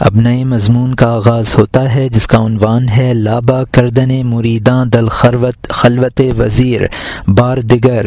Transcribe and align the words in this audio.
اب 0.00 0.16
نئے 0.16 0.44
مضمون 0.44 0.94
کا 0.94 1.06
آغاز 1.06 1.54
ہوتا 1.58 1.94
ہے، 1.94 2.08
جس 2.08 2.26
کا 2.26 2.46
عنوان 2.46 2.88
ہے، 2.88 3.14
لابا 3.14 3.64
کردن 3.64 4.26
مریداں 4.26 4.84
دل 4.84 5.08
خلوت 5.08 5.68
خلوت 5.68 6.20
وزیر، 6.38 6.80
بار 7.28 7.58
دیگر۔ 7.58 8.06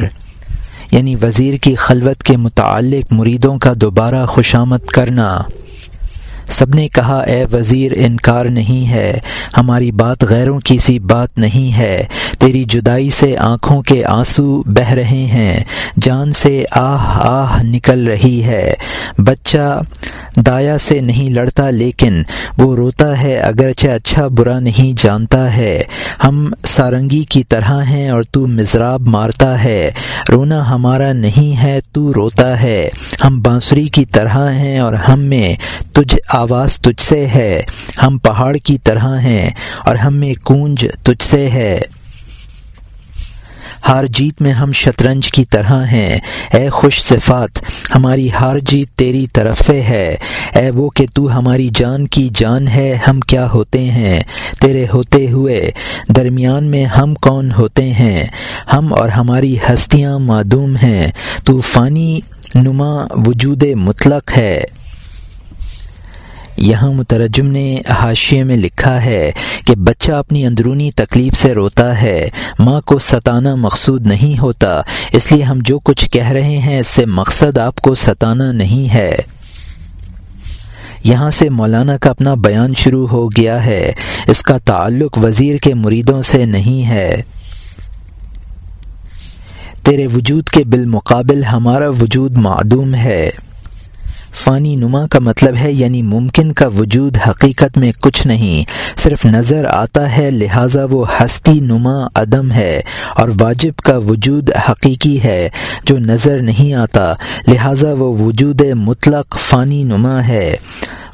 یعنی 0.92 1.16
وزیر 1.16 1.58
کی 1.58 1.76
خلوت 1.76 2.24
کے 2.24 2.38
متعلق 2.38 3.14
مریدوں 3.14 3.60
کا 3.60 3.74
دوبارہ 3.76 4.26
خوشامد 4.26 4.78
کرنا۔ 4.78 5.42
سب 6.54 6.76
نے 6.76 6.88
کہا، 6.88 7.20
اے 7.20 7.46
وزیر، 7.54 7.92
انکار 7.96 8.46
نہیں 8.46 8.90
ہے۔ 8.90 9.20
ہماری 9.58 9.92
بات 9.92 10.24
غیروں 10.24 10.60
کی 10.60 10.78
سی 10.78 11.00
بات 11.00 11.38
نہیں 11.38 11.78
ہے۔ 11.78 12.04
تیری 12.40 12.64
جدائی 12.64 13.10
سے 13.10 13.38
آنکھوں 13.38 13.82
کے 13.82 14.06
آنسو 14.06 14.64
بہ 14.66 14.92
رہے 14.92 15.26
ہیں۔ 15.26 15.64
جان 16.02 16.32
سے 16.32 16.64
آہ 16.72 17.18
آہ 17.20 17.64
نکل 17.64 18.08
رہی 18.08 18.44
ہے۔ 18.44 18.74
بچہ 19.18 19.82
دایا 20.36 20.78
سے 20.78 21.00
نہیں 21.00 21.30
لڑتا 21.30 21.70
لیکن 21.70 22.24
وہ 22.58 22.76
روتا 22.76 23.22
ہے 23.22 23.38
اگرچہ 23.38 23.88
اچھا 23.88 24.28
برا 24.28 24.60
نہیں 24.60 25.02
جانتا 25.04 25.58
ہے۔ 25.58 25.84
ہم 26.24 26.52
سارنگی 26.66 27.24
کی 27.24 27.44
طرح 27.44 27.84
ہیں 27.84 28.10
اور 28.10 28.24
تو 28.32 28.48
مضراب 28.48 29.02
مارتا 29.02 29.64
ہے۔ 29.64 29.92
رونا 30.30 30.70
ہمارا 30.70 31.14
نہیں 31.14 31.64
ہے، 31.64 31.80
تو 31.92 32.14
روتا 32.14 32.62
ہے۔ 32.62 32.90
ہم 33.26 33.42
بانسری 33.42 33.88
کی 33.88 34.06
طرح 34.06 34.52
ہیں 34.52 34.80
اور 34.80 34.94
ہم 34.94 35.20
میں 35.20 35.56
تجھ 35.94 36.16
آواز 36.44 36.80
تجھ 36.80 37.04
سے 37.04 37.28
ہے۔ 37.28 37.62
ہم 38.04 38.18
پہاڑ 38.18 38.56
کی 38.56 38.78
طرح 38.78 39.20
ہیں 39.20 39.50
اور 39.86 39.96
ہم 39.96 40.14
میں 40.14 40.34
کونج 40.44 40.88
تجھ 41.04 41.24
سے 41.24 41.50
ہے۔ 41.50 41.80
ہار 43.88 44.04
جیت 44.10 44.42
میں 44.42 44.52
ہم 44.52 44.72
شطرنج 44.72 45.32
کی 45.32 45.46
طرح 45.46 45.86
ہیں۔ 45.86 46.20
اے 46.54 46.70
خوش 46.70 47.02
صفات، 47.02 47.50
ہماری 47.96 48.30
ہار 48.32 48.60
جیت 48.60 48.98
تیری 48.98 49.28
طرف 49.34 49.60
سے 49.60 49.82
ہے۔ 49.82 50.16
اے 50.56 50.72
وہ 50.72 50.90
کہ 50.90 51.06
تو 51.14 51.38
ہماری 51.38 51.70
جان 51.76 52.08
کی 52.08 52.30
جان 52.34 52.68
ہے، 52.68 52.98
ہم 53.08 53.20
کیا 53.20 53.52
ہوتے 53.52 53.80
ہیں؟ 53.80 54.20
تیرے 54.62 54.86
ہوتے 54.94 55.32
ہوئے 55.32 55.72
درمیان 56.16 56.64
میں 56.64 56.86
ہم 56.86 57.16
کون 57.16 57.52
ہوتے 57.52 57.94
ہیں؟ 57.94 58.24
ہم 58.74 58.94
اور 58.94 59.10
ہماری 59.10 59.56
ہستیاں 59.70 60.20
معدوم 60.20 60.76
ہیں۔ 60.76 61.12
تو 61.44 61.62
فانی 61.62 62.20
نما 62.56 63.08
وجود 63.12 63.64
مطلق 63.64 64.38
ہے۔ 64.38 64.64
یہاں 66.58 66.92
مترجم 66.92 67.48
نے 67.48 67.82
حاشیے 67.90 68.44
میں 68.44 68.56
لکھا 68.56 69.06
ہے 69.06 69.32
کہ 69.68 69.76
بچہ 69.76 70.12
اپنی 70.12 70.46
اندرونی 70.46 70.92
تکلیف 70.92 71.34
سے 71.38 71.54
روتا 71.54 72.02
ہے، 72.02 72.30
ماں 72.60 72.82
کو 72.82 73.00
ستانا 73.00 73.56
مقصود 73.56 74.08
نہیں 74.08 74.40
ہوتا، 74.40 74.82
اس 75.12 75.32
لیے 75.32 75.44
ہم 75.44 75.60
جو 75.62 75.80
کچھ 75.80 76.10
کہہ 76.10 76.30
رہے 76.30 76.58
ہیں 76.58 76.80
اس 76.80 76.88
سے 76.88 77.06
مقصد 77.06 77.58
آپ 77.58 77.76
کو 77.76 77.96
ستانا 77.96 78.52
نہیں 78.52 78.94
ہے۔ 78.94 79.16
یہاں 81.04 81.32
سے 81.32 81.50
مولانا 81.50 81.98
کا 81.98 82.10
اپنا 82.10 82.34
بیان 82.34 82.74
شروع 82.78 83.08
ہو 83.08 83.30
گیا 83.30 83.66
ہے، 83.66 83.92
اس 84.28 84.42
کا 84.42 84.58
تعلق 84.58 85.18
وزیر 85.18 85.58
کے 85.58 85.74
مریدوں 85.74 86.22
سے 86.22 86.46
نہیں 86.46 86.88
ہے۔ 86.88 87.22
تیرے 89.84 90.08
وجود 90.08 90.50
کے 90.50 90.64
بالمقابل 90.64 91.44
ہمارا 91.44 91.90
وجود 91.90 92.38
معدوم 92.38 92.96
ہے۔ 92.96 93.30
فانی 94.34 94.76
نما 94.76 95.08
کا 95.08 95.20
مطلب 95.20 95.56
ہے 95.58 95.72
یعنی 95.72 96.02
ممکن 96.02 96.52
کا 96.52 96.68
وجود 96.68 97.18
حقیقت 97.30 97.78
میں 97.78 97.92
کچھ 98.00 98.28
نہیں۔ 98.28 98.64
صرف 99.00 99.26
نظر 99.26 99.66
آتا 99.66 100.18
ہے، 100.18 100.32
لہٰذا 100.32 100.86
وہ 100.92 101.06
ہستی 101.20 101.60
نما 101.60 102.08
عدم 102.16 102.52
ہے 102.52 102.82
اور 103.16 103.30
واجب 103.40 103.80
کا 103.80 103.98
وجود 103.98 104.50
حقیقی 104.70 105.24
ہے 105.24 105.50
جو 105.84 105.98
نظر 105.98 106.42
نہیں 106.42 106.74
آتا۔ 106.74 107.14
لہٰذا 107.48 107.94
وہ 107.94 108.24
وجود 108.24 108.62
مطلق 108.62 109.38
فانی 109.50 109.84
نما 109.84 110.28
ہے۔ 110.28 110.56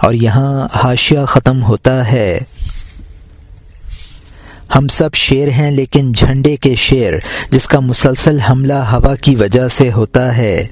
اور 0.03 0.13
یہاں 0.13 0.67
حاشیہ 0.75 1.25
ختم 1.27 1.63
ہوتا 1.63 2.11
ہے۔ 2.11 2.39
ہم 4.75 4.87
سب 4.87 5.13
شیر 5.13 5.47
ہیں، 5.47 5.71
لیکن 5.71 6.11
جھنڈے 6.11 6.57
کے 6.57 6.75
شیر، 6.75 7.13
جس 7.51 7.67
کا 7.67 7.79
مسلسل 7.79 8.39
حملہ 8.39 8.73
ہوا 8.73 9.15
کی 9.15 9.35
وجہ 9.35 9.67
سے 9.67 9.91
ہوتا 9.91 10.37
ہے۔ 10.37 10.67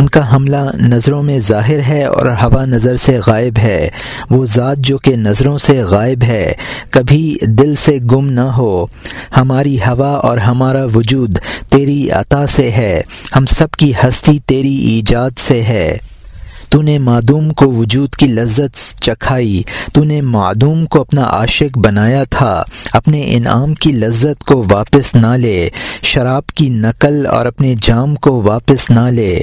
ان 0.00 0.08
کا 0.08 0.34
حملہ 0.34 0.56
نظروں 0.74 1.22
میں 1.22 1.38
ظاہر 1.38 1.78
ہے 1.88 2.04
اور 2.04 2.26
ہوا 2.26 2.64
نظر 2.64 2.96
سے 2.96 3.18
غائب 3.26 3.58
ہے۔ 3.58 3.88
وہ 4.30 4.44
ذات 4.44 4.78
جو 4.78 4.98
کہ 4.98 5.16
نظروں 5.16 5.58
سے 5.58 5.82
غائب 5.82 6.22
ہے، 6.22 6.52
کبھی 6.90 7.36
دل 7.42 7.74
سے 7.74 7.98
گم 8.12 8.26
نہ 8.26 8.40
ہو۔ 8.40 8.86
ہماری 9.36 9.76
ہوا 9.76 10.08
اور 10.08 10.38
ہمارا 10.38 10.84
وجود 10.84 11.38
تیری 11.70 12.10
عطا 12.10 12.46
سے 12.46 12.70
ہے۔ 12.70 13.02
ہم 13.36 13.46
سب 13.46 13.70
کی 13.70 13.92
ہستی 14.04 14.38
تیری 14.46 14.76
ایجاد 14.76 15.30
سے 15.38 15.62
ہے۔ 15.62 15.98
تو 16.68 16.82
نے 16.82 16.98
معدوم 16.98 17.52
کو 17.52 17.72
وجود 17.72 18.14
کی 18.14 18.26
لذت 18.26 19.02
چکھائی۔ 19.02 19.62
تو 19.92 20.04
نے 20.04 20.20
معدوم 20.20 20.86
کو 20.86 21.00
اپنا 21.00 21.22
عاشق 21.22 21.78
بنایا 21.78 22.24
تھا۔ 22.24 22.62
اپنے 22.92 23.22
انعام 23.34 23.74
کی 23.74 23.92
لذت 23.92 24.44
کو 24.44 24.64
واپس 24.70 25.14
نہ 25.14 25.36
لے۔ 25.36 25.68
شراب 26.02 26.46
کی 26.46 26.68
نقل 26.68 27.26
اور 27.26 27.46
اپنے 27.46 27.74
جام 27.82 28.14
کو 28.14 28.42
واپس 28.42 28.90
نہ 28.90 29.10
لے۔ 29.10 29.40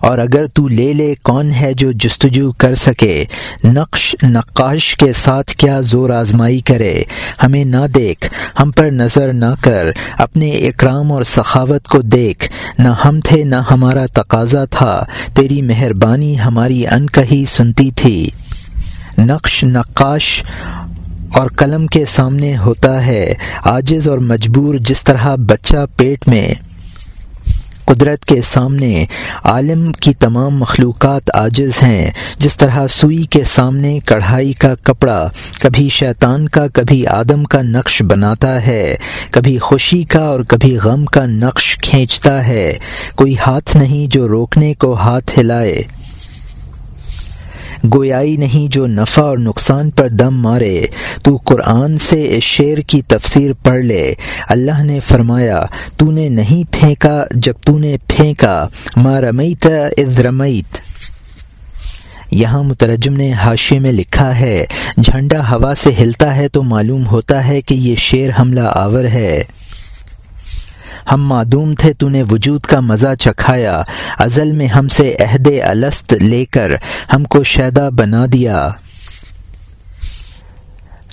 اور 0.00 0.18
اگر 0.18 0.46
تو 0.46 0.68
لے 0.68 0.92
لے 0.92 1.14
کون 1.22 1.52
ہے 1.60 1.74
جو 1.74 1.92
جستجو 1.92 2.52
کر 2.52 2.74
سکے؟ 2.74 3.24
نقش 3.64 4.16
نقاش 4.22 4.94
کے 4.94 5.12
ساتھ 5.12 5.52
کیا 5.52 5.80
زور 5.80 6.10
آزمائی 6.10 6.60
کرے؟ 6.60 7.02
ہمیں 7.42 7.64
نہ 7.64 7.86
دیکھ، 7.94 8.30
ہم 8.60 8.70
پر 8.70 8.90
نظر 8.90 9.32
نہ 9.32 9.54
کر، 9.60 9.86
اپنے 10.18 10.50
اکرام 10.50 11.12
اور 11.12 11.22
سخاوت 11.22 11.88
کو 11.88 12.02
دیکھ۔ 12.02 12.52
نہ 12.78 12.88
ہم 13.04 13.20
تھے، 13.20 13.44
نہ 13.44 13.56
ہمارا 13.70 14.06
تقاضا 14.06 14.64
تھا۔ 14.64 15.04
تیری 15.34 15.62
مہربانی 15.62 16.40
ہماری 16.40 16.86
ان 16.86 17.06
کہی 17.06 17.44
سنتی 17.48 17.90
تھی۔ 17.90 18.30
نقش 19.18 19.64
نقاش 19.64 20.42
اور 21.32 21.50
قلم 21.50 21.86
کے 21.86 22.04
سامنے 22.04 22.56
ہوتا 22.56 23.06
ہے 23.06 23.34
آجز 23.64 24.08
اور 24.08 24.18
مجبور 24.18 24.74
جس 24.74 25.04
طرح 25.04 25.34
بچہ 25.34 25.86
پیٹ 25.96 26.28
میں۔ 26.28 26.69
قدرت 27.90 28.24
کے 28.24 28.42
سامنے 28.42 29.04
عالم 29.44 29.92
کی 29.92 30.14
تمام 30.14 30.58
مخلوقات 30.58 31.22
عاجز 31.34 31.82
ہیں۔ 31.82 32.10
جس 32.38 32.56
طرح 32.56 32.86
سوئی 32.86 33.24
کے 33.24 33.44
سامنے 33.44 33.98
کڑھائی 34.04 34.52
کا 34.52 34.74
کپڑا، 34.74 35.28
کبھی 35.60 35.88
شیطان 35.88 36.48
کا، 36.48 36.66
کبھی 36.66 37.06
آدم 37.06 37.44
کا 37.44 37.62
نقش 37.62 38.02
بناتا 38.02 38.66
ہے۔ 38.66 38.96
کبھی 39.30 39.58
خوشی 39.58 40.02
کا 40.02 40.22
اور 40.22 40.40
کبھی 40.40 40.76
غم 40.76 41.04
کا 41.04 41.26
نقش 41.26 41.78
کھینچتا 41.82 42.46
ہے۔ 42.46 42.78
کوئی 43.14 43.34
ہاتھ 43.46 43.76
نہیں 43.76 44.06
جو 44.10 44.28
روکنے 44.28 44.74
کو 44.74 44.94
ہاتھ 44.94 45.38
ہلائے۔ 45.38 45.82
گویائی 47.84 48.36
نہیں 48.36 48.72
جو 48.72 48.86
نفع 48.86 49.22
اور 49.22 49.38
نقصان 49.38 49.90
پر 49.90 50.08
دم 50.08 50.34
مارے، 50.34 50.86
تو 51.24 51.36
قرآن 51.36 51.98
سے 51.98 52.36
اس 52.36 52.42
شعر 52.42 52.80
کی 52.80 53.02
تفسیر 53.02 53.52
پڑھ 53.52 53.84
لے۔ 53.84 54.14
اللہ 54.48 54.82
نے 54.82 55.00
فرمایا 55.00 55.62
تو 55.96 56.10
نے 56.10 56.28
نہیں 56.28 56.72
پھینکا 56.72 57.24
جب 57.30 57.54
تو 57.64 57.78
نے 57.78 57.96
پھینکا، 58.06 58.68
ما 58.96 59.20
رمیت 59.20 59.66
اذ 59.98 60.20
رمیت 60.20 60.78
یہاں 62.30 62.62
مترجم 62.62 63.12
نے 63.12 63.32
حاشے 63.32 63.78
میں 63.78 63.92
لکھا 63.92 64.38
ہے، 64.38 64.66
جھنڈا 64.96 65.50
ہوا 65.50 65.74
سے 65.74 65.90
ہلتا 66.00 66.36
ہے 66.36 66.48
تو 66.48 66.62
معلوم 66.62 67.06
ہوتا 67.06 67.46
ہے 67.46 67.60
کہ 67.60 67.74
یہ 67.74 67.96
شعر 67.96 68.40
حملہ 68.40 68.70
آور 68.72 69.04
ہے۔ 69.04 69.42
ہم 71.12 71.28
معدوم 71.28 71.74
تھے 71.74 71.92
تو 71.92 72.08
نے 72.08 72.22
وجود 72.30 72.60
کا 72.60 72.80
مزہ 72.80 73.14
چکھایا۔ 73.18 73.82
ازل 74.18 74.52
میں 74.52 74.66
ہم 74.66 74.88
سے 74.88 75.16
عہد 75.20 75.48
الست 75.62 76.12
لے 76.12 76.44
کر 76.44 76.72
ہم 77.14 77.24
کو 77.24 77.42
شیدا 77.42 77.88
بنا 77.88 78.26
دیا۔ 78.32 78.68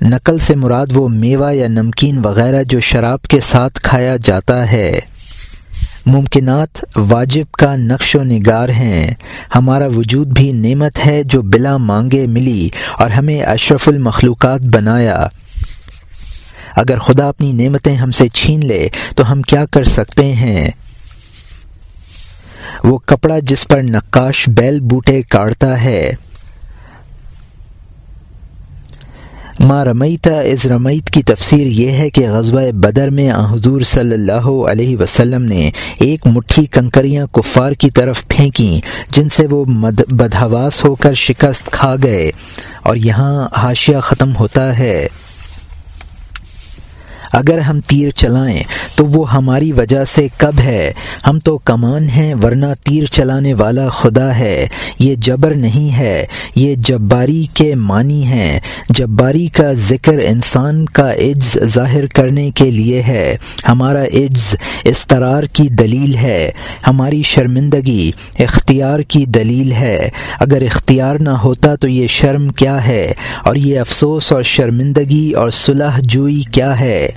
نقل 0.01 0.37
سے 0.37 0.55
مراد 0.55 0.87
وہ 0.93 1.07
میوہ 1.07 1.55
یا 1.55 1.67
نمکین 1.67 2.21
وغیرہ 2.23 2.63
جو 2.63 2.79
شراب 2.79 3.21
کے 3.21 3.39
ساتھ 3.39 3.81
کھایا 3.81 4.17
جاتا 4.23 4.71
ہے۔ 4.71 4.99
ممکنات 6.05 6.85
واجب 6.95 7.51
کا 7.51 7.75
نقش 7.75 8.15
و 8.15 8.23
نگار 8.23 8.69
ہیں۔ 8.69 9.13
ہمارا 9.55 9.87
وجود 9.87 10.27
بھی 10.27 10.51
نعمت 10.51 11.05
ہے 11.05 11.23
جو 11.23 11.41
بلا 11.41 11.77
مانگے 11.77 12.27
ملی 12.27 12.69
اور 12.97 13.11
ہمیں 13.11 13.41
اشرف 13.41 13.87
المخلوقات 13.87 14.61
بنایا۔ 14.61 15.27
اگر 16.77 16.99
خدا 16.99 17.27
اپنی 17.27 17.51
نعمتیں 17.51 17.95
ہم 17.95 18.11
سے 18.11 18.29
چھین 18.29 18.67
لے، 18.67 18.87
تو 19.15 19.31
ہم 19.31 19.41
کیا 19.41 19.65
کر 19.65 19.83
سکتے 19.83 20.33
ہیں؟ 20.33 20.67
وہ 22.83 22.97
کپڑا 22.97 23.39
جس 23.39 23.67
پر 23.67 23.81
نقاش 23.81 24.49
بیل 24.49 24.79
بوٹے 24.79 25.21
کاٹتا 25.21 25.83
ہے۔ 25.83 26.13
ماں 29.59 29.85
رمیتا 29.85 30.39
از 30.39 30.65
رمیت 30.65 31.09
کی 31.09 31.23
تفسیر 31.23 31.67
یہ 31.67 31.91
ہے 31.91 32.09
کہ 32.09 32.29
غزوہ 32.29 32.71
بدر 32.71 33.09
میں 33.09 33.31
حضور 33.31 33.81
صلی 33.81 34.13
اللہ 34.13 34.71
علیہ 34.71 34.97
وسلم 34.97 35.41
نے 35.41 35.71
ایک 35.99 36.27
مٹھی 36.27 36.65
کنکریاں 36.65 37.27
کفار 37.27 37.71
کی 37.71 37.89
طرف 37.89 38.27
پھینکیں، 38.27 38.81
جن 39.09 39.29
سے 39.29 39.47
وہ 39.47 39.65
بدہواس 40.09 40.85
ہو 40.85 40.95
کر 40.95 41.13
شکست 41.13 41.65
کھا 41.65 41.95
گئے۔ 42.03 42.31
اور 42.83 42.95
یہاں 42.95 43.47
حاشیہ 43.57 43.97
ختم 43.97 44.35
ہوتا 44.35 44.79
ہے۔ 44.79 45.07
اگر 47.33 47.57
ہم 47.57 47.79
تیر 47.81 48.09
چلائیں 48.09 48.63
تو 48.95 49.05
وہ 49.05 49.33
ہماری 49.33 49.71
وجہ 49.71 50.03
سے 50.03 50.27
کب 50.37 50.59
ہے؟ 50.59 50.93
ہم 51.27 51.39
تو 51.39 51.57
کمان 51.57 52.09
ہیں 52.09 52.35
ورنہ 52.43 52.65
تیر 52.83 53.03
چلانے 53.03 53.53
والا 53.53 53.89
خدا 53.89 54.37
ہے۔ 54.37 54.67
یہ 54.99 55.15
جبر 55.15 55.51
نہیں 55.51 55.97
ہے، 55.97 56.25
یہ 56.55 56.75
جباری 56.75 57.45
کے 57.53 57.75
معنی 57.75 58.23
ہیں۔ 58.23 58.59
جباری 58.89 59.47
کا 59.47 59.73
ذکر 59.73 60.13
انسان 60.13 60.85
کا 60.85 61.13
عجز 61.13 61.57
ظاہر 61.63 62.05
کرنے 62.05 62.51
کے 62.51 62.71
لیے 62.71 63.01
ہے۔ 63.01 63.37
ہمارا 63.69 64.03
عجز 64.03 64.55
استرار 64.83 65.43
کی 65.43 65.67
دلیل 65.67 66.15
ہے۔ 66.15 66.51
ہماری 66.87 67.21
شرمندگی 67.23 68.11
اختیار 68.39 68.99
کی 68.99 69.25
دلیل 69.25 69.71
ہے۔ 69.71 70.09
اگر 70.39 70.61
اختیار 70.61 71.15
نہ 71.15 71.29
ہوتا 71.29 71.75
تو 71.75 71.87
یہ 71.87 72.07
شرم 72.07 72.49
کیا 72.49 72.87
ہے؟ 72.87 73.13
اور 73.45 73.55
یہ 73.55 73.79
افسوس 73.79 74.31
اور 74.31 74.43
شرمندگی 74.43 75.31
اور 75.31 75.49
صلح 75.49 75.99
جوئی 75.99 76.41
کیا 76.51 76.79
ہے؟ 76.79 77.09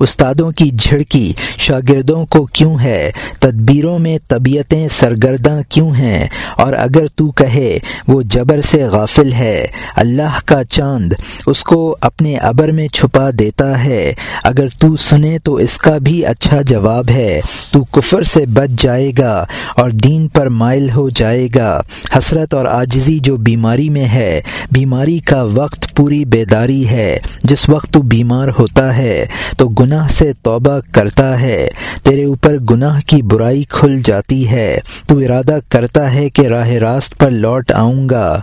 استادوں 0.00 0.52
کی 0.52 0.70
جھڑکی 0.70 1.32
شاگردوں 1.58 2.26
کو 2.26 2.44
کیوں 2.44 2.78
ہے؟ 2.78 3.12
تدبیروں 3.40 3.98
میں 3.98 4.18
طبیعتیں 4.28 4.88
سرگرداں 4.88 5.62
کیوں 5.68 5.94
ہیں؟ 5.94 6.28
اور 6.56 6.72
اگر 6.72 7.06
تو 7.14 7.30
کہے 7.30 7.78
وہ 8.08 8.22
جبر 8.22 8.60
سے 8.60 8.84
غافل 8.84 9.32
ہے، 9.32 9.66
اللہ 9.96 10.38
کا 10.44 10.64
چاند 10.64 11.12
اس 11.46 11.64
کو 11.64 11.96
اپنے 12.00 12.36
ابر 12.36 12.68
میں 12.68 12.88
چھپا 12.88 13.30
دیتا 13.38 13.84
ہے۔ 13.84 14.12
اگر 14.44 14.66
تو 14.78 14.96
سنے 14.96 15.38
تو 15.38 15.54
اس 15.54 15.78
کا 15.78 15.98
بھی 15.98 16.26
اچھا 16.26 16.62
جواب 16.62 17.10
ہے۔ 17.10 17.40
تو 17.70 17.84
کفر 17.84 18.22
سے 18.22 18.46
بچ 18.46 18.82
جائے 18.82 19.12
گا 19.18 19.44
اور 19.76 19.90
دین 19.90 20.28
پر 20.28 20.48
مائل 20.48 20.90
ہو 20.90 21.08
جائے 21.08 21.48
گا۔ 21.54 21.80
حسرت 22.18 22.54
اور 22.54 22.64
آجزی 22.64 23.18
جو 23.18 23.36
بیماری 23.36 23.88
میں 23.88 24.04
ہے، 24.04 24.40
بیماری 24.72 25.18
کا 25.18 25.42
وقت 25.42 25.96
پوری 25.96 26.24
بیداری 26.24 26.88
ہے۔ 26.88 27.18
جس 27.44 27.68
وقت 27.68 27.92
تو 27.92 28.02
بیمار 28.02 28.48
ہوتا 28.58 28.96
ہے، 28.96 29.26
تو 29.58 29.68
گناہ 29.68 29.85
سے 30.10 30.32
توبہ 30.42 30.78
کرتا 30.92 31.40
ہے۔ 31.40 31.68
تیرے 32.02 32.24
اوپر 32.24 32.56
گناہ 32.70 33.00
کی 33.06 33.22
برائی 33.22 33.62
کھل 33.62 34.00
جاتی 34.04 34.50
ہے۔ 34.50 34.78
تو 35.06 35.18
ارادہ 35.18 35.58
کرتا 35.68 36.14
ہے 36.14 36.28
کہ 36.28 36.46
راہ 36.46 36.68
راست 36.68 37.18
پر 37.18 37.30
لوٹ 37.30 37.72
آؤں 37.72 38.08
گا۔ 38.08 38.40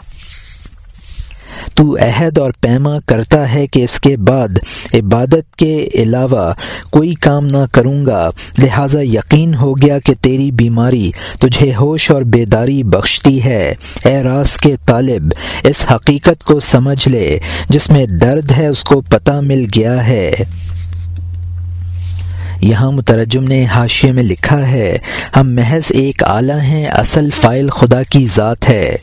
تو 1.76 1.98
عہد 2.02 2.38
اور 2.38 2.52
پیما 2.62 3.00
کرتا 3.06 3.54
ہے 3.54 3.68
کہ 3.68 3.84
اس 3.84 4.00
کے 4.00 4.18
بعد 4.18 4.48
عبادت 4.94 5.56
کے 5.56 5.90
علاوہ 5.94 6.54
کوئی 6.90 7.14
کام 7.14 7.46
نہ 7.46 7.66
کروں 7.72 8.06
گا۔ 8.06 8.30
لہٰذا 8.58 9.02
یقین 9.02 9.54
ہو 9.54 9.78
گیا 9.78 10.00
کہ 10.00 10.14
تیری 10.22 10.52
بیماری 10.52 11.12
تجھے 11.40 11.74
ہوش 11.76 12.12
اور 12.12 12.22
بیداری 12.22 12.84
بخشتی 12.84 13.44
ہے۔ 13.44 13.74
اے 14.06 14.24
راس 14.24 14.58
کے 14.58 14.76
طالب، 14.86 15.34
اس 15.64 15.86
حقیقت 15.92 16.44
کو 16.44 16.60
سمجھ 16.60 17.08
لے۔ 17.08 17.40
جس 17.70 17.90
میں 17.90 18.06
درد 18.06 18.52
ہے، 18.52 18.68
اس 18.68 18.84
کو 18.84 19.02
پتہ 19.02 19.32
مل 19.32 19.66
گیا 19.76 20.08
ہے۔ 20.08 20.34
یہاں 22.64 22.92
مترجم 22.92 23.44
نے 23.44 23.66
حاشیے 23.66 24.12
میں 24.12 24.24
لکھا 24.24 24.68
ہے، 24.68 24.98
ہم 25.36 25.56
محض 25.56 25.84
ایک 25.90 26.24
اعلیٰ 26.24 26.60
ہیں، 26.60 26.86
اصل 26.86 27.30
فائل 27.42 27.70
خدا 27.70 28.04
کی 28.04 28.28
ذات 28.36 28.70
ہے۔ 28.70 28.96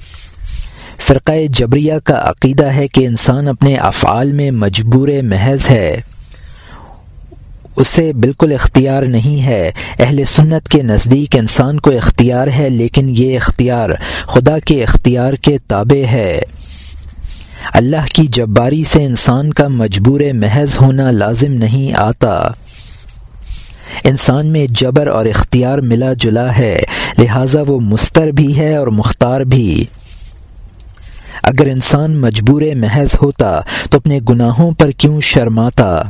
فرقہ 0.98 1.32
جبریہ 1.48 1.94
کا 2.04 2.20
عقیدہ 2.24 2.66
ہے 2.66 2.88
کہ 2.88 3.06
انسان 3.06 3.48
اپنے 3.48 3.74
افعال 3.76 4.32
میں 4.32 4.50
مجبور 4.50 5.08
محض 5.22 5.70
ہے۔ 5.70 6.00
اسے 7.76 8.12
بالکل 8.12 8.52
اختیار 8.52 9.02
نہیں 9.02 9.46
ہے۔ 9.46 9.70
اہل 9.98 10.24
سنت 10.24 10.68
کے 10.68 10.82
نزدیک 10.82 11.36
انسان 11.36 11.80
کو 11.80 11.90
اختیار 11.90 12.48
ہے، 12.58 12.68
لیکن 12.68 13.06
یہ 13.08 13.36
اختیار 13.36 13.90
خدا 14.26 14.58
کے 14.58 14.82
اختیار 14.82 15.32
کے 15.32 15.58
تابع 15.68 16.12
ہے۔ 16.12 16.40
اللہ 17.72 18.06
کی 18.14 18.26
جباری 18.26 18.84
سے 18.84 19.04
انسان 19.04 19.52
کا 19.52 19.68
مجبور 19.68 20.20
محض 20.34 20.76
ہونا 20.80 21.10
لازم 21.10 21.52
نہیں 21.52 21.92
آتا۔ 21.96 22.48
انسان 24.04 24.46
میں 24.46 24.66
جبر 24.70 25.06
اور 25.06 25.26
اختیار 25.26 25.78
ملا 25.78 26.12
جلا 26.12 26.58
ہے، 26.58 26.78
لہٰذا 27.18 27.62
وہ 27.66 27.80
مستر 27.80 28.26
بھی 28.26 28.58
ہے 28.58 28.76
اور 28.76 28.86
مختار 28.86 29.40
بھی۔ 29.40 29.84
اگر 31.42 31.66
انسان 31.66 32.16
مجبور 32.16 32.62
محض 32.76 33.08
ہوتا 33.22 33.60
تو 33.90 33.96
اپنے 33.96 34.20
گناہوں 34.28 34.70
پر 34.70 34.90
کیوں 34.90 35.20
شرماتا؟ 35.20 36.02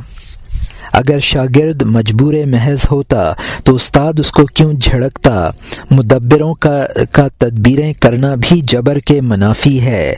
اگر 0.93 1.19
شاگرد 1.19 1.83
مجبور 1.83 2.35
محض 2.47 2.81
ہوتا 2.91 3.33
تو 3.65 3.75
استاد 3.75 4.13
اس 4.19 4.31
کو 4.31 4.47
کیوں 4.47 4.73
جھڑکتا؟ 4.73 5.51
مدبروں 5.91 6.55
کا 6.55 6.87
کا 7.13 7.29
تدبیریں 7.39 7.93
کرنا 7.93 8.35
بھی 8.35 8.61
جبر 8.61 8.99
کے 8.99 9.21
منافی 9.21 9.81
ہے۔ 9.81 10.15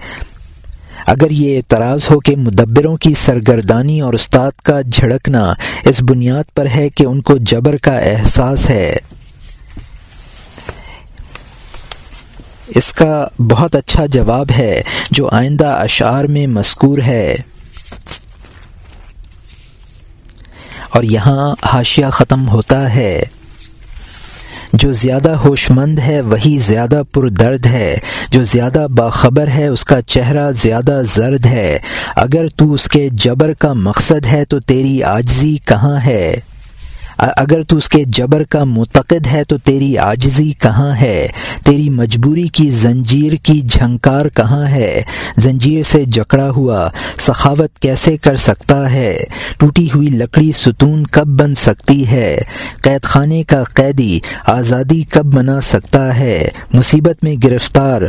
اگر 1.07 1.31
یہ 1.31 1.57
اعتراض 1.57 2.05
ہو 2.11 2.21
کہ 2.21 2.37
مدبروں 2.37 2.97
کی 2.97 3.15
سرگردانی 3.15 4.01
اور 4.01 4.15
استاد 4.15 4.53
کا 4.63 4.81
جھڑکنا 4.81 5.53
اس 5.85 6.03
بنیاد 6.03 6.55
پر 6.55 6.67
ہے 6.77 6.89
کہ 6.89 7.05
ان 7.05 7.23
کو 7.23 7.37
جبر 7.37 7.77
کا 7.77 7.99
احساس 7.99 8.71
ہے۔ 8.71 8.97
اس 12.69 12.93
کا 12.93 13.29
بہت 13.39 13.75
اچھا 13.75 14.07
جواب 14.07 14.47
ہے 14.59 14.83
جو 15.11 15.29
آئندہ 15.33 15.67
اشعار 15.67 16.25
میں 16.25 16.47
مذکور 16.47 16.99
ہے۔ 16.99 17.37
اور 20.91 21.03
یہاں 21.03 21.55
حاشیہ 21.65 22.07
ختم 22.07 22.49
ہوتا 22.49 22.95
ہے۔ 22.95 23.23
جو 24.73 24.93
زیادہ 24.93 25.31
ہوش 25.31 25.71
مند 25.71 25.99
ہے 25.99 26.21
وہی 26.21 26.59
زیادہ 26.59 27.03
پر 27.13 27.29
درد 27.29 27.67
ہے۔ 27.67 27.97
جو 28.31 28.45
زیادہ 28.45 28.87
باخبر 28.97 29.49
ہے 29.49 29.67
اس 29.67 29.85
کا 29.85 30.03
چہرہ 30.03 30.53
زیادہ 30.53 31.03
زرد 31.15 31.47
ہے۔ 31.47 31.79
اگر 32.17 32.49
تو 32.49 32.73
اس 32.73 32.89
کے 32.89 33.09
جبر 33.13 33.53
کا 33.53 33.73
مقصد 33.73 34.27
ہے 34.33 34.45
تو 34.45 34.61
تیری 34.61 35.03
آجزی 35.03 35.57
کہاں 35.67 35.99
ہے؟ 36.07 36.41
اگر 37.23 37.63
تو 37.63 37.77
اس 37.77 37.89
کے 37.89 38.03
جبر 38.07 38.43
کا 38.45 38.65
متقد 38.65 39.27
ہے 39.27 39.45
تو 39.45 39.57
تیری 39.59 39.99
آجزی 39.99 40.51
کہاں 40.59 40.93
ہے؟ 40.97 41.29
تیری 41.65 41.91
مجبوری 41.91 42.47
کی 42.49 42.71
زنجیر 42.71 43.33
کی 43.43 43.61
جھنکار 43.61 44.27
کہاں 44.27 44.67
ہے؟ 44.67 45.03
زنجیر 45.37 45.83
سے 45.83 46.05
جکڑا 46.05 46.51
ہوا 46.51 46.89
سخاوت 47.19 47.79
کیسے 47.79 48.17
کر 48.17 48.37
سکتا 48.37 48.91
ہے؟ 48.93 49.25
ٹوٹی 49.59 49.89
ہوئی 49.95 50.09
لکڑی 50.09 50.51
ستون 50.55 51.07
کب 51.07 51.27
بن 51.41 51.55
سکتی 51.55 52.07
ہے؟ 52.09 52.37
قید 52.83 53.03
خانے 53.03 53.43
کا 53.43 53.63
قیدی 53.65 54.21
آزادی 54.47 55.03
کب 55.11 55.35
بنا 55.35 55.61
سکتا 55.61 56.19
ہے؟ 56.19 56.49
مصیبت 56.73 57.25
میں 57.25 57.35
گرفتار 57.45 58.03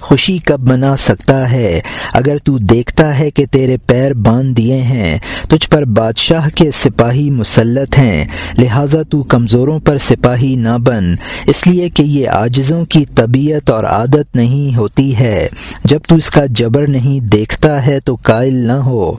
خوشی 0.00 0.38
کب 0.38 0.68
منا 0.68 0.96
سکتا 0.96 1.52
ہے؟ 1.52 1.80
اگر 2.12 2.38
تو 2.38 2.58
دیکھتا 2.58 3.18
ہے 3.18 3.30
کہ 3.30 3.46
تیرے 3.50 3.76
پیر 3.76 4.14
باندھ 4.14 4.56
دیے 4.56 4.82
ہیں، 4.82 5.18
تجھ 5.48 5.70
پر 5.70 5.84
بادشاہ 5.84 6.48
کے 6.54 6.70
سپاہی 6.70 7.30
مسلط 7.30 7.98
ہیں، 7.98 8.24
لہٰذا 8.58 9.02
تو 9.02 9.22
کمزوروں 9.22 9.80
پر 9.80 9.98
سپاہی 9.98 10.56
نہ 10.56 10.78
بن۔ 10.78 11.14
اس 11.46 11.66
لیے 11.66 11.88
کہ 11.88 12.02
یہ 12.02 12.28
آجزوں 12.28 12.84
کی 12.84 13.04
طبیعت 13.04 13.70
اور 13.70 13.84
عادت 13.84 14.36
نہیں 14.36 14.76
ہوتی 14.76 15.18
ہے۔ 15.18 15.48
جب 15.84 16.00
تو 16.08 16.14
اس 16.14 16.30
کا 16.30 16.46
جبر 16.46 16.86
نہیں 16.86 17.20
دیکھتا 17.20 17.86
ہے 17.86 18.00
تو 18.00 18.16
قائل 18.22 18.54
نہ 18.54 18.72
ہو۔ 18.72 19.12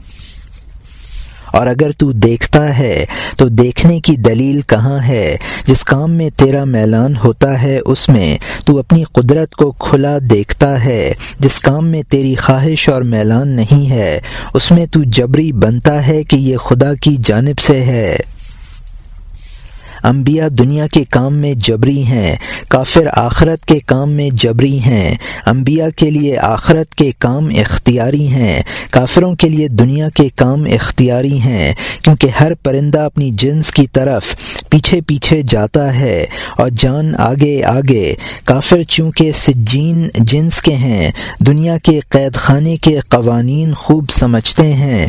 اور 1.52 1.66
اگر 1.66 1.90
تو 1.98 2.12
دیکھتا 2.12 2.78
ہے، 2.78 3.04
تو 3.36 3.48
دیکھنے 3.48 4.00
کی 4.00 4.16
دلیل 4.16 4.60
کہاں 4.60 4.98
ہے؟ 5.08 5.36
جس 5.66 5.84
کام 5.84 6.10
میں 6.10 6.30
تیرا 6.36 6.64
میلان 6.64 7.14
ہوتا 7.24 7.62
ہے، 7.62 7.78
اس 7.86 8.08
میں 8.08 8.38
تو 8.66 8.78
اپنی 8.78 9.04
قدرت 9.12 9.54
کو 9.54 9.70
کھلا 9.70 10.18
دیکھتا 10.30 10.84
ہے۔ 10.84 11.14
جس 11.38 11.58
کام 11.58 11.88
میں 11.88 12.02
تیری 12.02 12.34
خواہش 12.34 12.88
اور 12.88 13.02
میلان 13.02 13.48
نہیں 13.48 13.90
ہے، 13.90 14.20
اس 14.54 14.70
میں 14.70 14.86
تو 14.86 15.00
جبری 15.02 15.52
بنتا 15.52 16.06
ہے 16.06 16.24
کہ 16.24 16.36
یہ 16.36 16.56
خدا 16.56 16.94
کی 16.94 17.16
جانب 17.24 17.58
سے 17.58 17.84
ہے۔ 17.84 18.16
انبیاء 20.02 20.48
دنیا 20.48 20.86
کے 20.86 21.04
کام 21.10 21.34
میں 21.34 21.54
جبری 21.54 22.02
ہیں، 22.02 22.36
کافر 22.68 23.06
آخرت 23.12 23.64
کے 23.64 23.78
کام 23.86 24.10
میں 24.10 24.30
جبری 24.32 24.78
ہیں۔ 24.78 25.14
انبیاء 25.46 25.88
کے 25.96 26.10
لیے 26.10 26.38
آخرت 26.38 26.94
کے 26.94 27.10
کام 27.18 27.48
اختیاری 27.58 28.26
ہیں، 28.28 28.62
کافروں 28.90 29.34
کے 29.34 29.48
لیے 29.48 29.68
دنیا 29.68 30.08
کے 30.08 30.28
کام 30.36 30.64
اختیاری 30.64 31.40
ہیں، 31.40 31.72
کیونکہ 32.04 32.28
ہر 32.40 32.54
پرندہ 32.54 33.00
اپنی 33.00 33.30
جنس 33.30 33.72
کی 33.72 33.86
طرف 33.86 34.36
پیچھے 34.68 35.00
پیچھے 35.00 35.42
جاتا 35.48 35.98
ہے 35.98 36.26
اور 36.56 36.68
جان 36.78 37.12
آگے 37.18 37.64
آگے۔ 37.64 38.14
کافر 38.44 38.82
چونکہ 38.82 39.32
سجین 39.32 40.08
جنس 40.14 40.62
کے 40.62 40.74
ہیں، 40.74 41.10
دنیا 41.40 41.78
کے 41.78 42.00
قید 42.08 42.34
خانے 42.34 42.76
کے 42.76 42.98
قوانین 43.08 43.74
خوب 43.74 44.10
سمجھتے 44.10 44.72
ہیں۔ 44.72 45.06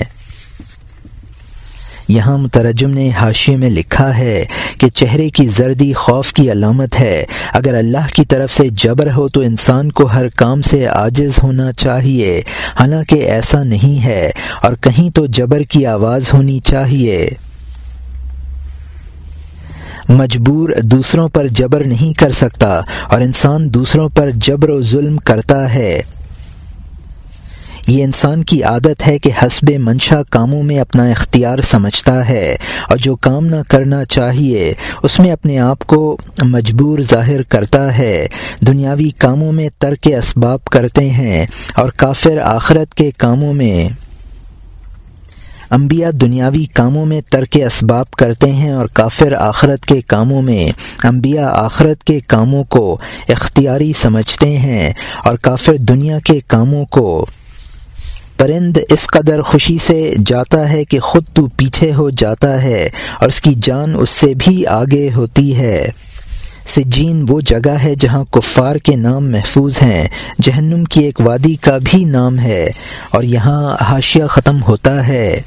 یہاں 2.08 2.38
مترجم 2.38 2.90
نے 2.90 3.10
حاشیے 3.10 3.58
میں 3.58 3.70
لکھا 3.70 4.18
ہے 4.18 4.46
کہ 4.78 4.90
چہرے 4.90 5.30
کی 5.30 5.48
زردی 5.48 5.94
خوف 5.94 6.34
کی 6.34 6.52
علامت 6.52 7.00
ہے۔ 7.00 7.24
اگر 7.54 7.74
اللہ 7.74 8.16
کی 8.16 8.26
طرف 8.26 8.52
سے 8.52 8.70
جبر 8.70 9.12
ہو 9.12 9.30
تو 9.30 9.42
انسان 9.42 9.92
کو 9.92 10.06
ہر 10.06 10.30
کام 10.30 10.62
سے 10.62 10.86
عاجز 10.86 11.40
ہونا 11.44 11.72
چاہیے۔ 11.72 12.42
حالانکہ 12.80 13.16
ایسا 13.16 13.64
نہیں 13.64 14.04
ہے 14.06 14.32
اور 14.62 14.74
کہیں 14.82 15.10
تو 15.10 15.26
جبر 15.26 15.62
کی 15.62 15.86
آواز 15.86 16.34
ہونی 16.34 16.60
چاہیے۔ 16.60 17.30
مجبور 20.10 20.70
دوسروں 20.84 21.30
پر 21.30 21.48
جبر 21.48 21.84
نہیں 21.84 22.20
کر 22.20 22.32
سکتا 22.32 22.82
اور 23.08 23.22
انسان 23.22 23.74
دوسروں 23.74 24.10
پر 24.10 24.32
جبر 24.36 24.70
و 24.70 24.82
ظلم 24.82 25.18
کرتا 25.18 25.74
ہے۔ 25.74 26.02
یہ 27.88 28.04
انسان 28.04 28.44
کی 28.44 28.64
عادت 28.64 29.08
ہے 29.08 29.20
کہ 29.20 29.32
حسب 29.42 29.70
منشا 29.80 30.24
کاموں 30.30 30.64
میں 30.64 30.80
اپنا 30.80 31.04
اختیار 31.04 31.60
سمجھتا 31.60 32.30
ہے 32.30 32.56
اور 32.90 32.98
جو 32.98 33.16
کام 33.16 33.46
نہ 33.46 33.56
کرنا 33.70 34.06
چاہیے، 34.06 34.74
اس 35.04 35.20
میں 35.20 35.32
اپنے 35.32 35.60
آپ 35.60 35.80
کو 35.80 36.18
مجبور 36.44 37.00
ظاہر 37.00 37.42
کرتا 37.42 37.98
ہے۔ 37.98 38.28
دنیاوی 38.68 39.10
کاموں 39.10 39.52
میں 39.52 39.70
ترک 39.80 40.08
اسباب 40.18 40.66
کرتے 40.66 41.10
ہیں 41.10 41.46
اور 41.76 41.90
کافر 41.90 42.38
آخرت 42.38 42.94
کے 42.94 43.12
کاموں 43.18 43.54
میں۔ 43.54 43.90
انبیاء 45.72 46.10
دنیاوی 46.10 46.66
کاموں 46.66 47.06
میں 47.06 47.22
ترک 47.32 47.58
اسباب 47.66 48.12
کرتے 48.12 48.52
ہیں 48.52 48.72
اور 48.72 48.88
کافر 48.94 49.34
آخرت 49.34 49.86
کے 49.86 50.02
کاموں 50.02 50.42
میں۔ 50.42 50.72
انبیاء 51.08 51.50
آخرت 51.50 52.04
کے 52.04 52.20
کاموں 52.20 52.64
کو 52.64 52.98
اختیاری 53.30 53.94
سمجھتے 53.96 54.58
ہیں 54.58 54.94
اور 55.24 55.38
کافر 55.38 55.76
دنیا 55.78 56.20
کے 56.20 56.40
کاموں 56.48 56.86
کو۔ 56.86 57.26
پرند 58.38 58.78
اس 58.90 59.08
قدر 59.08 59.42
خوشی 59.42 59.78
سے 59.78 60.14
جاتا 60.26 60.72
ہے 60.72 60.86
کہ 60.86 61.00
خود 61.00 61.24
تو 61.34 61.48
پیچھے 61.48 61.94
ہو 61.94 62.10
جاتا 62.10 62.64
ہے 62.64 62.90
اور 63.20 63.28
اس 63.28 63.42
کی 63.42 63.54
جان 63.64 63.96
اس 64.00 64.10
سے 64.10 64.34
بھی 64.38 64.66
آگے 64.66 65.10
ہوتی 65.16 65.58
ہے۔ 65.58 65.90
سجین 66.66 67.26
وہ 67.30 67.42
جگہ 67.42 67.72
ہے 67.84 67.96
جہاں 67.96 68.24
کفار 68.32 68.76
کے 68.76 68.96
نام 68.96 69.32
محفوظ 69.32 69.78
ہیں، 69.82 70.08
جہنم 70.42 70.84
کی 70.84 71.04
ایک 71.04 71.20
وادی 71.20 71.56
کا 71.56 71.78
بھی 71.84 72.04
نام 72.04 72.40
ہے 72.40 72.72
اور 73.12 73.24
یہاں 73.24 73.76
حاشیہ 73.82 74.26
ختم 74.26 74.64
ہوتا 74.64 75.08
ہے۔ 75.08 75.42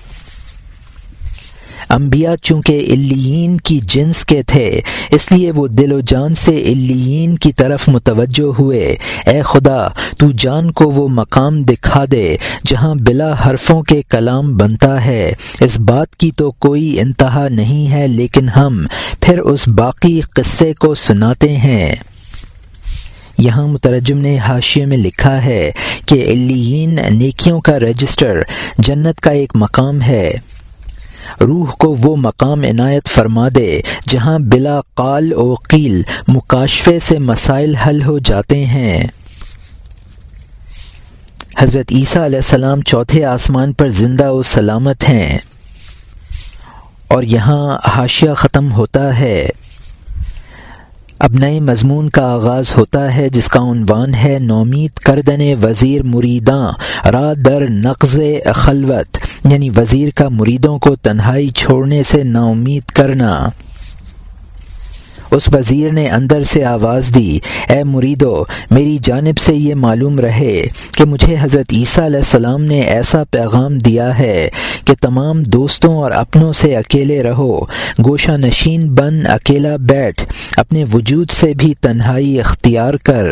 انبیاء 1.90 2.34
چونکہ 2.42 2.84
الین 2.88 3.56
کی 3.56 3.80
جنس 3.82 4.24
کے 4.24 4.42
تھے، 4.42 4.80
اس 5.10 5.32
لیے 5.32 5.50
وہ 5.50 5.68
دل 5.68 5.92
و 5.92 6.00
جان 6.00 6.34
سے 6.34 6.50
الین 6.50 7.36
کی 7.36 7.52
طرف 7.52 7.88
متوجہ 7.88 8.52
ہوئے۔ 8.58 8.96
اے 9.26 9.42
خدا، 9.44 9.88
تو 10.18 10.26
جان 10.38 10.70
کو 10.70 10.90
وہ 10.90 11.08
مقام 11.08 11.62
دکھا 11.62 12.04
دے 12.12 12.36
جہاں 12.66 12.94
بلا 12.94 13.34
حرفوں 13.46 13.82
کے 13.82 14.02
کلام 14.02 14.56
بنتا 14.56 15.04
ہے۔ 15.04 15.32
اس 15.60 15.80
بات 15.80 16.16
کی 16.16 16.30
تو 16.30 16.50
کوئی 16.50 17.00
انتہا 17.00 17.48
نہیں 17.50 17.92
ہے، 17.92 18.08
لیکن 18.08 18.48
ہم 18.48 18.86
پھر 19.20 19.38
اس 19.38 19.68
باقی 19.68 20.20
قصے 20.20 20.74
کو 20.74 20.94
سناتے 20.94 21.56
ہیں۔ 21.56 21.94
یہاں 23.38 23.68
مترجم 23.68 24.18
نے 24.18 24.38
حاشیے 24.38 24.86
میں 24.86 24.96
لکھا 24.96 25.44
ہے 25.44 25.70
کہ 26.06 26.14
الین 26.14 26.98
نیکیوں 27.10 27.60
کا 27.60 27.80
رجسٹر 27.80 28.40
جنت 28.78 29.20
کا 29.20 29.30
ایک 29.30 29.52
مقام 29.54 30.02
ہے۔ 30.02 30.32
روح 31.40 31.70
کو 31.70 31.96
وہ 32.02 32.16
مقام 32.16 32.62
عنایت 32.62 33.08
فرما 33.08 33.48
دے 33.54 33.80
جہاں 34.08 34.38
بلا 34.38 34.80
قال 34.94 35.32
و 35.32 35.54
قیل 35.54 36.02
مکاشفے 36.28 36.98
سے 37.00 37.18
مسائل 37.18 37.74
حل 37.74 38.02
ہو 38.02 38.18
جاتے 38.18 38.64
ہیں۔ 38.64 39.04
حضرت 41.58 41.92
عیسیٰ 41.92 42.24
علیہ 42.24 42.38
السلام 42.38 42.80
چوتھے 42.80 43.24
آسمان 43.24 43.72
پر 43.72 43.88
زندہ 43.88 44.30
و 44.32 44.42
سلامت 44.42 45.08
ہیں 45.08 45.38
اور 47.08 47.22
یہاں 47.22 47.78
حاشیہ 47.88 48.34
ختم 48.36 48.72
ہوتا 48.72 49.18
ہے۔ 49.18 49.48
اب 51.18 51.34
نئے 51.34 51.60
مضمون 51.60 52.08
کا 52.08 52.22
آغاز 52.32 52.72
ہوتا 52.76 53.16
ہے 53.16 53.28
جس 53.28 53.48
کا 53.48 53.60
عنوان 53.60 54.14
ہے 54.14 54.38
نومید 54.38 54.98
کردن 54.98 55.40
وزیر 55.62 56.02
مریداں 56.02 56.72
را 57.08 57.32
در 57.44 57.68
نقض 57.68 58.16
خلوت 58.54 59.18
یعنی 59.44 59.70
وزیر 59.70 60.08
کا 60.14 60.28
مریدوں 60.28 60.78
کو 60.78 60.96
تنہائی 60.96 61.50
چھوڑنے 61.50 62.02
سے 62.02 62.22
نا 62.22 62.44
امید 62.44 62.84
کرنا۔ 62.84 63.48
اس 65.30 65.48
وزیر 65.52 65.92
نے 65.92 66.08
اندر 66.08 66.44
سے 66.44 66.64
آواز 66.64 67.10
دی، 67.14 67.38
اے 67.68 67.82
مریدو، 67.84 68.44
میری 68.70 68.98
جانب 69.02 69.38
سے 69.38 69.54
یہ 69.54 69.74
معلوم 69.74 70.20
رہے 70.20 70.62
کہ 70.92 71.04
مجھے 71.04 71.36
حضرت 71.40 71.72
عیسیٰ 71.72 72.04
علیہ 72.04 72.16
السلام 72.16 72.64
نے 72.64 72.80
ایسا 72.80 73.22
پیغام 73.24 73.78
دیا 73.78 74.18
ہے 74.18 74.48
کہ 74.84 74.94
تمام 75.00 75.42
دوستوں 75.42 75.94
اور 75.96 76.10
اپنوں 76.10 76.52
سے 76.52 76.76
اکیلے 76.76 77.22
رہو، 77.22 77.58
گوشہ 78.04 78.36
نشین 78.36 78.88
بن 78.94 79.22
اکیلا 79.28 79.76
بیٹھ، 79.80 80.24
اپنے 80.56 80.84
وجود 80.92 81.30
سے 81.30 81.52
بھی 81.54 81.74
تنہائی 81.80 82.40
اختیار 82.40 82.94
کر. 82.94 83.26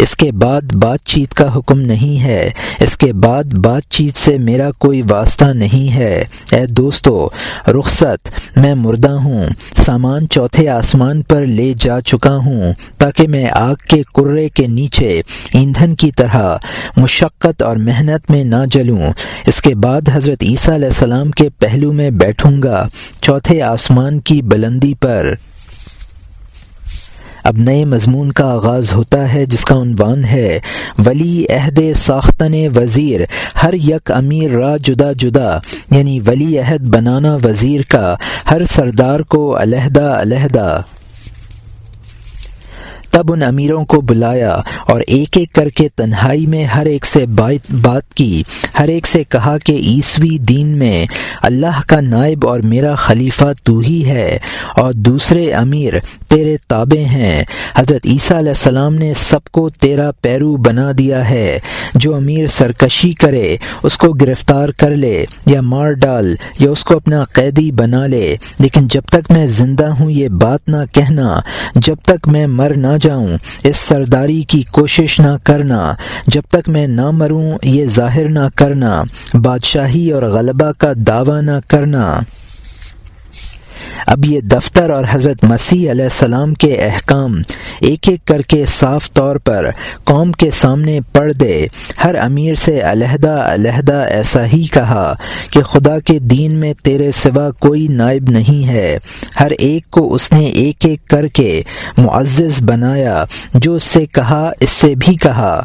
اس 0.00 0.16
کے 0.16 0.32
بعد 0.32 0.74
بات 0.74 1.00
چیت 1.04 1.34
کا 1.34 1.56
حکم 1.56 1.80
نہیں 1.80 2.24
ہے۔ 2.24 2.50
اس 2.80 2.96
کے 2.96 3.12
بعد 3.12 3.44
بات 3.44 3.82
چیت 3.90 4.18
سے 4.18 4.38
میرا 4.38 4.70
کوئی 4.78 5.02
واسطہ 5.10 5.44
نہیں 5.44 5.94
ہے۔ 5.94 6.24
اے 6.52 6.66
دوستو، 6.66 7.28
رخصت، 7.68 8.28
میں 8.56 8.74
مردہ 8.74 9.10
ہوں۔ 9.10 9.44
سامان 9.76 10.28
چوتھے 10.28 10.68
آسمان 10.68 11.22
پر 11.22 11.46
لے 11.46 11.72
جا 11.80 12.00
چکا 12.00 12.36
ہوں 12.36 12.72
تاکہ 12.98 13.28
میں 13.28 13.46
آگ 13.52 13.74
کے 13.88 14.02
کرے 14.14 14.48
کے 14.48 14.66
نیچے 14.66 15.22
ایندھن 15.52 15.94
کی 15.94 16.10
طرح 16.10 16.56
مشقت 16.96 17.62
اور 17.62 17.76
محنت 17.76 18.30
میں 18.30 18.44
نہ 18.44 18.66
جلوں۔ 18.66 19.12
اس 19.46 19.60
کے 19.60 19.74
بعد 19.74 20.08
حضرت 20.12 20.42
عیسیٰ 20.42 20.74
علیہ 20.74 20.88
السلام 20.88 21.30
کے 21.30 21.48
پہلو 21.58 21.92
میں 21.92 22.10
بیٹھوں 22.10 22.62
گا۔ 22.62 22.88
چوتھے 23.20 23.62
آسمان 23.62 24.20
کی 24.20 24.42
بلندی 24.42 24.94
پر۔ 24.94 25.34
اب 27.44 27.58
نئے 27.58 27.84
مضمون 27.84 28.32
کا 28.32 28.44
آغاز 28.44 28.92
ہوتا 28.92 29.32
ہے 29.34 29.44
جس 29.44 29.64
کا 29.64 29.74
عنوان 29.74 30.24
ہے، 30.24 30.58
ولی 30.98 31.44
عہد 31.50 31.80
ساختن 31.96 32.54
وزیر، 32.76 33.20
ہر 33.62 33.74
یک 33.74 34.10
امیر 34.10 34.50
را 34.50 34.76
جدا 34.76 35.12
جدا 35.12 35.58
یعنی 35.90 36.20
ولی 36.26 36.58
عہد 36.58 36.80
بنانا 36.80 37.36
وزیر 37.44 37.80
کا، 37.88 38.14
ہر 38.50 38.62
سردار 38.64 39.20
کو 39.20 39.56
علیحدہ 39.62 40.18
علیحدہ۔ 40.20 40.80
تب 43.10 43.32
ان 43.32 43.42
امیروں 43.42 43.84
کو 43.84 44.00
بلایا 44.00 44.60
اور 44.86 45.00
ایک 45.06 45.36
ایک 45.36 45.52
کر 45.52 45.68
کے 45.68 45.88
تنہائی 45.96 46.46
میں 46.46 46.64
ہر 46.64 46.86
ایک 46.86 47.06
سے 47.06 47.26
بات 47.70 48.14
کی، 48.14 48.42
ہر 48.78 48.88
ایک 48.88 49.06
سے 49.06 49.24
کہا 49.24 49.58
کہ 49.58 49.72
عیسوی 49.72 50.38
دین 50.38 50.66
میں 50.66 51.06
اللہ 51.42 51.80
کا 51.86 52.00
نائب 52.00 52.48
اور 52.48 52.60
میرا 52.60 52.94
خلیفہ 52.94 53.52
تو 53.64 53.78
ہی 53.78 54.04
ہے 54.04 54.38
اور 54.76 54.92
دوسرے 54.92 55.50
امیر 55.50 55.94
تیرے 56.28 56.56
تابع 56.68 57.06
ہیں۔ 57.06 57.44
حضرت 57.76 58.00
عیسیٰ 58.04 58.36
علیہ 58.36 58.48
السلام 58.48 58.94
نے 58.94 59.12
سب 59.16 59.44
کو 59.50 59.70
تیرا 59.70 60.10
پیرو 60.20 60.56
بنا 60.56 60.92
دیا 60.98 61.30
ہے۔ 61.30 61.58
جو 61.94 62.14
امیر 62.14 62.46
سرکشی 62.46 63.12
کرے، 63.12 63.56
اس 63.82 63.98
کو 63.98 64.08
گرفتار 64.08 64.68
کر 64.68 64.90
لے 64.90 65.24
یا 65.46 65.60
مار 65.60 65.92
ڈال 65.92 66.34
یا 66.58 66.70
اس 66.70 66.84
کو 66.84 66.96
اپنا 66.96 67.24
قیدی 67.24 67.72
بنا 67.72 68.06
لے۔ 68.06 68.36
لیکن 68.58 68.88
جب 68.88 69.02
تک 69.10 69.30
میں 69.30 69.46
زندہ 69.46 69.86
ہوں، 69.86 70.10
یہ 70.10 70.28
بات 70.28 70.68
نہ 70.68 70.76
کہنا، 70.92 71.40
جب 71.76 71.96
تک 72.02 72.28
میں 72.28 72.46
مر 72.46 72.72
نہ 72.76 72.96
جاؤں، 73.00 73.28
اس 73.64 73.76
سرداری 73.76 74.42
کی 74.42 74.62
کوشش 74.70 75.20
نہ 75.20 75.36
کرنا، 75.42 75.92
جب 76.26 76.42
تک 76.50 76.68
میں 76.68 76.86
نہ 76.86 77.10
مروں، 77.10 77.58
یہ 77.62 77.86
ظاہر 77.86 78.28
نہ 78.28 78.46
کرنا، 78.54 79.02
بادشاہی 79.34 80.10
اور 80.10 80.22
غلبہ 80.22 80.72
کا 80.78 80.92
دعویٰ 80.96 81.42
نہ 81.42 81.58
کرنا۔ 81.68 82.20
اب 84.06 84.24
یہ 84.24 84.40
دفتر 84.40 84.90
اور 84.90 85.04
حضرت 85.10 85.44
مسیح 85.44 85.90
علیہ 85.90 86.04
السلام 86.04 86.54
کے 86.54 86.74
احکام 86.74 87.42
ایک 87.80 88.08
ایک 88.08 88.24
کر 88.24 88.42
کے 88.42 88.64
صاف 88.66 89.12
طور 89.12 89.36
پر 89.36 89.70
قوم 90.04 90.32
کے 90.32 90.50
سامنے 90.50 91.00
پڑھ 91.12 91.32
دے۔ 91.32 91.66
ہر 92.04 92.14
امیر 92.20 92.54
سے 92.54 92.80
علیحدہ 92.80 93.50
علیحدہ 93.52 94.06
ایسا 94.08 94.44
ہی 94.44 94.62
کہا 94.62 95.14
کہ 95.50 95.62
خدا 95.62 95.98
کے 95.98 96.18
دین 96.18 96.52
میں 96.52 96.74
تیرے 96.82 97.10
سوا 97.10 97.50
کوئی 97.50 97.88
نائب 97.88 98.30
نہیں 98.30 98.68
ہے۔ 98.68 98.98
ہر 99.40 99.50
ایک 99.58 99.90
کو 99.90 100.14
اس 100.14 100.32
نے 100.32 100.44
ایک 100.44 100.86
ایک 100.86 101.08
کر 101.08 101.26
کے 101.26 101.62
معزز 101.98 102.62
بنایا۔ 102.62 103.24
جو 103.54 103.74
اس 103.74 103.84
سے 103.84 104.06
کہا، 104.06 104.50
اس 104.60 104.70
سے 104.70 104.94
بھی 104.94 105.14
کہا۔ 105.14 105.64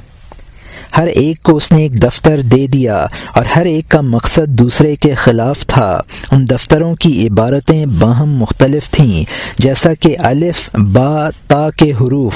ہر 0.97 1.07
ایک 1.07 1.43
کو 1.43 1.55
اس 1.55 1.71
نے 1.71 1.77
ایک 1.77 2.03
دفتر 2.03 2.41
دے 2.41 2.67
دیا 2.67 3.07
اور 3.35 3.45
ہر 3.45 3.65
ایک 3.65 3.89
کا 3.89 4.01
مقصد 4.01 4.47
دوسرے 4.47 4.95
کے 4.95 5.13
خلاف 5.13 5.67
تھا۔ 5.67 6.01
ان 6.31 6.49
دفتروں 6.49 6.95
کی 6.95 7.27
عبارتیں 7.27 7.85
باہم 7.85 8.37
مختلف 8.37 8.89
تھیں، 8.89 9.23
جیسا 9.59 9.93
کہ 9.93 10.15
الف، 10.19 10.69
با، 10.73 11.29
تا 11.47 11.69
کے 11.69 11.91
حروف۔ 11.91 12.33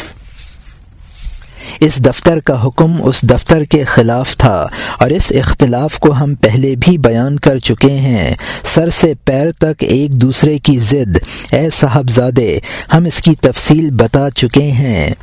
اس 1.80 1.98
دفتر 1.98 2.40
کا 2.40 2.68
حکم 2.68 2.94
اس 3.04 3.22
دفتر 3.22 3.64
کے 3.64 3.84
خلاف 3.84 4.38
تھا 4.38 4.68
اور 5.00 5.10
اس 5.10 5.32
اختلاف 5.36 6.00
کو 6.00 6.12
ہم 6.12 6.36
پہلے 6.36 6.76
بھی 6.76 6.98
بیان 6.98 7.40
کر 7.40 7.60
چکے 7.60 7.92
ہیں۔ 7.92 8.36
سر 8.64 8.90
سے 8.90 9.14
پیر 9.26 9.52
تک 9.52 9.84
ایک 9.84 10.12
دوسرے 10.12 10.58
کی 10.58 10.80
ضد۔ 10.80 11.18
اے 11.52 11.70
صاحبزادے، 11.70 12.60
ہم 12.94 13.06
اس 13.06 13.22
کی 13.22 13.36
تفصیل 13.42 13.92
بتا 13.92 14.30
چکے 14.36 14.72
ہیں۔ 14.72 15.14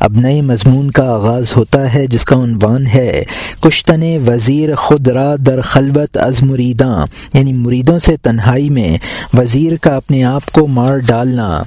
اب 0.00 0.16
نئے 0.16 0.42
مضمون 0.42 0.90
کا 0.90 1.02
آغاز 1.02 1.56
ہوتا 1.56 1.94
ہے، 1.94 2.06
جس 2.06 2.24
کا 2.24 2.36
عنوان 2.36 2.86
ہے، 2.86 3.24
کشتن 3.60 4.02
وزیر 4.26 4.74
خود 4.74 5.08
را 5.08 5.36
در 5.36 5.60
خلوت 5.60 6.16
از 6.16 6.42
مریداں 6.42 7.06
یعنی 7.34 7.52
مریدوں 7.52 7.98
سے 7.98 8.16
تنہائی 8.16 8.70
میں، 8.70 8.98
وزیر 9.36 9.76
کا 9.76 9.96
اپنے 9.96 10.24
آپ 10.24 10.46
کو 10.46 10.66
مار 10.66 10.98
ڈالنا۔ 10.98 11.62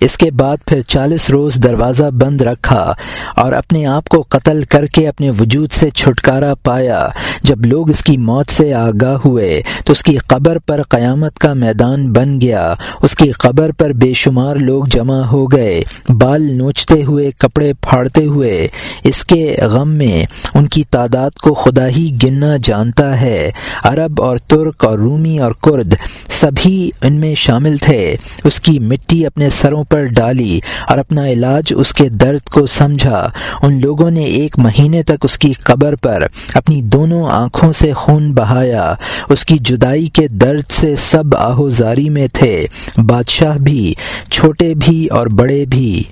اس 0.00 0.16
کے 0.16 0.30
بعد 0.30 0.56
پھر 0.66 0.80
چالیس 0.80 1.30
روز 1.30 1.54
دروازہ 1.54 2.02
بند 2.02 2.40
رکھا 2.40 2.94
اور 3.36 3.52
اپنے 3.52 3.86
آپ 3.86 4.08
کو 4.08 4.24
قتل 4.28 4.62
کر 4.62 4.86
کے 4.86 5.08
اپنے 5.08 5.30
وجود 5.30 5.72
سے 5.72 5.90
چھٹکارا 5.90 6.54
پایا۔ 6.54 7.08
جب 7.42 7.66
لوگ 7.66 7.90
اس 7.90 8.02
کی 8.02 8.16
موت 8.16 8.50
سے 8.50 8.74
آگاہ 8.74 9.16
ہوئے 9.24 9.62
تو 9.84 9.92
اس 9.92 10.02
کی 10.02 10.16
قبر 10.16 10.58
پر 10.58 10.82
قیامت 10.82 11.38
کا 11.38 11.52
میدان 11.52 12.12
بن 12.12 12.40
گیا۔ 12.40 12.74
اس 13.02 13.14
کی 13.14 13.30
قبر 13.30 13.70
پر 13.72 13.92
بے 13.92 14.12
شمار 14.14 14.56
لوگ 14.56 14.84
جمع 14.84 15.22
ہو 15.22 15.46
گئے۔ 15.46 15.82
بال 16.08 16.42
نوچتے 16.42 17.02
ہوئے، 17.02 17.30
کپڑے 17.38 17.72
پھاڑتے 17.80 18.26
ہوئے۔ 18.26 18.68
اس 19.04 19.24
کے 19.24 19.56
غم 19.62 19.88
میں 19.88 20.24
ان 20.54 20.68
کی 20.68 20.84
تعداد 20.84 21.30
کو 21.30 21.54
خدا 21.54 21.88
ہی 21.88 22.16
گننا 22.22 22.56
جانتا 22.64 23.20
ہے۔ 23.20 23.50
عرب 23.82 24.22
اور 24.22 24.38
ترک 24.38 24.84
اور 24.84 24.98
رومی 24.98 25.38
اور 25.38 25.52
کرد 25.52 25.94
سبھی 26.30 26.90
ان 27.02 27.12
میں 27.12 27.34
شامل 27.34 27.76
تھے۔ 27.76 28.16
اس 28.44 28.60
کی 28.60 28.78
مٹی 28.78 29.26
اپنے 29.26 29.50
سروں 29.50 29.84
پر 29.88 30.04
ڈالی 30.04 30.60
اور 30.88 30.98
اپنا 30.98 31.28
علاج 31.28 31.72
اس 31.76 31.92
کے 31.92 32.08
درد 32.08 32.48
کو 32.48 32.66
سمجھا۔ 32.66 33.30
ان 33.62 33.80
لوگوں 33.80 34.10
نے 34.10 34.22
ایک 34.22 34.58
مہینے 34.58 35.02
تک 35.02 35.24
اس 35.24 35.38
کی 35.38 35.52
قبر 35.52 35.94
پر 35.94 36.26
اپنی 36.54 36.82
دونوں 36.82 37.26
آنکھوں 37.26 37.72
سے 37.72 37.92
خون 37.92 38.34
بہایا۔ 38.34 38.94
اس 39.28 39.44
کی 39.44 39.56
جدائی 39.60 40.06
کے 40.06 40.28
درد 40.28 40.70
سے 40.70 40.96
سب 40.96 41.36
آہوزاری 41.36 42.08
میں 42.08 42.28
تھے۔ 42.32 42.66
بادشاہ 42.96 43.58
بھی، 43.58 43.94
چھوٹے 44.30 44.74
بھی 44.74 45.06
اور 45.06 45.26
بڑے 45.26 45.64
بھی۔ 45.64 46.02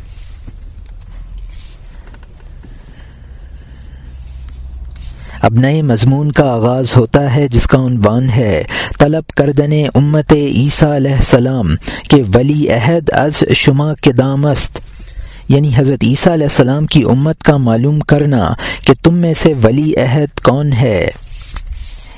اب 5.43 5.55
نئے 5.55 5.83
مضمون 5.83 6.33
کا 6.33 6.53
آغاز 6.53 6.97
ہوتا 6.97 7.37
ہے 7.37 7.49
جس 7.49 7.67
کا 7.67 7.79
عنوان 7.79 8.31
ہے، 8.31 8.63
طلب 8.99 9.27
کردن 9.27 9.71
امت 9.95 10.33
عیسیٰ 10.33 10.95
علیہ 10.95 11.15
السلام 11.15 11.77
کہ 12.09 12.23
ولی 12.35 12.71
عہد 12.71 13.11
از 13.13 13.45
شما 13.55 13.95
کے 13.95 14.13
دامست۔ 14.13 14.79
یعنی 15.49 15.71
حضرت 15.77 15.99
عیسیٰ 16.03 16.33
علیہ 16.33 16.47
السلام 16.47 16.87
کی 16.87 17.03
امت 17.03 17.41
کا 17.41 17.57
معلوم 17.57 18.01
کرنا 18.01 18.55
کہ 18.87 18.95
تم 19.03 19.15
میں 19.15 19.35
سے 19.35 19.55
ولی 19.63 19.93
عہد 19.97 20.41
کون 20.41 20.73
ہے۔ 20.73 21.11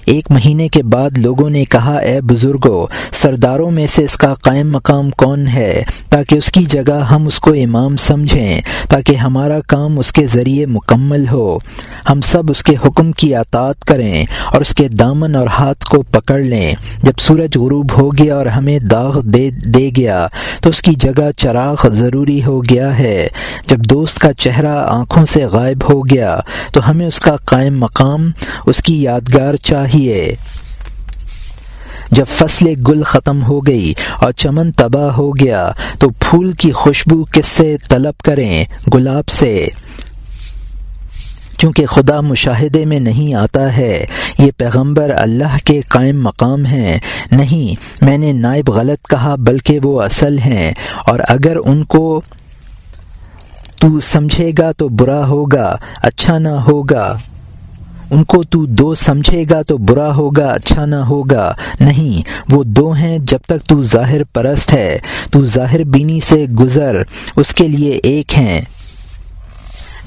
ایک 0.08 0.30
مہینے 0.30 0.68
کے 0.68 0.82
بعد 0.82 1.18
لوگوں 1.18 1.50
نے 1.50 1.64
کہا، 1.64 1.96
اے 1.96 2.20
بزرگوں 2.20 2.86
سرداروں 3.12 3.70
میں 3.70 3.86
سے 3.86 4.04
اس 4.04 4.16
کا 4.16 4.34
قائم 4.34 4.72
مقام 4.72 5.10
کون 5.10 5.46
ہے؟ 5.46 5.82
تاکہ 6.08 6.34
اس 6.34 6.52
کی 6.52 6.64
جگہ 6.64 7.04
ہم 7.10 7.26
اس 7.26 7.40
کو 7.40 7.50
امام 7.50 7.96
سمجھیں، 7.96 8.60
تاکہ 8.88 9.16
ہمارا 9.16 9.58
کام 9.66 9.98
اس 9.98 10.12
کے 10.12 10.26
ذریعے 10.26 10.66
مکمل 10.66 11.28
ہو۔ 11.28 11.58
ہم 12.10 12.20
سب 12.20 12.50
اس 12.50 12.62
کے 12.62 12.76
حکم 12.86 13.12
کی 13.12 13.34
اطاعت 13.34 13.84
کریں 13.84 14.24
اور 14.52 14.60
اس 14.60 14.74
کے 14.74 14.88
دامن 14.88 15.34
اور 15.34 15.46
ہاتھ 15.46 15.84
کو 15.84 16.02
پکڑ 16.02 16.38
لیں۔ 16.38 16.74
جب 17.02 17.12
سورج 17.20 17.58
غروب 17.58 17.92
ہو 17.98 18.10
گیا 18.10 18.36
اور 18.36 18.46
ہمیں 18.46 18.78
داغ 18.78 19.20
دے 19.20 19.50
دے 19.50 19.90
گیا، 19.96 20.26
تو 20.62 20.68
اس 20.68 20.82
کی 20.82 20.92
جگہ 20.92 21.30
چراغ 21.36 21.88
ضروری 21.88 22.44
ہو 22.44 22.60
گیا 22.60 22.98
ہے۔ 22.98 23.28
جب 23.68 23.78
دوست 23.78 24.18
کا 24.18 24.32
چہرہ 24.32 24.84
آنکھوں 24.88 25.26
سے 25.26 25.44
غائب 25.44 25.92
ہو 25.92 26.00
گیا، 26.00 26.40
تو 26.72 26.90
ہمیں 26.90 27.06
اس 27.06 27.20
کا 27.20 27.36
قائم 27.36 27.78
مقام، 27.78 28.30
اس 28.66 28.78
کی 28.78 29.02
یادگار 29.02 29.54
چاہیے 29.54 29.97
جب 32.10 32.24
فصل 32.28 32.66
گل 32.88 33.02
ختم 33.02 33.44
ہو 33.44 33.60
گئی 33.60 33.94
اور 34.20 34.32
چمن 34.32 34.72
تباہ 34.72 35.10
ہو 35.12 35.30
گیا، 35.30 35.72
تو 35.98 36.08
پھول 36.10 36.52
کی 36.52 36.72
خوشبو 36.72 37.24
کس 37.24 37.46
سے 37.46 37.76
طلب 37.88 38.18
کریں 38.24 38.64
گلاب 38.94 39.28
سے؟ 39.28 39.68
چونکہ 41.58 41.86
خدا 41.86 42.20
مشاہدے 42.20 42.84
میں 42.84 43.00
نہیں 43.00 43.34
آتا 43.34 43.76
ہے، 43.76 44.04
یہ 44.38 44.50
پیغمبر 44.56 45.10
اللہ 45.16 45.56
کے 45.64 45.80
قائم 45.80 46.22
مقام 46.22 46.66
ہیں۔ 46.66 46.98
نہیں، 47.32 48.04
میں 48.04 48.18
نے 48.18 48.32
نائب 48.32 48.70
غلط 48.70 49.08
کہا، 49.08 49.34
بلکہ 49.34 49.78
وہ 49.82 50.02
اصل 50.02 50.38
ہیں۔ 50.38 50.72
اور 51.06 51.18
اگر 51.28 51.56
ان 51.64 51.84
کو 51.84 52.20
تو 53.80 54.00
سمجھے 54.00 54.50
گا 54.58 54.72
تو 54.72 54.88
برا 54.88 55.26
ہوگا 55.26 55.76
اچھا 55.96 56.38
نہ 56.38 56.48
ہوگا۔ 56.48 57.18
ان 58.10 58.24
کو 58.24 58.42
تو 58.42 58.66
دو 58.66 58.94
سمجھے 58.94 59.44
گا 59.50 59.62
تو 59.62 59.78
برا 59.78 60.14
ہوگا 60.16 60.46
اچھا 60.46 60.86
نہ 60.86 60.96
ہوگا۔ 60.96 61.54
نہیں، 61.80 62.28
وہ 62.52 62.64
دو 62.64 62.92
ہیں 62.92 63.18
جب 63.18 63.38
تک 63.46 63.68
تو 63.68 63.82
ظاہر 63.82 64.24
پرست 64.24 64.72
ہے، 64.74 64.98
تو 65.30 65.44
ظاہر 65.44 65.84
بینی 65.84 66.20
سے 66.20 66.46
گزر، 66.46 67.02
اس 67.36 67.54
کے 67.54 67.68
لیے 67.68 68.00
ایک 68.02 68.38
ہیں۔ 68.38 68.60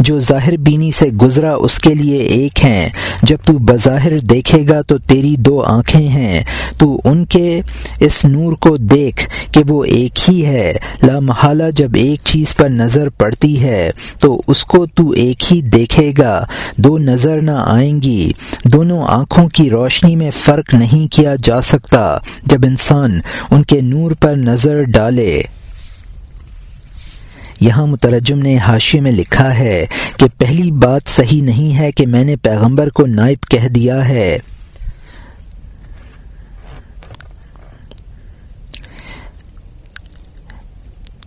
جو 0.01 0.19
ظاہر 0.19 0.57
بینی 0.57 0.91
سے 0.91 1.05
گزرا 1.05 1.55
اس 1.55 1.79
کے 1.79 1.93
لیے 1.93 2.17
ایک 2.17 2.65
ہیں۔ 2.65 2.89
جب 3.23 3.37
تو 3.45 3.53
بظاہر 3.53 4.19
دیکھے 4.19 4.67
گا 4.69 4.81
تو 4.81 4.97
تیری 4.97 5.35
دو 5.35 5.61
آنکھیں 5.61 6.07
ہیں۔ 6.07 6.43
تو 6.77 7.01
ان 7.03 7.25
کے 7.25 7.61
اس 7.99 8.25
نور 8.25 8.53
کو 8.53 8.77
دیکھ 8.77 9.29
کہ 9.51 9.63
وہ 9.67 9.83
ایک 9.83 10.29
ہی 10.29 10.45
ہے۔ 10.45 10.73
لا 11.03 11.19
محالہ 11.19 11.63
جب 11.75 11.89
ایک 11.93 12.19
چیز 12.23 12.55
پر 12.55 12.69
نظر 12.69 13.09
پڑتی 13.09 13.63
ہے، 13.63 13.91
تو 14.19 14.41
اس 14.47 14.63
کو 14.63 14.85
تو 14.85 15.09
ایک 15.09 15.53
ہی 15.53 15.61
دیکھے 15.61 16.11
گا۔ 16.17 16.45
دو 16.77 16.97
نظر 16.97 17.41
نہ 17.41 17.63
آئیں 17.65 18.01
گی۔ 18.01 18.31
دونوں 18.65 19.03
آنکھوں 19.03 19.49
کی 19.49 19.69
روشنی 19.69 20.15
میں 20.15 20.31
فرق 20.31 20.73
نہیں 20.73 21.13
کیا 21.13 21.35
جا 21.43 21.61
سکتا۔ 21.61 22.17
جب 22.43 22.59
انسان 22.63 23.19
ان 23.51 23.63
کے 23.63 23.81
نور 23.81 24.11
پر 24.11 24.35
نظر 24.35 24.83
ڈالے 24.83 25.41
یہاں 27.61 27.87
مترجم 27.87 28.39
نے 28.39 28.57
حاشے 28.57 29.01
میں 29.01 29.11
لکھا 29.11 29.57
ہے 29.57 29.85
کہ 30.17 30.25
پہلی 30.37 30.71
بات 30.71 31.01
صحیح 31.07 31.41
نہیں 31.41 31.77
ہے 31.77 31.91
کہ 31.91 32.07
میں 32.07 32.23
نے 32.23 32.35
پیغمبر 32.35 32.89
کو 32.89 33.05
نائب 33.05 33.49
کہہ 33.49 33.67
دیا 33.67 34.07
ہے۔ 34.07 34.37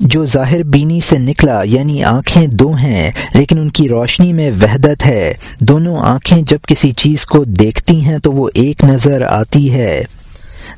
جو 0.00 0.26
ظاہر 0.26 0.62
بینی 0.62 1.00
سے 1.00 1.18
نکلا 1.18 1.60
یعنی 1.64 2.04
آنکھیں 2.04 2.46
دو 2.46 2.74
ہیں، 2.74 3.10
لیکن 3.34 3.58
ان 3.58 3.70
کی 3.70 3.88
روشنی 3.88 4.32
میں 4.32 4.50
وحدت 4.62 5.06
ہے۔ 5.06 5.34
دونوں 5.60 5.96
آنکھیں 5.96 6.42
جب 6.42 6.58
کسی 6.66 6.92
چیز 6.92 7.26
کو 7.26 7.44
دیکھتی 7.44 8.00
ہیں 8.00 8.18
تو 8.18 8.32
وہ 8.32 8.48
ایک 8.54 8.84
نظر 8.84 9.22
آتی 9.28 9.74
ہے۔ 9.74 10.02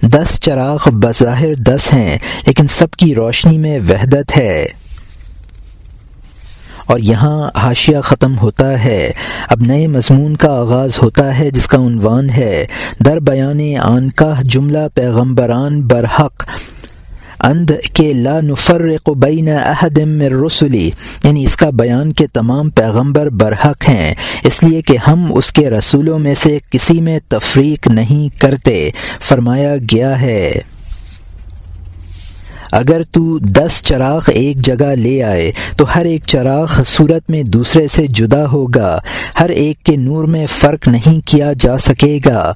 دس 0.03 0.41
چراغ 0.41 0.79
بظاہر 0.87 1.55
دس 1.55 1.95
ہیں، 1.95 2.19
لیکن 2.47 2.67
سب 2.67 2.91
کی 2.91 3.15
روشنی 3.15 3.59
میں 3.59 3.79
وحدت 3.89 4.37
ہے۔ 4.37 4.67
اور 6.87 6.99
یہاں 6.99 7.51
حاشیہ 7.57 8.01
ختم 8.01 8.39
ہوتا 8.39 8.85
ہے۔ 8.85 9.13
اب 9.49 9.61
نئے 9.61 9.87
مضمون 9.87 10.37
کا 10.37 10.59
آغاز 10.59 10.99
ہوتا 11.03 11.39
ہے 11.39 11.51
جس 11.51 11.67
کا 11.67 11.79
عنوان 11.79 12.31
ہے، 12.31 12.67
در 13.05 13.21
بیان 13.21 13.61
آن 13.83 14.11
کا 14.11 14.35
جملہ 14.43 14.79
پیغمبران 14.95 15.83
برحق۔ 15.83 16.45
اند 17.41 17.71
کے 17.95 18.13
لا 18.13 18.41
نفرق 18.41 19.11
بین 19.11 19.49
احد 19.49 19.99
من 19.99 20.21
رسولی 20.21 20.91
یعنی 21.23 21.45
اس 21.45 21.57
کا 21.57 21.71
بیان 21.71 22.13
کے 22.13 22.27
تمام 22.27 22.71
پیغمبر 22.71 23.29
برحق 23.29 23.89
ہیں، 23.89 24.15
اس 24.43 24.63
لیے 24.63 24.81
کہ 24.83 24.97
ہم 25.09 25.33
اس 25.35 25.53
کے 25.53 25.71
رسولوں 25.71 26.19
میں 26.19 26.35
سے 26.35 26.59
کسی 26.71 27.01
میں 27.01 27.19
تفریق 27.29 27.89
نہیں 27.89 28.41
کرتے۔ 28.41 28.91
فرمایا 29.21 29.77
گیا 29.77 30.21
ہے۔ 30.21 30.53
اگر 32.73 33.03
تو 33.03 33.39
دس 33.39 33.83
چراغ 33.83 34.21
ایک 34.27 34.57
جگہ 34.57 34.87
لے 34.87 35.23
آئے، 35.23 35.53
تو 35.77 35.85
ہر 35.95 36.05
ایک 36.05 36.23
چراغ 36.27 36.67
صورت 36.87 37.31
میں 37.31 37.43
دوسرے 37.43 37.89
سے 37.89 38.07
جدا 38.07 38.49
ہوگا۔ 38.49 38.99
ہر 39.41 39.49
ایک 39.49 39.83
کے 39.83 39.97
نور 39.97 40.25
میں 40.25 40.47
فرق 40.59 40.89
نہیں 40.89 41.27
کیا 41.27 41.53
جا 41.61 41.79
سکے 41.79 42.19
گا۔ 42.27 42.53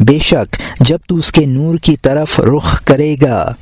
بے 0.00 0.18
شک، 0.18 0.56
جب 0.80 0.98
تو 1.08 1.16
اس 1.16 1.32
کے 1.32 1.46
نور 1.46 1.76
کی 1.76 1.96
طرف 1.96 2.40
رخ 2.40 2.82
کرے 2.84 3.16
گا۔ 3.22 3.54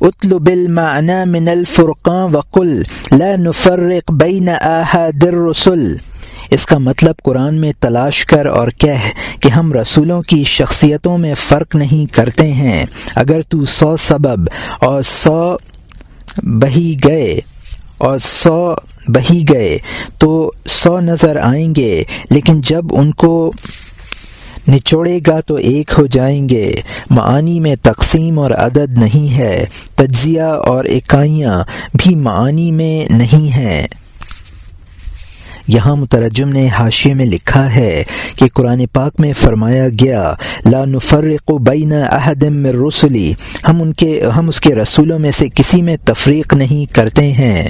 اطلب 0.00 0.46
المعنى 0.46 1.24
من 1.26 1.48
الفرقان 1.48 2.34
وقل 2.34 2.82
لا 3.12 3.36
نفرق 3.36 4.12
بین 4.12 4.48
احد 4.48 5.24
الرسل۔ 5.24 5.96
اس 6.50 6.66
کا 6.66 6.78
مطلب 6.78 7.14
قرآن 7.22 7.54
میں 7.54 7.72
تلاش 7.80 8.24
کر 8.24 8.46
اور 8.46 8.68
کہہ 8.68 9.10
کہ 9.40 9.48
ہم 9.48 9.72
رسولوں 9.72 10.22
کی 10.22 10.44
شخصیتوں 10.44 11.18
میں 11.18 11.34
فرق 11.34 11.74
نہیں 11.74 12.14
کرتے 12.14 12.52
ہیں۔ 12.52 12.86
اگر 13.14 13.42
تو 13.48 13.64
سو 13.64 13.96
سبب 13.96 14.48
اور 14.80 15.02
سو 15.02 15.56
بہی 16.36 16.96
گئے 17.04 17.40
اور 17.98 18.18
سو 18.18 18.74
بہی 19.08 19.44
گئے 19.52 19.78
تو 20.18 20.52
سو 20.66 21.00
نظر 21.00 21.36
آئیں 21.36 21.74
گے، 21.76 22.04
لیکن 22.30 22.60
جب 22.60 22.84
ان 22.90 23.12
کو 23.12 23.52
نچوڑے 24.68 25.20
گا 25.26 25.40
تو 25.40 25.54
ایک 25.54 25.90
ہو 25.98 26.06
جائیں 26.06 26.48
گے۔ 26.48 26.74
معانی 27.10 27.60
میں 27.60 27.76
تقسیم 27.82 28.38
اور 28.38 28.50
عدد 28.50 28.98
نہیں 28.98 29.38
ہے، 29.38 29.64
تجزیہ 29.94 30.42
اور 30.42 30.84
اکائیاں 30.84 31.64
بھی 31.94 32.14
معانی 32.14 32.70
میں 32.70 33.12
نہیں 33.12 33.56
ہیں۔ 33.56 33.86
یہاں 35.72 35.96
مترجم 35.96 36.48
نے 36.48 36.68
حاشیے 36.68 37.14
میں 37.14 37.26
لکھا 37.26 37.74
ہے 37.74 38.04
کہ 38.36 38.46
قرآن 38.54 38.86
پاک 38.92 39.12
میں 39.18 39.32
فرمایا 39.40 39.88
گیا، 39.88 40.34
لا 40.66 40.84
نفرق 40.84 41.50
بین 41.50 41.92
احد 41.92 42.42
من 42.42 42.66
رسلی، 42.66 43.32
ہم 43.68 43.82
ان 43.82 43.92
کے، 43.92 44.22
ہم 44.36 44.48
اس 44.48 44.60
کے 44.60 44.74
رسولوں 44.74 45.18
میں 45.18 45.30
سے 45.30 45.48
کسی 45.54 45.82
میں 45.82 45.96
تفریق 46.04 46.54
نہیں 46.54 46.94
کرتے 46.94 47.32
ہیں۔ 47.32 47.68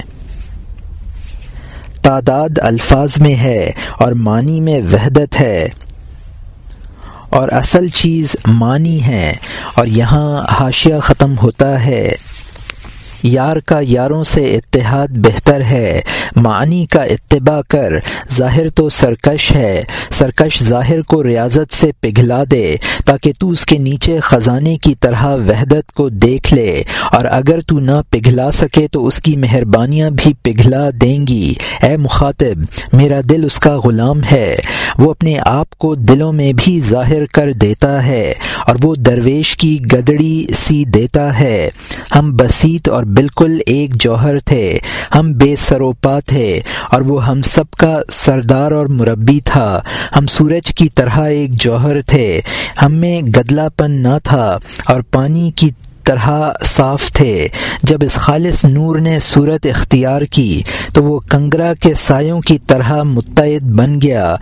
تعداد 2.02 2.58
الفاظ 2.58 3.18
میں 3.18 3.34
ہے 3.34 3.70
اور 3.98 4.12
معنی 4.12 4.60
میں 4.60 4.80
وحدت 4.92 5.40
ہے۔ 5.40 5.68
اور 7.28 7.48
اصل 7.48 7.88
چیز 7.88 8.36
معنی 8.46 9.02
ہے۔ 9.02 9.32
اور 9.74 9.86
یہاں 9.86 10.42
حاشیہ 10.60 10.94
ختم 11.02 11.38
ہوتا 11.38 11.86
ہے۔ 11.86 12.12
یار 13.22 13.56
کا 13.56 13.78
یاروں 13.82 14.24
سے 14.24 14.54
اتحاد 14.54 15.08
بہتر 15.08 15.60
ہے 15.60 16.00
معنی 16.36 16.86
کا 16.86 17.02
اتباع 17.02 17.60
کر، 17.68 17.92
ظاہر 18.36 18.68
تو 18.68 18.88
سرکش 18.88 19.52
ہے۔ 19.52 19.82
سرکش 20.10 20.62
ظاہر 20.62 21.02
کو 21.02 21.24
ریاضت 21.24 21.74
سے 21.74 21.90
پگھلا 22.00 22.42
دے، 22.50 22.76
تاکہ 23.06 23.32
تو 23.38 23.50
اس 23.50 23.66
کے 23.66 23.78
نیچے 23.78 24.20
خزانے 24.20 24.76
کی 24.76 24.94
طرح 24.94 25.26
وحدت 25.36 25.92
کو 25.92 26.08
دیکھ 26.08 26.54
لے۔ 26.54 26.82
اور 27.12 27.24
اگر 27.30 27.60
تو 27.60 27.78
نہ 27.78 28.00
پگھلا 28.10 28.50
سکے 28.50 28.88
تو 28.88 29.06
اس 29.06 29.18
کی 29.18 29.36
مہربانیاں 29.36 30.10
بھی 30.10 30.32
پگھلا 30.42 30.90
دیں 31.00 31.26
گی۔ 31.26 31.54
اے 31.82 31.96
مخاطب، 31.96 32.64
میرا 32.92 33.20
دل 33.28 33.44
اس 33.44 33.58
کا 33.58 33.76
غلام 33.84 34.20
ہے۔ 34.32 34.56
وہ 34.98 35.10
اپنے 35.10 35.34
آپ 35.46 35.70
کو 35.70 35.94
دلوں 35.94 36.32
میں 36.32 36.52
بھی 36.56 36.80
ظاہر 36.80 37.24
کر 37.26 37.52
دیتا 37.52 38.06
ہے، 38.06 38.34
اور 38.66 38.76
وہ 38.82 38.94
درویش 38.94 39.56
کی 39.56 39.78
گدڑی 39.92 40.46
سی 40.54 40.84
دیتا 40.84 41.40
ہے۔ 41.40 41.68
ہم 42.16 42.36
بسیط 42.36 42.88
اور 42.88 43.04
بالکل 43.14 43.58
ایک 43.66 43.94
جوہر 43.94 44.38
تھے۔ 44.38 44.78
ہم 45.14 45.32
بے 45.32 45.56
سروپا 45.56 46.20
تھے 46.20 46.60
اور 46.90 47.00
وہ 47.00 47.26
ہم 47.26 47.42
سب 47.42 47.70
کا 47.70 48.00
سردار 48.10 48.72
اور 48.72 48.86
مربی 48.86 49.40
تھا۔ 49.44 49.80
ہم 50.16 50.26
سورج 50.26 50.74
کی 50.74 50.88
طرح 50.88 51.20
ایک 51.20 51.50
جوہر 51.52 52.00
تھے۔ 52.00 52.40
ہم 52.82 52.94
میں 52.94 53.22
گدلا 53.22 53.68
پن 53.68 53.90
نہ 53.90 54.18
تھا 54.24 54.58
اور 54.84 55.00
پانی 55.00 55.50
کی 55.56 55.70
طرح 56.04 56.52
صاف 56.64 57.12
تھے۔ 57.12 57.48
جب 57.82 57.98
اس 58.00 58.14
خالص 58.14 58.64
نور 58.64 58.98
نے 58.98 59.18
صورت 59.20 59.66
اختیار 59.66 60.22
کی 60.22 60.62
تو 60.92 61.04
وہ 61.04 61.20
کنگرا 61.28 61.72
کے 61.80 61.94
سایوں 61.94 62.40
کی 62.40 62.58
طرح 62.58 63.02
متعد 63.02 63.62
بن 63.62 64.00
گیا۔ 64.02 64.36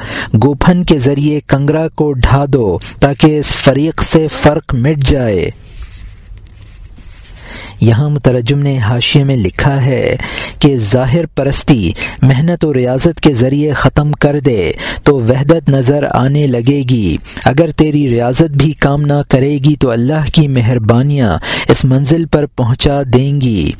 گوپھن 0.44 0.84
کے 0.84 0.98
ذریعے 0.98 1.40
کنگرا 1.46 1.88
کو 1.88 2.12
ڈھا 2.12 2.44
دو 2.48 2.78
تاکہ 3.00 3.38
اس 3.38 3.46
فریق 3.46 4.02
سے 4.02 4.26
فرق 4.42 4.74
مٹ 4.74 4.96
جائے۔ 4.96 5.50
یہاں 7.80 8.10
مترجم 8.10 8.58
نے 8.58 8.78
حاشیے 8.78 9.24
میں 9.24 9.36
لکھا 9.36 9.84
ہے 9.84 10.16
کہ 10.58 10.76
ظاہر 10.76 11.26
پرستی 11.26 11.92
محنت 12.22 12.64
و 12.64 12.74
ریاضت 12.74 13.20
کے 13.20 13.34
ذریعے 13.34 13.72
ختم 13.72 14.12
کر 14.12 14.40
دے 14.40 14.72
تو 15.04 15.20
وحدت 15.20 15.68
نظر 15.68 16.04
آنے 16.10 16.46
لگے 16.46 16.82
گی۔ 16.90 17.16
اگر 17.44 17.70
تیری 17.70 18.08
ریاضت 18.10 18.50
بھی 18.50 18.72
کام 18.72 19.02
نہ 19.02 19.22
کرے 19.28 19.58
گی 19.64 19.76
تو 19.76 19.90
اللہ 19.90 20.28
کی 20.32 20.48
مہربانیاں 20.48 21.38
اس 21.68 21.84
منزل 21.84 22.24
پر 22.26 22.46
پہنچا 22.46 23.02
دیں 23.14 23.40
گی۔ 23.40 23.70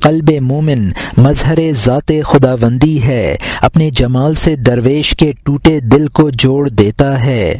قلب 0.00 0.30
مومن 0.40 0.90
مظہر 1.16 1.58
ذات 1.84 2.12
خدا 2.24 2.54
بندی 2.54 3.02
ہے، 3.02 3.36
اپنے 3.60 3.90
جمال 3.90 4.34
سے 4.34 4.56
درویش 4.56 5.10
کے 5.10 5.32
ٹوٹے 5.44 5.80
دل 5.80 6.06
کو 6.08 6.30
جوڑ 6.30 6.68
دیتا 6.68 7.24
ہے۔ 7.24 7.58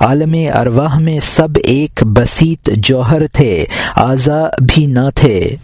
عالم 0.00 0.34
ارواح 0.54 0.98
میں 0.98 1.18
سب 1.22 1.48
ایک 1.64 2.02
بسیط 2.02 2.70
جوہر 2.76 3.26
تھے 3.26 3.64
اعضا 3.96 4.44
بھی 4.58 4.86
نہ 4.86 5.10
تھے۔ 5.14 5.56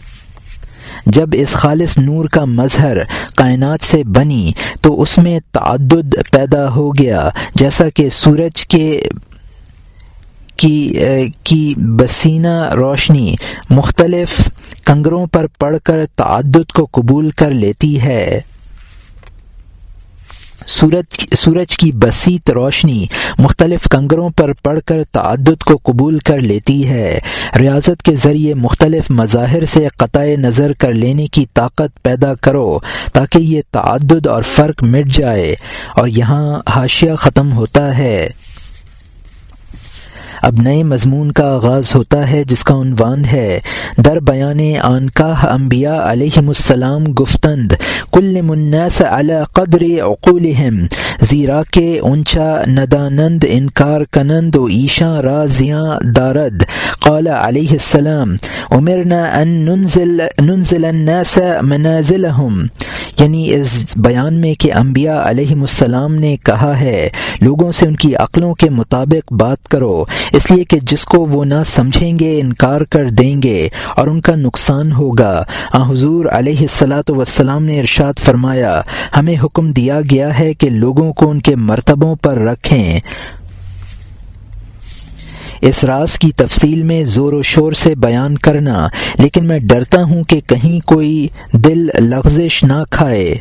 جب 1.07 1.29
اس 1.33 1.53
خالص 1.53 1.99
نور 1.99 2.25
کا 2.25 2.45
مظہر 2.45 2.97
کائنات 3.35 3.85
سے 3.85 4.05
بنی، 4.05 4.53
تو 4.81 5.03
اس 5.03 5.19
میں 5.19 5.41
تعدد 5.53 6.15
پیدا 6.33 6.71
ہو 6.71 6.91
گیا، 6.91 7.29
جیسا 7.55 7.89
کہ 7.89 8.09
سورج 8.11 8.67
کے 8.67 9.03
کی 10.57 10.95
کی 11.43 11.75
بسینہ 11.77 12.71
روشنی 12.75 13.35
مختلف 13.71 14.41
کنگروں 14.85 15.27
پر 15.27 15.47
پڑھ 15.59 15.77
کر 15.85 16.07
تعدد 16.17 16.73
کو 16.73 16.87
قبول 16.93 17.31
کر 17.31 17.51
لیتی 17.51 18.01
ہے۔ 18.01 18.41
سورج 20.69 21.35
سورج 21.35 21.77
کی 21.77 21.93
بسیط 21.93 22.51
روشنی 22.51 23.07
مختلف 23.39 23.89
کنگروں 23.91 24.31
پر 24.31 24.53
پڑھ 24.53 24.81
کر 24.87 25.05
تعدد 25.13 25.63
کو 25.65 25.77
قبول 25.83 26.19
کر 26.19 26.39
لیتی 26.39 26.89
ہے۔ 26.89 27.19
ریاضت 27.59 28.03
کے 28.03 28.15
ذریعے 28.15 28.55
مختلف 28.55 29.11
مظاہر 29.11 29.65
سے 29.65 29.89
قطع 29.97 30.25
نظر 30.25 30.73
کر 30.73 30.93
لینے 30.93 31.27
کی 31.27 31.47
طاقت 31.55 32.03
پیدا 32.03 32.35
کرو 32.35 32.79
تاکہ 33.13 33.39
یہ 33.39 33.63
تعدد 33.73 34.27
اور 34.27 34.43
فرق 34.43 34.83
مٹ 34.83 35.07
جائے 35.07 35.55
اور 35.97 36.09
یہاں 36.09 36.61
حاشیہ 36.69 37.15
ختم 37.15 37.53
ہوتا 37.53 37.99
ہے۔ 37.99 38.29
اب 40.43 40.61
نئے 40.61 40.83
مضمون 40.83 41.33
کا 41.33 41.45
آغاز 41.55 41.95
ہوتا 41.95 42.31
ہے 42.31 42.43
جس 42.45 42.65
کا 42.65 42.75
عنوان 42.75 43.25
ہے، 43.25 43.61
در 44.05 44.21
بیان 44.21 44.61
آنکاہ 44.83 45.45
انبیاء 45.45 46.01
علیہ 46.03 46.39
السلام 46.39 47.05
گفتند، 47.21 47.73
کل 48.13 48.41
مناس 48.41 49.01
علی 49.01 49.35
قدر 49.53 49.83
عقولہم، 50.03 50.87
زیرا 51.21 51.63
کے 51.63 51.99
اونچا 51.99 52.55
ندانند، 52.67 53.45
انکار 53.49 54.01
کنند 54.13 54.57
و 54.57 54.65
ایشاں 54.65 55.23
رازیاں 55.23 55.85
دارد، 56.17 56.63
قال 57.01 57.27
علیہ 57.27 57.71
السلام 57.71 58.37
عمرنا 58.71 59.25
ان 59.41 59.49
ننزل 59.49 60.21
ننزل 60.41 60.85
الناس 60.85 61.39
منازلہم۔ 61.63 62.67
یعنی 63.19 63.55
اس 63.55 63.85
بیان 63.97 64.35
میں 64.35 64.55
کہ 64.55 64.73
انبیاء 64.73 65.21
علیہ 65.23 65.61
السلام 65.61 66.15
نے 66.15 66.37
کہا 66.37 66.81
ہے، 66.81 67.09
لوگوں 67.41 67.73
سے 67.73 67.87
ان 67.87 67.97
کی 67.97 68.15
عقلوں 68.17 68.55
کے 68.55 68.71
مطابق 68.71 69.33
بات 69.33 69.69
کرو 69.69 70.05
اس 70.33 70.51
لیے 70.51 70.65
کہ 70.65 70.79
جس 70.83 71.05
کو 71.05 71.27
وہ 71.27 71.45
نہ 71.45 71.63
سمجھیں 71.67 72.19
گے، 72.19 72.41
انکار 72.41 72.81
کر 72.81 73.09
دیں 73.09 73.43
گے 73.43 73.69
اور 73.97 74.07
ان 74.07 74.21
کا 74.21 74.35
نقصان 74.35 74.93
ہوگا۔ 74.93 75.45
آ، 75.73 75.91
حضور 75.91 76.25
علیہ 76.25 76.61
السلاۃ 76.61 77.03
وسلام 77.09 77.65
نے 77.65 77.81
ارشاد 77.81 78.13
فرمایا، 78.19 78.81
ہمیں 79.17 79.35
حکم 79.45 79.73
دیا 79.73 80.01
گیا 80.11 80.39
ہے 80.39 80.55
کہ 80.55 80.71
لوگوں 80.71 81.13
کو 81.13 81.31
ان 81.31 81.41
کے 81.41 81.57
مرتبوں 81.57 82.15
پر 82.15 82.39
رکھیں۔ 82.39 83.01
اس 85.61 85.85
راز 85.85 86.19
کی 86.19 86.31
تفصیل 86.33 86.83
میں 86.83 87.05
زور 87.05 87.33
و 87.33 87.43
شور 87.43 87.73
سے 87.73 87.95
بیان 87.95 88.39
کرنا، 88.39 88.89
لیکن 89.19 89.45
میں 89.45 89.59
ڈرتا 89.59 90.03
ہوں 90.03 90.25
کہ 90.25 90.41
کہیں 90.47 90.87
کوئی 90.87 91.29
دل 91.53 91.89
لغزش 92.01 92.65
نہ 92.65 92.83
کھائے۔ 92.91 93.37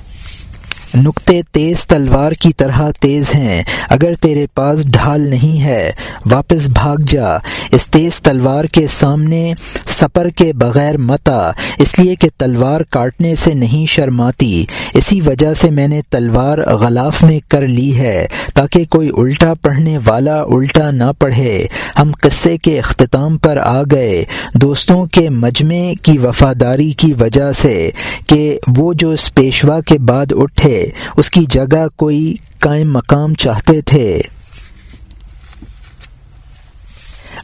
نقطے 0.95 1.41
تیز 1.52 1.88
تلوار 1.88 2.32
کی 2.32 2.54
طرح 2.54 2.91
تیز 3.00 3.36
ہیں۔ 3.36 3.63
اگر 3.89 4.13
تیرے 4.21 4.47
پاس 4.54 4.86
ڈھال 4.86 5.21
نہیں 5.21 5.62
ہے، 5.62 5.91
واپس 6.32 6.69
بھاگ 6.69 6.97
جا۔ 7.08 7.36
اس 7.71 7.88
تیز 7.88 8.21
تلوار 8.21 8.65
کے 8.65 8.88
سامنے 8.88 9.54
سپر 9.88 10.30
کے 10.30 10.54
بغیر 10.54 10.97
متا۔ 10.97 11.52
اس 11.80 12.00
لیے 12.00 12.15
کہ 12.15 12.30
تلوار 12.38 12.82
کاٹنے 12.82 13.36
سے 13.36 13.54
نہیں 13.54 13.86
شرماتی۔ 13.86 14.65
اسی 14.93 15.21
وجہ 15.21 15.54
سے 15.54 15.69
میں 15.69 15.88
نے 15.88 16.02
تلوار 16.10 16.58
غلاف 16.58 17.23
میں 17.23 17.39
کر 17.47 17.67
لی 17.67 17.97
ہے، 17.97 18.28
تاکہ 18.54 18.86
کوئی 18.86 19.10
الٹا 19.17 19.54
پڑھنے 19.62 19.97
والا 20.06 20.41
الٹا 20.41 20.91
نہ 20.91 21.12
پڑھے۔ 21.19 21.67
ہم 22.00 22.12
قصے 22.21 22.58
کے 22.58 22.80
اختتام 22.80 23.38
پر 23.38 23.58
آ 23.58 23.82
گئے۔ 23.91 24.26
دوستوں 24.54 25.06
کے 25.06 25.30
مجمع 25.30 25.93
کی 26.02 26.17
وفاداری 26.17 26.91
کی 26.91 27.13
وجہ 27.19 27.52
سے 27.52 27.89
کہ 28.28 28.60
وہ 28.78 28.93
جو 28.93 29.10
اس 29.10 29.34
پیشوا 29.34 29.82
کے 29.82 30.00
بعد 30.00 30.26
اٹھے 30.32 30.77
اس 31.18 31.30
کی 31.30 31.46
جگہ 31.50 31.88
کوئی 31.96 32.36
قائم 32.60 32.94
مقام 32.94 33.34
چاہتے 33.34 33.82
تھے۔ 33.82 34.22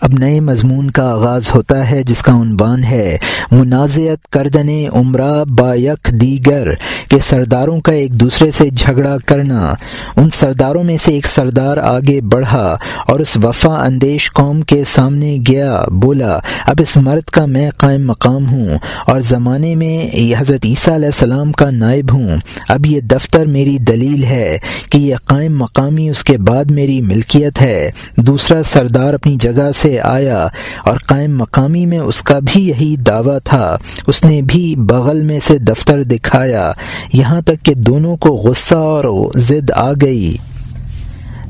اب 0.04 0.14
نئے 0.20 0.40
مضمون 0.40 0.90
کا 0.92 1.04
آغاز 1.12 1.50
ہوتا 1.56 1.90
ہے 1.90 2.04
جس 2.04 2.22
کا 2.22 2.32
عنوان 2.42 2.84
ہے، 2.84 3.18
منازعت 3.52 4.32
کردن 4.32 4.70
عمرہ 4.94 5.44
با 5.46 5.76
یک 5.76 6.08
دیگر 6.22 6.68
کے 7.10 7.20
سرداروں 7.20 7.80
کا 7.82 7.92
ایک 7.92 8.12
دوسرے 8.12 8.50
سے 8.52 8.70
جھگڑا 8.70 9.16
کرنا۔ 9.26 9.74
ان 10.16 10.30
سرداروں 10.30 10.84
میں 10.84 10.98
سے 11.04 11.12
ایک 11.12 11.26
سردار 11.26 11.78
آگے 11.78 12.20
بڑھا 12.22 12.78
اور 13.08 13.20
اس 13.20 13.38
وفا 13.44 13.74
اندیش 13.86 14.32
قوم 14.32 14.62
کے 14.62 14.84
سامنے 14.88 15.38
گیا، 15.48 15.86
بولا، 15.92 16.38
اب 16.66 16.76
اس 16.80 16.98
مرد 16.98 17.30
کا 17.30 17.46
میں 17.46 17.70
قائم 17.78 18.08
مقام 18.08 18.50
ہوں 18.52 18.78
اور 19.08 19.22
زمانے 19.22 19.74
میں 19.76 19.98
حضرت 20.40 20.66
عیسیٰ 20.66 20.94
علیہ 20.94 21.06
السلام 21.06 21.52
کا 21.52 21.70
نائب 21.72 22.14
ہوں۔ 22.14 22.38
اب 22.70 22.86
یہ 22.86 23.00
دفتر 23.00 23.46
میری 23.46 23.78
دلیل 23.78 24.24
ہے 24.24 24.58
کہ 24.90 24.98
یہ 24.98 25.16
قائم 25.26 25.58
مقامی 25.58 26.10
اس 26.10 26.24
کے 26.24 26.38
بعد 26.38 26.72
میری 26.72 27.02
ملکیت 27.02 27.62
ہے۔ 27.62 27.92
دوسرا 28.18 28.64
سردار 28.64 29.14
اپنی 29.14 29.36
جگہ 29.40 29.72
سے 29.76 29.93
آیا 30.00 30.48
اور 30.86 30.98
قائم 30.98 31.38
مقامی 31.38 31.86
میں 31.86 32.00
اس 32.00 32.22
کا 32.22 32.40
بھی 32.40 32.68
یہی 32.68 32.96
دعویٰ 32.98 33.38
تھا۔ 33.44 33.78
اس 34.08 34.24
نے 34.24 34.42
بھی 34.42 34.76
بغل 34.78 35.24
میں 35.24 35.40
سے 35.40 35.58
دفتر 35.58 36.04
دکھایا۔ 36.04 36.74
یہاں 37.14 37.42
تک 37.42 37.66
کہ 37.66 37.74
دونوں 37.74 38.18
کو 38.18 38.30
غصہ 38.30 38.76
اور 38.76 39.32
ضد 39.36 39.72
آ 39.76 39.92
گئی۔ 40.02 40.38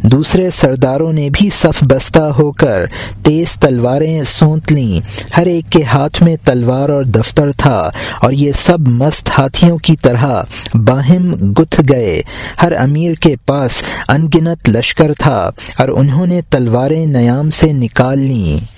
دوسرے 0.04 0.50
سرداروں 0.50 1.14
نے 1.14 1.30
بھی 1.34 1.50
صف 1.50 1.84
بستہ 1.84 2.20
ہو 2.20 2.52
کر 2.52 2.86
تیز 3.24 3.54
تلواریں 3.54 4.24
سونت 4.24 4.72
لیں۔ 4.72 5.00
ہر 5.38 5.46
ایک 5.46 5.66
کے 5.70 5.84
ہاتھ 5.84 6.24
میں 6.24 6.36
تلوار 6.44 6.90
اور 6.90 7.04
دفتر 7.04 7.52
تھا 7.52 7.90
اور 8.22 8.32
یہ 8.32 8.52
سب 8.56 8.88
مست 8.88 9.30
ہاتھیوں 9.38 9.78
کی 9.78 9.96
طرح 9.96 10.42
باہم 10.74 11.52
گتھ 11.52 11.82
گئے۔ 11.90 12.22
ہر 12.62 12.74
امیر 12.78 13.14
کے 13.14 13.36
پاس 13.46 13.72
ان 14.08 14.28
گنت 14.36 14.70
لشکر 14.70 15.14
تھا 15.14 15.52
اور 15.78 15.88
انہوں 15.88 16.26
نے 16.26 16.42
تلواریں 16.50 17.06
نیام 17.06 17.52
سے 17.52 17.74
نکال 17.74 18.20
لیں۔ 18.20 18.73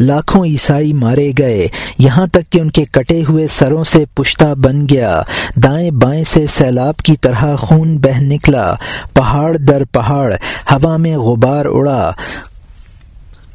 لاکھوں 0.00 0.44
عیسائی 0.44 0.92
مارے 0.92 1.32
گئے۔ 1.38 1.68
یہاں 1.98 2.26
تک 2.26 2.52
کہ 2.52 2.58
ان 2.58 2.70
کے 2.70 2.84
کٹے 2.84 3.22
ہوئے 3.28 3.46
سروں 3.46 3.84
سے 3.84 4.04
پشتہ 4.14 4.54
بن 4.54 4.86
گیا۔ 4.90 5.22
دائیں 5.56 5.90
بائیں 5.90 6.24
سے 6.24 6.46
سیلاب 6.46 6.96
کی 6.96 7.16
طرح 7.16 7.56
خون 7.56 7.96
بہ 7.96 8.20
نکلا۔ 8.20 8.74
پہاڑ 9.12 9.56
در 9.56 9.84
پہاڑ، 9.84 10.34
ہوا 10.72 10.96
میں 10.96 11.16
غبار 11.16 11.66
اڑا۔ 11.68 12.12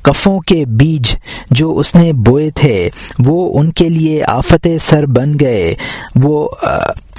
کفوں 0.02 0.40
کے 0.40 0.66
بیج 0.66 1.16
جو 1.52 1.78
اس 1.78 1.96
نے 1.96 2.14
بوئے 2.14 2.50
تھے، 2.50 2.90
وہ 3.20 3.60
ان 3.60 3.72
کے 3.72 3.90
لیے 3.90 4.24
آفت 4.24 4.68
سر 4.82 5.06
بن 5.06 5.32
گئے۔ 5.40 5.74
وہ 6.16 6.50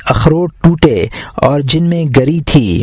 اخروٹ 0.05 0.53
ٹوٹے 0.61 1.07
اور 1.35 1.61
جن 1.61 1.85
میں 1.85 2.05
گری 2.17 2.41
تھی۔ 2.41 2.83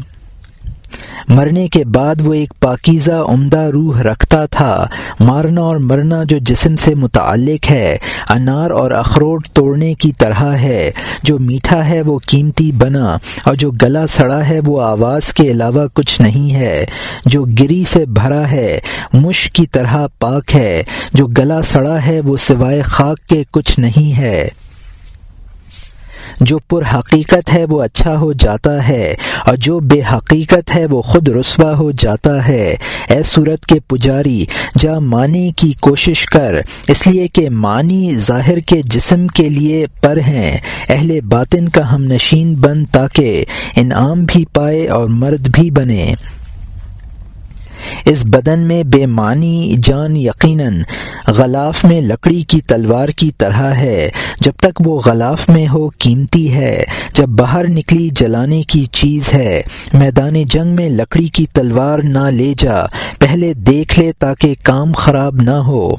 مرنے 1.28 1.68
کے 1.68 1.86
بعد 1.86 2.16
وہ 2.22 2.34
ایک 2.34 2.54
پاکیزہ 2.60 3.12
عمدہ 3.12 3.60
روح 3.60 4.02
رکھتا 4.02 4.46
تھا۔ 4.46 4.88
مارنا 5.20 5.62
اور 5.62 5.78
مرنا 5.78 6.24
جو 6.24 6.38
جسم 6.38 6.76
سے 6.76 6.96
متعلق 6.96 7.72
ہے، 7.72 7.98
انار 8.30 8.72
اور 8.72 8.92
اخروٹ 8.92 9.48
توڑنے 9.54 9.94
کی 9.94 10.12
طرح 10.12 10.44
ہے۔ 10.44 10.92
جو 11.24 11.40
میٹھا 11.40 11.90
ہے 11.90 12.02
وہ 12.02 12.20
قیمتی 12.26 12.72
بنا، 12.72 13.18
اور 13.44 13.56
جو 13.56 13.72
گلا 13.72 14.08
سڑا 14.08 14.48
ہے 14.48 14.60
وہ 14.66 14.82
آواز 14.82 15.34
کے 15.34 15.44
علاوہ 15.44 15.88
کچھ 15.94 16.22
نہیں 16.22 16.56
ہے۔ 16.56 16.86
جو 17.26 17.44
گری 17.44 17.84
سے 17.92 18.06
بھرا 18.06 18.52
ہے، 18.52 18.80
مشک 19.14 19.54
کی 19.54 19.66
طرح 19.66 20.08
پاک 20.20 20.56
ہے۔ 20.56 20.84
جو 21.14 21.28
گلا 21.28 21.62
سڑا 21.62 22.06
ہے 22.06 22.22
وہ 22.22 22.38
سوائے 22.38 22.82
خاک 22.82 23.20
کے 23.20 23.44
کچھ 23.52 23.80
نہیں 23.80 24.18
ہے۔ 24.18 24.48
جو 26.42 26.60
پر 26.60 26.82
حقیقت 26.96 27.54
ہے 27.54 27.66
وہ 27.66 27.84
اچھا 27.84 28.18
ہو 28.18 28.34
جاتا 28.34 28.88
ہے 28.88 29.16
اور 29.46 29.56
جو 29.58 29.80
بے 29.80 30.02
حقیقت 30.14 30.76
ہے 30.76 30.86
وہ 30.86 31.02
خود 31.02 31.30
رسوا 31.30 31.78
ہو 31.78 31.92
جاتا 31.92 32.48
ہے۔ 32.48 32.76
اے 33.10 33.24
صورت 33.24 33.66
کے 33.66 33.80
پجاری، 33.80 34.46
جا 34.80 35.00
مانی 35.00 35.52
کی 35.56 35.74
کوشش 35.80 36.26
کر۔ 36.26 36.56
اس 36.88 37.08
لیے 37.08 37.28
کہ 37.28 37.50
معنی 37.50 38.16
ظاہر 38.18 38.60
کے 38.60 38.82
جسم 38.84 39.28
کے 39.28 39.50
لیے 39.50 39.86
پر 40.02 40.18
ہیں۔ 40.18 40.58
اہل 40.90 41.22
باطن 41.22 41.70
کا 41.70 41.96
ہم 41.96 42.04
نشین 42.04 42.56
بن 42.56 42.86
تاکہ 42.86 43.46
انعام 43.76 44.24
بھی 44.24 44.46
پائے 44.54 44.88
اور 44.88 45.08
مرد 45.08 45.48
بھی 45.48 45.72
بنے۔ 45.72 46.14
اس 48.06 48.26
بدن 48.26 48.60
میں 48.60 48.84
بے 48.84 49.06
معنی 49.06 49.76
جان 49.84 50.18
یقیناً 50.18 50.82
غلاف 51.28 51.86
میں 51.86 52.02
لکڑی 52.02 52.42
کی 52.42 52.62
تلوار 52.62 53.10
کی 53.10 53.32
طرح 53.38 53.74
ہے۔ 53.74 54.10
جب 54.42 54.52
تک 54.60 54.82
وہ 54.86 55.02
غلاف 55.06 55.50
میں 55.50 55.68
ہو 55.68 55.90
قیمتی 56.00 56.54
ہے، 56.54 56.84
جب 57.14 57.28
باہر 57.28 57.68
نکلی 57.68 58.10
جلانے 58.12 58.64
کی 58.64 58.86
چیز 58.86 59.34
ہے۔ 59.34 59.62
میدان 59.94 60.44
جنگ 60.44 60.76
میں 60.76 60.90
لکڑی 60.90 61.28
کی 61.28 61.46
تلوار 61.54 62.00
نہ 62.04 62.30
لے 62.32 62.54
جا، 62.58 62.86
پہلے 63.20 63.54
دیکھ 63.54 64.00
لے 64.00 64.12
تاکہ 64.12 64.56
کام 64.64 64.94
خراب 64.94 65.42
نہ 65.42 65.58
ہو۔ 65.68 65.96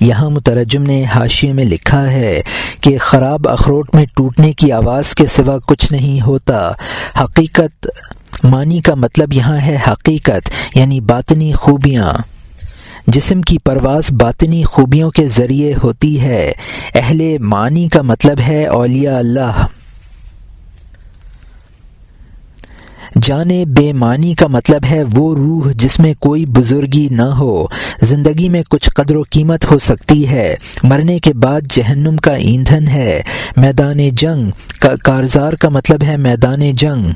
یہاں 0.00 0.30
مترجم 0.30 0.82
نے 0.82 1.04
حاشیے 1.04 1.52
میں 1.52 1.64
لکھا 1.64 2.12
ہے 2.12 2.42
کہ 2.80 2.98
خراب 2.98 3.48
اخروٹ 3.48 3.94
میں 3.94 4.04
ٹوٹنے 4.16 4.52
کی 4.52 4.72
آواز 4.72 5.14
کے 5.14 5.26
سوا 5.26 5.58
کچھ 5.66 5.92
نہیں 5.92 6.20
ہوتا۔ 6.20 6.72
حقیقت 7.20 7.86
معنی 8.44 8.80
کا 8.80 8.94
مطلب 8.94 9.32
یہاں 9.32 9.58
ہے 9.58 9.78
حقیقت 9.88 10.50
یعنی 10.74 11.00
باطنی 11.00 11.52
خوبیاں۔ 11.52 12.12
جسم 13.06 13.42
کی 13.42 13.58
پرواز 13.58 14.12
باطنی 14.12 14.62
خوبیوں 14.62 15.10
کے 15.10 15.28
ذریعے 15.28 15.74
ہوتی 15.82 16.20
ہے۔ 16.20 16.52
اہل 16.94 17.38
معنی 17.38 17.88
کا 17.88 18.02
مطلب 18.02 18.40
ہے 18.48 18.66
اولیاء 18.66 19.18
اللہ۔ 19.18 19.66
جان 23.22 23.48
بے 23.68 23.92
معنی 23.92 24.34
کا 24.34 24.46
مطلب 24.46 24.82
ہے 24.90 25.02
وہ 25.12 25.36
روح 25.36 25.72
جس 25.74 25.98
میں 25.98 26.14
کوئی 26.18 26.46
بزرگی 26.46 27.08
نہ 27.10 27.22
ہو۔ 27.22 27.66
زندگی 28.02 28.48
میں 28.48 28.62
کچھ 28.68 28.90
قدر 28.90 29.16
و 29.16 29.22
قیمت 29.30 29.70
ہو 29.70 29.78
سکتی 29.78 30.28
ہے۔ 30.28 30.54
مرنے 30.82 31.18
کے 31.18 31.32
بعد 31.32 31.60
جہنم 31.70 32.16
کا 32.16 32.32
ایندھن 32.32 32.88
ہے۔ 32.88 33.22
میدان 33.56 34.08
جنگ، 34.08 34.50
کا 34.80 34.96
کارزار 35.04 35.52
کا 35.52 35.68
مطلب 35.68 36.02
ہے 36.02 36.16
میدان 36.16 36.60
جنگ۔ 36.72 37.06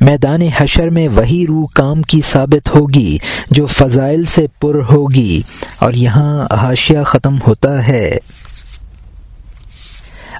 میدان 0.00 0.40
حشر 0.56 0.90
میں 0.90 1.08
وہی 1.08 1.46
روح 1.46 1.66
کام 1.74 2.02
کی 2.02 2.20
ثابت 2.20 2.74
ہوگی 2.74 3.18
جو 3.50 3.66
فضائل 3.66 4.24
سے 4.24 4.46
پر 4.60 4.74
ہوگی 4.90 5.42
اور 5.78 5.92
یہاں 5.92 6.54
حاشیہ 6.54 7.02
ختم 7.06 7.38
ہوتا 7.46 7.88
ہے۔ 7.88 8.18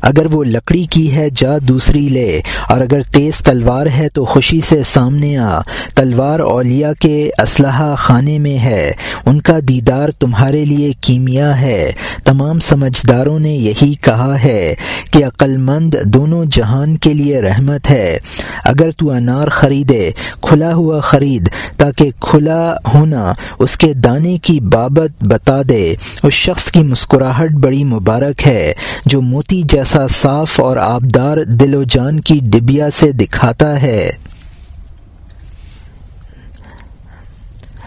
اگر 0.05 0.27
وہ 0.35 0.45
لکڑی 0.45 0.85
کی 0.85 1.17
ہے، 1.17 1.29
جا 1.35 1.53
دوسری 1.69 2.09
لے۔ 2.09 2.41
اور 2.69 2.81
اگر 2.81 3.03
تیز 3.03 3.39
تلوار 3.39 3.87
ہے 3.87 4.09
تو 4.09 4.25
خوشی 4.25 4.61
سے 4.61 4.83
سامنے 4.83 5.37
آ۔ 5.37 5.61
تلوار 5.95 6.41
اولیاء 6.41 6.93
کے 7.01 7.31
اسلحہ 7.43 7.95
خانے 7.95 8.39
میں 8.39 8.59
ہے۔ 8.59 8.93
ان 9.27 9.41
کا 9.41 9.59
دیدار 9.69 10.09
تمہارے 10.09 10.65
لیے 10.65 10.93
کیمیا 11.01 11.61
ہے۔ 11.61 11.93
تمام 12.25 12.61
سمجھداروں 12.61 13.39
نے 13.39 13.55
یہی 13.55 13.95
کہا 13.95 14.43
ہے 14.45 14.75
کہ 15.11 15.25
عقل 15.25 15.57
مند 15.57 15.95
دونوں 16.05 16.45
جہان 16.45 16.97
کے 16.97 17.15
لیے 17.15 17.41
رحمت 17.41 17.91
ہے۔ 17.91 18.19
اگر 18.65 18.91
تو 18.91 19.11
انار 19.11 19.49
خریدے، 19.49 20.11
کھلا 20.43 20.75
ہوا 20.75 21.01
خرید، 21.01 21.49
تاکہ 21.77 22.11
کھلا 22.21 22.77
ہونا 22.95 23.33
اس 23.59 23.77
کے 23.77 23.95
دانے 23.95 24.37
کی 24.37 24.61
بابت 24.61 25.25
بتا 25.25 25.61
دے۔ 25.69 25.95
اس 26.23 26.35
شخص 26.35 26.71
کی 26.71 26.83
مسکراہٹ 26.83 27.51
بڑی 27.51 27.85
مبارک 27.85 28.47
ہے، 28.47 28.73
جو 29.07 29.23
موتی 29.23 29.63
جیسا 29.65 29.94
صاف 30.11 30.61
اور 30.61 30.77
آبدار 30.77 31.37
دل 31.37 31.75
و 31.75 31.83
جان 31.83 32.21
کی 32.21 32.41
ڈبیا 32.43 32.91
سے 32.91 33.13
دکھاتا 33.13 33.83
ہے۔ 33.83 34.11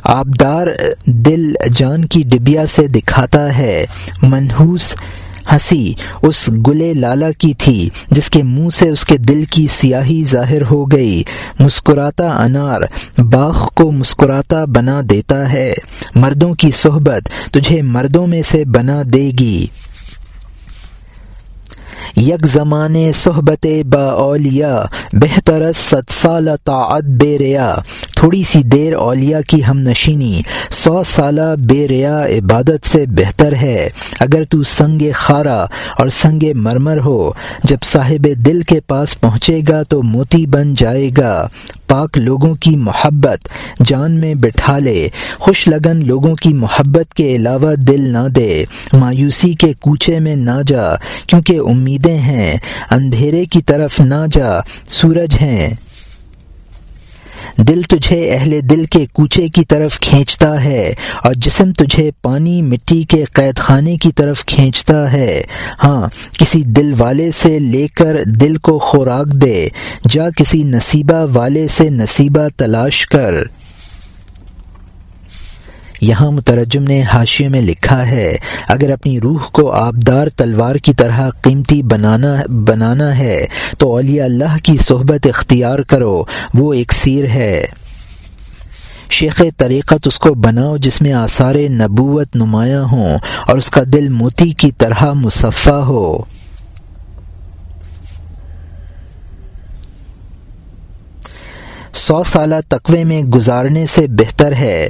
آبدار 0.04 0.68
دل 1.06 1.54
جان 1.76 2.06
کی 2.06 2.24
ڈبیا 2.26 2.66
سے 2.66 2.88
دکھاتا 2.88 3.58
ہے۔ 3.58 3.86
منحوس 4.22 4.96
ہنسی 5.52 5.94
اس 6.22 6.50
گلے 6.68 6.94
لالا 6.94 7.32
کی 7.32 7.54
تھی 7.54 7.90
جس 8.12 8.30
کے 8.30 8.44
منہ 8.44 8.70
سے 8.70 8.90
اس 8.90 9.06
کے 9.06 9.18
دل 9.18 9.44
کی 9.52 9.68
سیاہی 9.68 10.24
ظاہر 10.24 10.62
ہو 10.72 10.92
گئی۔ 10.92 11.24
مسکراتا 11.60 12.44
انار 12.44 12.82
باغ 13.18 13.68
کو 13.76 13.92
مسکراتا 13.92 14.66
بنا 14.66 15.02
دیتا 15.10 15.54
ہے۔ 15.54 15.74
مردوں 16.16 16.54
کی 16.54 16.72
صحبت 16.72 17.54
تجھے 17.54 17.82
مردوں 17.82 18.28
میں 18.28 18.42
سے 18.42 18.66
بنا 18.66 19.02
دے 19.14 19.32
گی۔ 19.40 19.68
یک 22.16 22.46
زمانے 22.46 23.12
صحبت 23.12 23.68
با 23.86 24.04
اولیا، 24.04 24.86
بہتر 25.14 25.72
ست 25.72 26.12
سالہ 26.12 26.52
طاعت 26.64 27.04
بے 27.04 27.38
ریا۔ 27.38 27.76
تھوڑی 28.16 28.44
سی 28.44 28.64
دیر 28.64 28.94
اولیا 28.94 29.42
کی 29.42 29.66
ہم 29.66 29.80
نشینی، 29.80 30.42
سو 30.70 31.04
سالہ 31.04 31.56
بے 31.60 31.88
ریا 31.88 32.26
عبادت 32.26 32.88
سے 32.88 33.06
بہتر 33.06 33.54
ہے۔ 33.54 33.90
اگر 34.20 34.44
تو 34.44 34.64
سنگ 34.64 35.02
خارا 35.14 35.66
اور 35.98 36.10
سنگ 36.10 36.44
مرمر 36.56 37.00
ہو، 37.00 37.32
جب 37.64 37.78
صاحب 37.84 38.28
دل 38.46 38.62
کے 38.62 38.80
پاس 38.80 39.22
پہنچے 39.22 39.62
گا 39.70 39.84
تو 39.84 40.04
موتی 40.04 40.46
بن 40.46 40.74
جائے 40.74 41.10
گا۔ 41.18 41.48
پاک 41.88 42.18
لوگوں 42.18 42.56
کی 42.56 42.76
محبت 42.76 43.48
جان 43.86 44.12
میں 44.12 44.36
بٹھا 44.36 44.80
لے، 44.80 45.10
خوش 45.40 45.68
لگن 45.68 46.06
لوگوں 46.06 46.36
کی 46.36 46.54
محبت 46.54 47.14
کے 47.14 47.36
علاوہ 47.36 47.76
دل 47.76 48.02
نہ 48.02 48.28
دے۔ 48.28 48.66
مایوسی 48.94 49.54
کے 49.54 49.74
کوچے 49.74 50.20
میں 50.20 50.36
نہ 50.36 50.62
جا، 50.68 50.96
کیونکہ 51.28 51.60
امیدیں 51.66 52.18
ہیں، 52.18 52.58
اندھیرے 52.92 53.46
کی 53.46 53.62
طرف 53.62 54.00
نہ 54.00 54.26
جا۔ 54.32 54.60
سورج 54.90 55.38
ہیں۔ 55.42 55.70
دل 57.58 57.82
تجھے 57.82 58.32
اہل 58.32 58.60
دل 58.70 58.84
کے 58.86 59.06
کوچے 59.14 59.48
کی 59.48 59.66
طرف 59.66 60.00
کھینچتا 60.00 60.64
ہے 60.64 60.94
اور 61.24 61.34
جسم 61.34 61.72
تجھے 61.74 62.12
پانی 62.22 62.62
مٹی 62.62 63.04
کے 63.04 63.24
قید 63.34 63.58
خانے 63.58 63.98
کی 63.98 64.12
طرف 64.12 64.46
کھینچتا 64.46 65.12
ہے۔ 65.12 65.42
ہاں 65.84 66.08
کسی 66.40 66.62
دل 66.62 66.94
والے 66.98 67.32
سے 67.32 67.60
لے 67.60 67.88
کر 67.88 68.24
دل 68.26 68.56
کو 68.56 68.78
خوراک 68.80 69.28
دے، 69.28 69.68
جا 70.10 70.30
کسی 70.30 70.64
نصیبہ 70.64 71.26
والے 71.34 71.68
سے 71.68 71.90
نصیبہ 71.90 72.48
تلاش 72.58 73.08
کر۔ 73.08 73.34
یہاں 76.02 76.32
مترجم 76.32 76.84
نے 76.84 77.04
حاشیے 77.14 77.48
میں 77.48 77.62
لکھا 77.62 78.08
ہے، 78.08 78.38
اگر 78.68 78.90
اپنی 78.90 79.20
روح 79.20 79.48
کو 79.52 79.72
آبدار 79.72 80.28
تلوار 80.36 80.76
کی 80.76 80.94
طرح 80.94 81.30
قیمتی 81.30 81.84
بنانا 81.84 82.36
بنانا 82.48 83.18
ہے، 83.18 83.48
تو 83.78 83.92
اولیاء 83.92 84.26
اللہ 84.26 84.58
کی 84.64 84.78
صحبت 84.78 85.28
اختیار 85.28 85.80
کرو، 85.80 86.24
وہ 86.54 86.74
ایک 86.74 86.94
سیر 86.94 87.26
ہے۔ 87.28 87.66
شیخ 89.10 89.42
طریقت 89.58 90.08
اس 90.08 90.20
کو 90.20 90.34
بناؤ 90.34 90.78
جس 90.78 91.02
میں 91.02 91.14
آثار 91.14 91.56
نبوت 91.56 92.36
نمایاں 92.36 92.84
ہوں 92.84 93.18
اور 93.48 93.58
اس 93.58 93.70
کا 93.70 93.82
دل 93.94 94.10
موتی 94.10 94.52
کی 94.52 94.72
طرح 94.72 95.14
مصفہ 95.14 95.70
ہو۔ 95.70 96.18
سو 101.94 102.24
سالہ 102.24 102.56
تقوے 102.68 103.04
میں 103.04 103.22
گزارنے 103.22 103.86
سے 103.86 104.08
بہتر 104.08 104.52
ہے۔ 104.52 104.90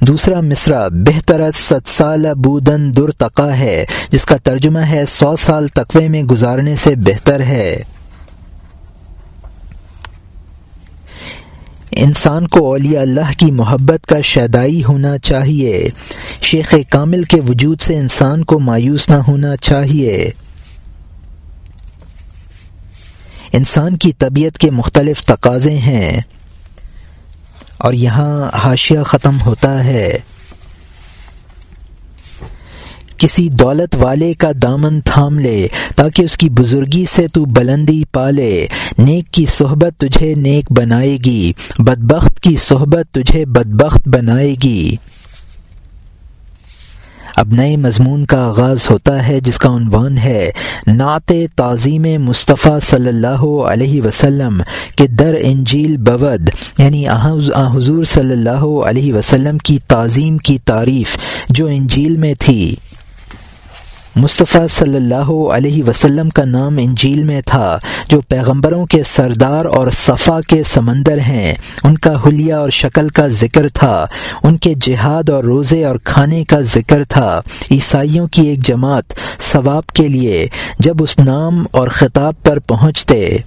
دوسرا 0.00 0.40
مصرع 0.40 0.88
بہتر 0.88 1.50
ست 1.50 1.88
سال 1.88 2.26
بودن 2.36 2.96
در 2.96 3.10
تقا 3.10 3.58
ہے، 3.58 3.84
جس 4.10 4.24
کا 4.24 4.36
ترجمہ 4.36 4.78
ہے 4.78 5.06
سو 5.08 5.36
سال 5.36 5.68
تقوی 5.68 6.08
میں 6.08 6.22
گزارنے 6.22 6.76
سے 6.76 6.94
بہتر 6.96 7.40
ہے۔ 7.40 7.82
انسان 11.90 12.46
کو 12.46 12.66
اولیاء 12.66 13.00
اللہ 13.00 13.30
کی 13.38 13.50
محبت 13.50 14.06
کا 14.06 14.20
شیدائی 14.20 14.84
ہونا 14.84 15.18
چاہیے۔ 15.18 15.88
شیخ 16.42 16.74
کامل 16.88 17.22
کے 17.22 17.40
وجود 17.40 17.80
سے 17.80 17.98
انسان 17.98 18.44
کو 18.44 18.58
مایوس 18.58 19.08
نہ 19.08 19.14
ہونا 19.14 19.56
چاہیے۔ 19.56 20.30
انسان 23.52 23.96
کی 23.96 24.12
طبیعت 24.12 24.58
کے 24.58 24.70
مختلف 24.70 25.22
تقاضے 25.22 25.78
ہیں۔ 25.78 26.20
اور 27.80 27.92
یہاں 27.92 28.56
حاشیہ 28.56 29.02
ختم 29.02 29.40
ہوتا 29.46 29.84
ہے۔ 29.84 30.18
کسی 33.18 33.48
دولت 33.48 33.96
والے 33.96 34.34
کا 34.34 34.50
دامن 34.62 35.00
تھام 35.00 35.38
لے، 35.38 35.68
تاکہ 35.96 36.22
اس 36.22 36.36
کی 36.36 36.48
بزرگی 36.50 37.04
سے 37.04 37.28
تو 37.28 37.44
بلندی 37.44 38.02
پالے 38.12 38.66
نیک 38.98 39.30
کی 39.30 39.46
صحبت 39.46 40.00
تجھے 40.00 40.34
نیک 40.34 40.72
بنائے 40.72 41.16
گی، 41.24 41.52
بدبخت 41.78 42.40
کی 42.40 42.56
صحبت 42.56 43.14
تجھے 43.14 43.44
بدبخت 43.44 44.08
بنائے 44.08 44.54
گی۔ 44.64 44.96
اب 47.40 47.52
نئے 47.52 47.76
مضمون 47.76 48.24
کا 48.26 48.38
آغاز 48.46 48.86
ہوتا 48.90 49.28
ہے، 49.28 49.40
جس 49.40 49.58
کا 49.58 49.68
عنوان 49.76 50.18
ہے، 50.18 50.50
نعت 50.86 51.32
تعظیم 51.56 52.02
مصطفیٰ 52.02 52.78
صلی 52.80 53.08
اللہ 53.08 53.44
علیہ 53.70 54.02
وسلم 54.02 54.60
کے 54.96 55.06
در 55.06 55.34
انجیل 55.40 55.96
بود 55.96 56.50
یعنی 56.78 57.08
حضور 57.76 58.04
صلی 58.04 58.32
اللہ 58.32 58.66
علیہ 58.88 59.14
وسلم 59.14 59.58
کی 59.58 59.78
تعظیم 59.88 60.36
کی 60.38 60.58
تعریف 60.64 61.16
جو 61.48 61.66
انجیل 61.66 62.16
میں 62.16 62.34
تھی۔ 62.38 62.76
مصطفیٰ 64.16 64.66
صلی 64.68 64.96
اللہ 64.96 65.30
علیہ 65.54 65.84
وسلم 65.84 66.30
کا 66.30 66.44
نام 66.44 66.78
انجیل 66.78 67.24
میں 67.24 67.42
تھا، 67.46 67.78
جو 68.08 68.20
پیغمبروں 68.20 68.86
کے 68.86 69.02
سردار 69.02 69.64
اور 69.64 69.90
صفا 69.90 70.40
کے 70.48 70.62
سمندر 70.62 71.18
ہیں۔ 71.18 71.54
ان 71.84 71.98
کا 71.98 72.26
حلیہ 72.26 72.54
اور 72.54 72.70
شکل 72.70 73.08
کا 73.08 73.28
ذکر 73.28 73.68
تھا، 73.68 74.06
ان 74.42 74.56
کے 74.56 74.74
جہاد 74.80 75.30
اور 75.30 75.44
روزے 75.44 75.84
اور 75.84 75.96
کھانے 76.04 76.44
کا 76.44 76.60
ذکر 76.60 77.04
تھا۔ 77.04 77.40
عیسائیوں 77.70 78.26
کی 78.26 78.42
ایک 78.42 78.66
جماعت 78.66 79.04
ثواب 79.40 79.86
کے 79.86 80.08
لیے 80.08 80.48
جب 80.78 81.02
اس 81.02 81.18
نام 81.18 81.64
اور 81.70 81.88
خطاب 81.88 82.34
پر 82.42 82.58
پہنچتے۔ 82.58 83.38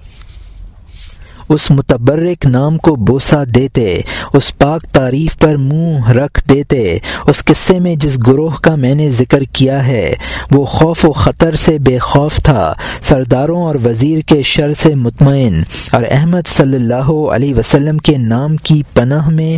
اس 1.49 1.69
متبرک 1.71 2.45
نام 2.45 2.77
کو 2.77 2.95
بوسا 2.95 3.43
دیتے، 3.55 4.01
اس 4.33 4.57
پاک 4.57 4.81
تعریف 4.91 5.37
پر 5.39 5.55
منہ 5.55 6.09
رکھ 6.09 6.41
دیتے، 6.49 6.97
اس 7.27 7.43
قصے 7.45 7.79
میں 7.79 7.95
جس 7.95 8.17
گروہ 8.27 8.55
کا 8.61 8.75
میں 8.75 8.93
نے 8.95 9.09
ذکر 9.09 9.43
کیا 9.53 9.85
ہے، 9.87 10.13
وہ 10.51 10.63
خوف 10.65 11.05
و 11.05 11.11
خطر 11.13 11.55
سے 11.55 11.77
بے 11.79 11.97
خوف 11.99 12.37
تھا، 12.43 12.73
سرداروں 13.01 13.61
اور 13.63 13.75
وزیر 13.85 14.19
کے 14.19 14.41
شر 14.43 14.73
سے 14.73 14.93
مطمئن، 14.95 15.61
اور 15.91 16.03
احمد 16.09 16.47
صلی 16.47 16.75
اللہ 16.75 17.11
علیہ 17.33 17.55
وسلم 17.55 17.97
کے 17.97 18.17
نام 18.17 18.57
کی 18.57 18.81
پناہ 18.93 19.29
میں 19.29 19.57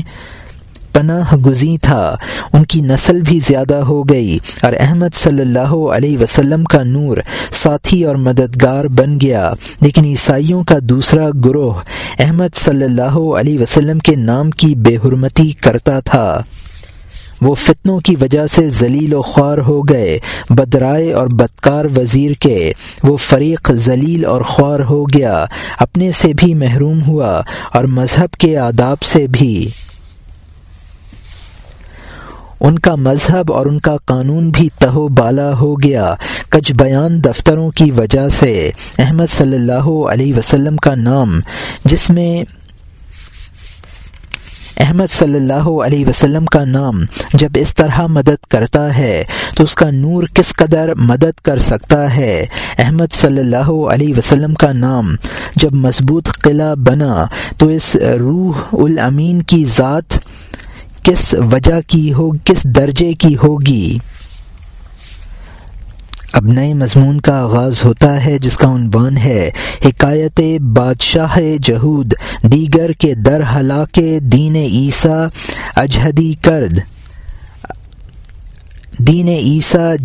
پناہ 0.96 1.36
گزی 1.36 1.78
تھا۔ 1.82 2.16
ان 2.54 2.66
کی 2.66 2.82
نسل 2.82 3.22
بھی 3.22 3.40
زیادہ 3.40 3.76
ہو 3.76 4.04
گئی 4.04 4.38
اور 4.62 4.74
احمد 4.80 5.16
صلی 5.16 5.42
اللہ 5.42 5.76
علیہ 5.96 6.18
وسلم 6.18 6.64
کا 6.64 6.84
نور 6.84 7.18
ساتھی 7.52 8.04
اور 8.04 8.16
مددگار 8.16 8.86
بن 8.86 9.18
گیا۔ 9.22 9.54
لیکن 9.82 10.06
عیسائیوں 10.06 10.64
کا 10.64 10.76
دوسرا 10.82 11.30
گروہ 11.46 11.74
احمد 12.20 12.56
صلی 12.56 12.86
اللہ 12.86 13.18
علیہ 13.40 13.60
وسلم 13.60 14.00
کے 14.00 14.16
نام 14.16 14.52
کی 14.52 14.76
بے 14.76 14.96
حرمتی 14.96 15.52
کرتا 15.52 16.00
تھا۔ 16.00 16.42
وہ 17.42 17.56
فتنوں 17.56 18.00
کی 18.00 18.16
وجہ 18.22 18.48
سے 18.48 18.70
ذلیل 18.70 19.14
و 19.14 19.22
خوار 19.22 19.58
ہو 19.58 19.82
گئے۔ 19.82 20.20
بدرائے 20.50 21.14
اور 21.14 21.28
بدکار 21.28 21.86
وزیر 21.98 22.32
کے 22.32 22.72
وہ 23.04 23.18
فریق 23.18 23.72
ذلیل 23.72 24.26
اور 24.26 24.42
خوار 24.42 24.80
ہو 24.80 25.04
گیا۔ 25.04 25.46
اپنے 25.80 26.12
سے 26.12 26.34
بھی 26.34 26.54
محروم 26.54 27.04
ہوا 27.04 27.42
اور 27.74 27.84
مذہب 27.84 28.34
کے 28.34 28.58
آداب 28.58 29.04
سے 29.04 29.28
بھی۔ 29.28 29.70
ان 32.60 32.80
کا 32.80 32.96
مذہب 32.96 33.54
اور 33.54 33.66
ان 33.66 33.80
کا 33.80 33.96
قانون 34.06 34.50
بھی 34.50 34.70
تہو 34.80 35.08
بالا 35.08 35.58
ہو 35.60 35.82
گیا۔ 35.82 36.16
کچھ 36.50 36.74
بیان 36.74 37.24
دفتروں 37.24 37.72
کی 37.72 37.92
وجہ 37.92 38.30
سے۔ 38.30 38.72
احمد 39.00 39.32
صلی 39.32 39.56
اللہ 39.56 39.88
علیہ 40.12 40.34
وسلم 40.34 40.78
کا 40.78 40.96
نام، 40.96 41.40
جس 41.86 42.10
میں 42.10 42.44
احمد 44.78 45.12
صلی 45.12 45.36
اللہ 45.36 45.68
علیہ 45.86 46.06
وسلم 46.06 46.46
کا 46.46 46.66
نام 46.66 47.04
جب 47.34 47.50
اس 47.56 47.76
طرح 47.76 48.08
مدد 48.08 48.46
کرتا 48.50 48.98
ہے، 48.98 49.24
تو 49.56 49.64
اس 49.64 49.76
کا 49.76 49.90
نور 49.92 50.24
کس 50.34 50.54
قدر 50.54 50.94
مدد 50.96 51.42
کر 51.42 51.60
سکتا 51.60 52.16
ہے؟ 52.16 52.46
احمد 52.78 53.14
صلی 53.14 53.40
اللہ 53.40 53.72
علیہ 53.72 54.14
وسلم 54.18 54.54
کا 54.54 54.74
نام 54.74 55.16
جب 55.56 55.74
مضبوط 55.74 56.30
قلعہ 56.30 56.76
بنا، 56.76 57.26
تو 57.58 57.68
اس 57.68 57.96
روح 57.96 58.58
الامین 58.74 59.42
کی 59.42 59.66
ذات 59.78 60.20
کس 61.06 61.36
وجہ 61.52 61.80
کی 61.88 62.14
ہو، 62.14 62.32
کس 62.46 62.64
درجے 62.64 63.14
کی 63.14 63.36
ہوگی؟ 63.44 63.98
اب 66.34 66.44
نئے 66.46 66.74
مضمون 66.74 67.22
کا 67.22 67.42
آغاز 67.42 67.84
ہوتا 67.86 68.26
ہے، 68.26 68.38
جس 68.38 68.58
کا 68.58 68.76
عنوان 68.76 69.18
ہے، 69.18 69.52
حکایت 69.86 70.42
بادشاہ 70.62 71.38
جہود، 71.62 72.14
دیگر 72.44 72.92
کے 72.92 73.14
در 73.14 73.42
ہلاک 73.56 74.00
دین 74.22 74.56
عیسیٰ، 74.56 75.28
اجہدی 75.76 76.34
کرد۔ 76.42 76.80
دین 78.98 79.28
عیسیٰ 79.28 79.96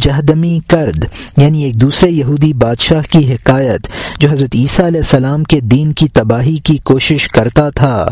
جہدمی 0.00 0.60
کرد۔ 0.66 1.04
یعنی 1.36 1.64
ایک 1.64 1.74
دوسرے 1.74 2.10
یہودی 2.10 2.52
بادشاہ 2.52 3.02
کی 3.10 3.34
حکایت، 3.34 3.86
جو 4.20 4.30
حضرت 4.30 4.50
عیسیٰ 4.54 4.86
علیہ 4.86 5.00
السلام 5.00 5.44
کے 5.44 5.60
دین 5.60 5.92
کی 5.92 6.08
تباہی 6.08 6.56
کی 6.56 6.76
کوشش 6.76 7.28
کرتا 7.28 7.70
تھا۔ 7.70 8.08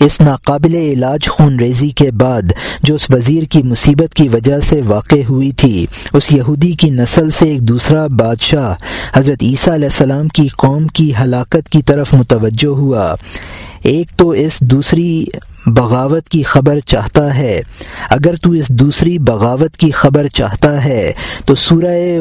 اس 0.00 0.20
ناقابل 0.20 0.74
علاج 0.74 1.28
خون 1.28 1.58
ریزی 1.60 1.90
کے 1.90 2.10
بعد 2.10 2.42
جو 2.82 2.94
اس 2.94 3.10
وزیر 3.10 3.42
کی 3.42 3.62
مصیبت 3.62 4.14
کی 4.14 4.28
وجہ 4.28 4.60
سے 4.60 4.80
واقع 4.86 5.14
ہوئی 5.28 5.52
تھی، 5.52 5.86
اس 6.12 6.32
یہودی 6.32 6.72
کی 6.72 6.90
نسل 6.90 7.30
سے 7.30 7.48
ایک 7.48 7.60
دوسرا 7.60 8.06
بادشاہ، 8.06 8.74
حضرت 9.14 9.42
عیسیٰ 9.42 9.74
علیہ 9.74 9.88
السلام 9.92 10.28
کی 10.28 10.48
قوم 10.48 10.86
کی 10.86 11.12
ہلاکت 11.22 11.68
کی 11.68 11.82
طرف 11.82 12.14
متوجہ 12.14 12.68
ہوا۔ 12.68 13.14
ایک 13.82 14.06
تو 14.16 14.30
اس 14.30 14.60
دوسری 14.60 15.24
بغاوت 15.66 16.28
کی 16.28 16.42
خبر 16.42 16.80
چاہتا 16.80 17.38
ہے۔ 17.38 17.60
اگر 18.10 18.36
تو 18.36 18.50
اس 18.50 18.68
دوسری 18.68 19.18
بغاوت 19.18 19.76
کی 19.76 19.90
خبر 19.90 20.26
چاہتا 20.26 20.84
ہے، 20.84 21.12
تو 21.44 21.54
سورہ 21.54 22.20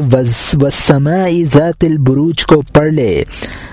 وسماء 0.62 1.30
ذات 1.58 1.84
البروج 1.84 2.46
کو 2.46 2.62
پڑھ 2.62 2.94
لے۔ 2.94 3.24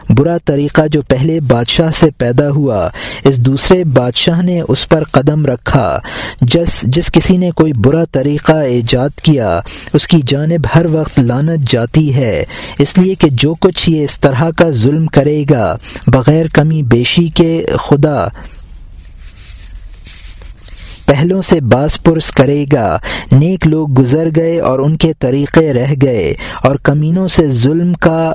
برا 0.09 0.37
طریقہ 0.44 0.83
جو 0.92 1.03
پہلے 1.03 1.40
بادشاہ 1.40 1.90
سے 1.90 2.07
پیدا 2.18 2.51
ہوا، 2.51 2.88
اس 3.25 3.37
دوسرے 3.37 3.85
بادشاہ 3.85 4.42
نے 4.42 4.61
اس 4.68 4.88
پر 4.88 5.05
قدم 5.05 5.46
رکھا۔ 5.46 6.01
جس 6.42 6.83
جس 6.83 7.12
کسی 7.12 7.37
نے 7.37 7.51
کوئی 7.51 7.72
برا 7.72 8.05
طریقہ 8.12 8.53
ایجاد 8.53 9.20
کیا، 9.22 9.61
اس 9.92 10.07
کی 10.07 10.20
جانب 10.27 10.66
ہر 10.75 10.87
وقت 10.92 11.20
لانت 11.20 11.70
جاتی 11.70 12.14
ہے۔ 12.14 12.44
اس 12.79 12.99
لیے 12.99 13.14
کہ 13.14 13.29
جو 13.33 13.55
کچھ 13.55 13.90
یہ 13.90 14.05
اس 14.05 14.20
طرح 14.20 14.51
کا 14.51 14.70
ظلم 14.70 15.07
کرے 15.07 15.44
گا، 15.51 15.77
بغیر 16.07 16.46
کمی 16.53 16.83
بیشی 16.83 17.29
کے 17.29 17.66
خدا 17.77 18.29
پہلوں 21.07 21.42
سے 21.42 21.61
باس 21.61 22.03
پرس 22.03 22.31
کرے 22.31 22.64
گا۔ 22.73 22.99
نیک 23.33 23.66
لوگ 23.66 23.88
گزر 23.99 24.29
گئے 24.37 24.61
اور 24.61 24.79
ان 24.79 24.97
کے 24.97 25.12
طریقے 25.19 25.73
رہ 25.73 25.95
گئے 26.03 26.35
اور 26.62 26.77
کمینوں 26.77 27.29
سے 27.29 27.51
ظلم 27.51 27.92
کا، 27.92 28.35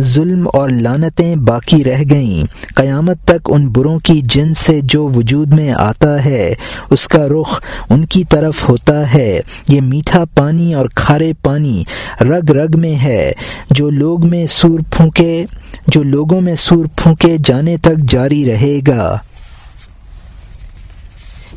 ظلم 0.00 0.48
اور 0.52 0.70
لانتیں 0.70 1.36
باقی 1.36 1.84
رہ 1.84 2.02
گئیں۔ 2.10 2.44
قیامت 2.74 3.24
تک 3.24 3.48
ان 3.48 3.68
بروں 3.68 3.98
کی 3.98 4.20
جن 4.24 4.54
سے 4.54 4.80
جو 4.82 5.08
وجود 5.08 5.52
میں 5.52 5.72
آتا 5.72 6.24
ہے، 6.24 6.54
اس 6.90 7.08
کا 7.08 7.28
رخ 7.28 7.60
ان 7.90 8.06
کی 8.06 8.24
طرف 8.24 8.68
ہوتا 8.68 9.14
ہے۔ 9.14 9.40
یہ 9.68 9.80
میٹھا 9.80 10.24
پانی 10.24 10.74
اور 10.74 10.86
کھارے 10.94 11.32
پانی 11.42 11.84
رگ 12.20 12.50
رگ 12.50 12.78
میں 12.78 13.02
ہے۔ 13.02 13.32
جو 13.70 13.90
لوگ 13.90 14.26
میں 14.26 14.46
سور 14.46 14.80
پھونکے، 14.90 15.44
جو 15.86 16.02
لوگوں 16.02 16.40
میں 16.40 16.54
سور 16.54 16.86
پھونکے 16.96 17.36
جانے 17.44 17.76
تک 17.76 17.96
جاری 18.08 18.44
رہے 18.44 18.80
گا۔ 18.88 19.18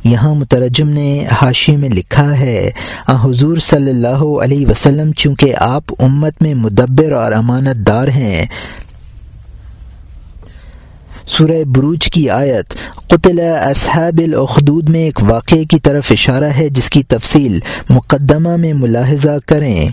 یہاں 0.06 0.36
مترجم 0.36 0.89
نے 0.89 1.26
حاشی 1.41 1.76
میں 1.76 1.89
لکھا 1.89 2.39
ہے 2.39 2.70
حضور 3.08 3.58
صلی 3.58 3.89
اللہ 3.91 4.44
علیہ 4.44 4.68
وسلم 4.68 5.12
چونکہ 5.12 5.54
آپ 5.60 5.84
امت 6.00 6.41
میں 6.41 6.54
مدبر 6.54 7.12
اور 7.12 7.32
امانت 7.32 7.88
دار 7.88 8.08
ہیں۔ 8.08 8.46
سورہ 11.28 11.63
بروج 11.68 12.06
کی 12.06 12.30
آیت، 12.30 12.74
قتل 13.08 13.39
اصحاب 13.62 14.20
الاخدود 14.28 14.89
میں 14.89 15.00
ایک 15.00 15.20
واقعے 15.22 15.63
کی 15.63 15.80
طرف 15.80 16.12
اشارہ 16.12 16.50
ہے 16.58 16.70
جس 16.70 16.89
کی 16.89 17.04
تفصیل 17.04 17.60
مقدمہ 17.89 18.56
میں 18.56 18.74
ملاحظہ 18.74 19.38
کریں۔ 19.46 19.88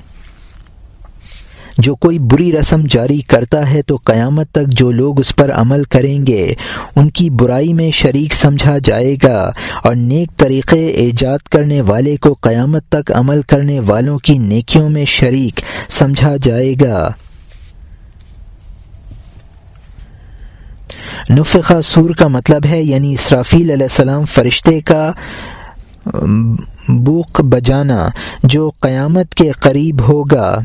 جو 1.79 1.95
کوئی 1.95 2.19
بری 2.19 2.53
رسم 2.53 2.81
جاری 2.89 3.21
کرتا 3.21 3.71
ہے 3.71 3.83
تو 3.83 3.97
قیامت 3.97 4.51
تک 4.51 4.67
جو 4.69 4.91
لوگ 4.91 5.21
اس 5.21 5.37
پر 5.37 5.53
عمل 5.53 5.85
کریں 5.85 6.27
گے، 6.27 6.55
ان 6.97 7.11
کی 7.11 7.31
برائی 7.31 7.73
میں 7.73 7.91
شریک 7.91 8.35
سمجھا 8.35 8.79
جائے 8.85 9.17
گا 9.23 9.53
اور 9.83 9.95
نیک 9.95 10.37
طریقے 10.37 10.87
ایجاد 10.87 11.39
کرنے 11.39 11.81
والے 11.81 12.17
کو 12.17 12.33
قیامت 12.33 12.89
تک 12.89 13.13
عمل 13.15 13.43
کرنے 13.43 13.81
والوں 13.81 14.19
کی 14.19 14.39
نیکیوں 14.39 14.89
میں 14.89 15.05
شریک 15.05 15.61
سمجھا 15.89 16.37
جائے 16.43 16.75
گا۔ 16.81 17.13
نفقہ 21.31 21.81
سور 21.81 22.11
کا 22.11 22.29
مطلب 22.29 22.67
ہے 22.67 22.83
یعنی 22.83 23.13
اسرافیل 23.13 23.71
علیہ 23.71 23.83
السلام 23.83 24.25
فرشتے 24.25 24.81
کا 24.81 25.13
بوق 26.89 27.41
بجانا 27.41 28.09
جو 28.45 28.71
قیامت 28.81 29.35
کے 29.35 29.51
قریب 29.51 30.01
ہوگا۔ 30.09 30.59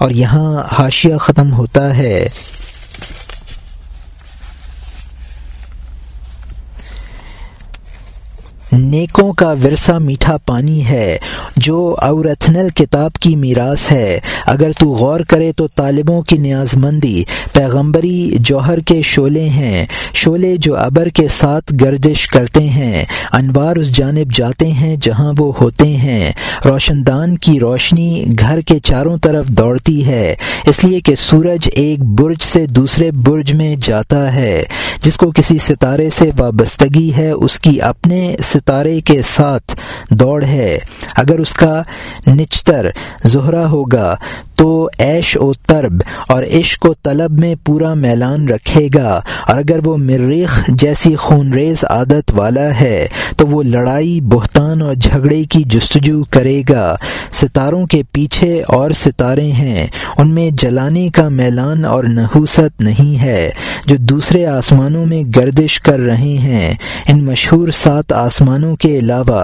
اور 0.00 0.10
یہاں 0.10 0.62
حاشیہ 0.78 1.16
ختم 1.16 1.52
ہوتا 1.52 1.96
ہے۔ 1.96 2.28
نیکوں 8.72 9.32
کا 9.32 9.54
ورثہ 9.64 9.92
میٹھا 9.92 10.36
پانی 10.36 10.86
ہے، 10.86 11.18
جو 11.56 11.94
اورتھنل 11.98 12.68
کتاب 12.74 13.12
کی 13.14 13.36
میراث 13.36 13.92
ہے۔ 13.92 14.20
اگر 14.46 14.70
تو 14.78 14.88
غور 14.88 15.20
کرے 15.20 15.52
تو 15.52 15.68
طالبوں 15.68 16.22
کی 16.22 16.38
نیاز 16.38 16.76
مندی 16.76 17.24
پیغمبری 17.52 18.36
جوہر 18.40 18.78
کے 18.78 19.02
شعلے 19.02 19.48
ہیں۔ 19.48 19.86
شعلے 20.14 20.56
جو 20.56 20.76
ابر 20.76 21.08
کے 21.08 21.28
ساتھ 21.28 21.72
گردش 21.80 22.28
کرتے 22.28 22.60
ہیں۔ 22.60 23.04
انوار 23.32 23.76
اس 23.76 23.88
جانب 23.88 24.32
جاتے 24.34 24.72
ہیں 24.72 24.96
جہاں 25.00 25.32
وہ 25.38 25.52
ہوتے 25.60 25.96
ہیں۔ 25.96 26.32
روشن 26.64 27.06
دان 27.06 27.38
کی 27.38 27.60
روشنی 27.60 28.24
گھر 28.38 28.60
کے 28.60 28.78
چاروں 28.78 29.16
طرف 29.16 29.46
دوڑتی 29.46 30.06
ہے۔ 30.06 30.34
اس 30.66 30.84
لیے 30.84 31.00
کہ 31.00 31.14
سورج 31.14 31.68
ایک 31.72 31.98
برج 32.02 32.42
سے 32.42 32.66
دوسرے 32.66 33.10
برج 33.10 33.54
میں 33.54 33.76
جاتا 33.82 34.34
ہے۔ 34.34 34.62
جس 35.02 35.16
کو 35.16 35.30
کسی 35.30 35.58
ستارے 35.58 36.10
سے 36.10 36.30
وابستگی 36.38 37.10
ہے، 37.16 37.30
اس 37.30 37.58
کی 37.58 37.82
اپنے 37.82 38.36
ستارے 38.42 38.59
ستارے 38.60 39.00
کے 39.00 39.22
ساتھ 39.22 39.76
دوڑ 40.10 40.44
ہے۔ 40.44 40.78
اگر 41.16 41.38
اس 41.38 41.52
کا 41.52 41.82
نچتر 42.26 42.86
زہرا 43.24 43.70
ہوگا 43.70 44.16
تو 44.54 44.88
عیش 44.98 45.36
و 45.40 45.52
ترب 45.52 46.02
اور 46.28 46.44
عشق 46.44 46.86
و 46.86 46.94
طلب 46.94 47.40
میں 47.40 47.54
پورا 47.64 47.94
میلان 47.94 48.48
رکھے 48.48 48.88
گا۔ 48.94 49.20
اور 49.48 49.58
اگر 49.58 49.78
وہ 49.84 49.96
مریخ 49.96 50.60
جیسی 50.68 51.16
خون 51.16 51.52
ریز 51.52 51.84
عادت 51.90 52.32
والا 52.36 52.80
ہے 52.80 53.08
تو 53.36 53.46
وہ 53.46 53.62
لڑائی، 53.62 54.20
بہتان 54.20 54.82
اور 54.82 54.94
جھگڑے 54.94 55.44
کی 55.44 55.62
جستجو 55.66 56.24
کرے 56.30 56.62
گا۔ 56.70 56.96
ستاروں 57.32 57.86
کے 57.86 58.02
پیچھے 58.12 58.62
اور 58.68 58.90
ستارے 58.90 59.52
ہیں۔ 59.52 59.86
ان 60.18 60.34
میں 60.34 60.50
جلانے 60.50 61.08
کا 61.08 61.28
میلان 61.28 61.84
اور 61.84 62.04
نحوست 62.04 62.80
نہیں 62.80 63.22
ہے۔ 63.22 63.50
جو 63.86 63.96
دوسرے 63.96 64.46
آسمانوں 64.46 65.06
میں 65.06 65.22
گردش 65.36 65.80
کر 65.80 65.98
رہے 66.00 66.38
ہیں، 66.38 66.74
ان 67.06 67.24
مشہور 67.24 67.68
سات 67.68 68.12
آسمان 68.12 68.49
مسلمانوں 68.50 68.76
کے 68.76 68.98
علاوہ 68.98 69.42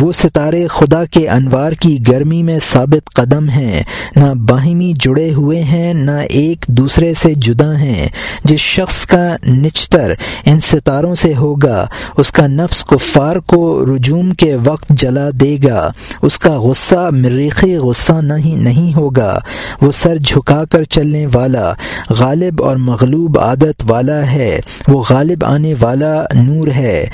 وہ 0.00 0.12
ستارے 0.12 0.66
خدا 0.66 1.04
کے 1.04 1.28
انوار 1.28 1.72
کی 1.72 1.98
گرمی 2.08 2.42
میں 2.42 2.58
ثابت 2.72 3.14
قدم 3.14 3.48
ہیں، 3.48 3.82
نہ 4.16 4.34
باہمی 4.34 4.92
جڑے 5.00 5.34
ہوئے 5.34 5.62
ہیں، 5.62 5.94
نہ 5.94 6.10
ایک 6.10 6.64
دوسرے 6.68 7.14
سے 7.14 7.34
جدا 7.34 7.78
ہیں۔ 7.78 8.08
جس 8.44 8.60
شخص 8.60 9.06
کا 9.06 9.36
نچتر 9.46 10.12
ان 10.44 10.60
ستاروں 10.60 11.14
سے 11.14 11.34
ہوگا، 11.34 11.86
اس 12.16 12.32
کا 12.32 12.46
نفس 12.46 12.84
کفار 12.84 13.36
کو 13.36 13.84
رجوم 13.86 14.30
کے 14.30 14.56
وقت 14.64 14.88
جلا 14.90 15.28
دے 15.40 15.56
گا۔ 15.64 15.90
اس 16.22 16.38
کا 16.38 16.60
غصہ 16.60 17.10
مریخی 17.10 17.76
غصہ 17.76 18.12
نہیں 18.12 18.56
نہیں 18.56 18.96
ہوگا۔ 18.96 19.38
وہ 19.82 19.92
سر 19.92 20.16
جھکا 20.16 20.64
کر 20.64 20.82
چلنے 20.82 21.26
والا، 21.34 21.72
غالب 22.10 22.62
اور 22.62 22.76
مغلوب 22.76 23.38
عادت 23.38 23.82
والا 23.88 24.32
ہے۔ 24.32 24.60
وہ 24.88 25.02
غالب 25.10 25.44
آنے 25.44 25.74
والا 25.80 26.24
نور 26.34 26.68
ہے۔ 26.68 27.06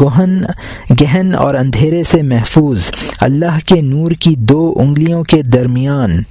گہن 0.00 0.42
گہن 0.90 1.34
اور 1.34 1.54
اندھیرے 1.54 2.02
سے 2.02 2.22
محفوظ، 2.28 2.90
اللہ 3.20 3.58
کے 3.66 3.80
نور 3.80 4.10
کی 4.10 4.34
دو 4.38 4.74
انگلیوں 4.76 5.24
کے 5.24 5.42
درمیان۔ 5.42 6.22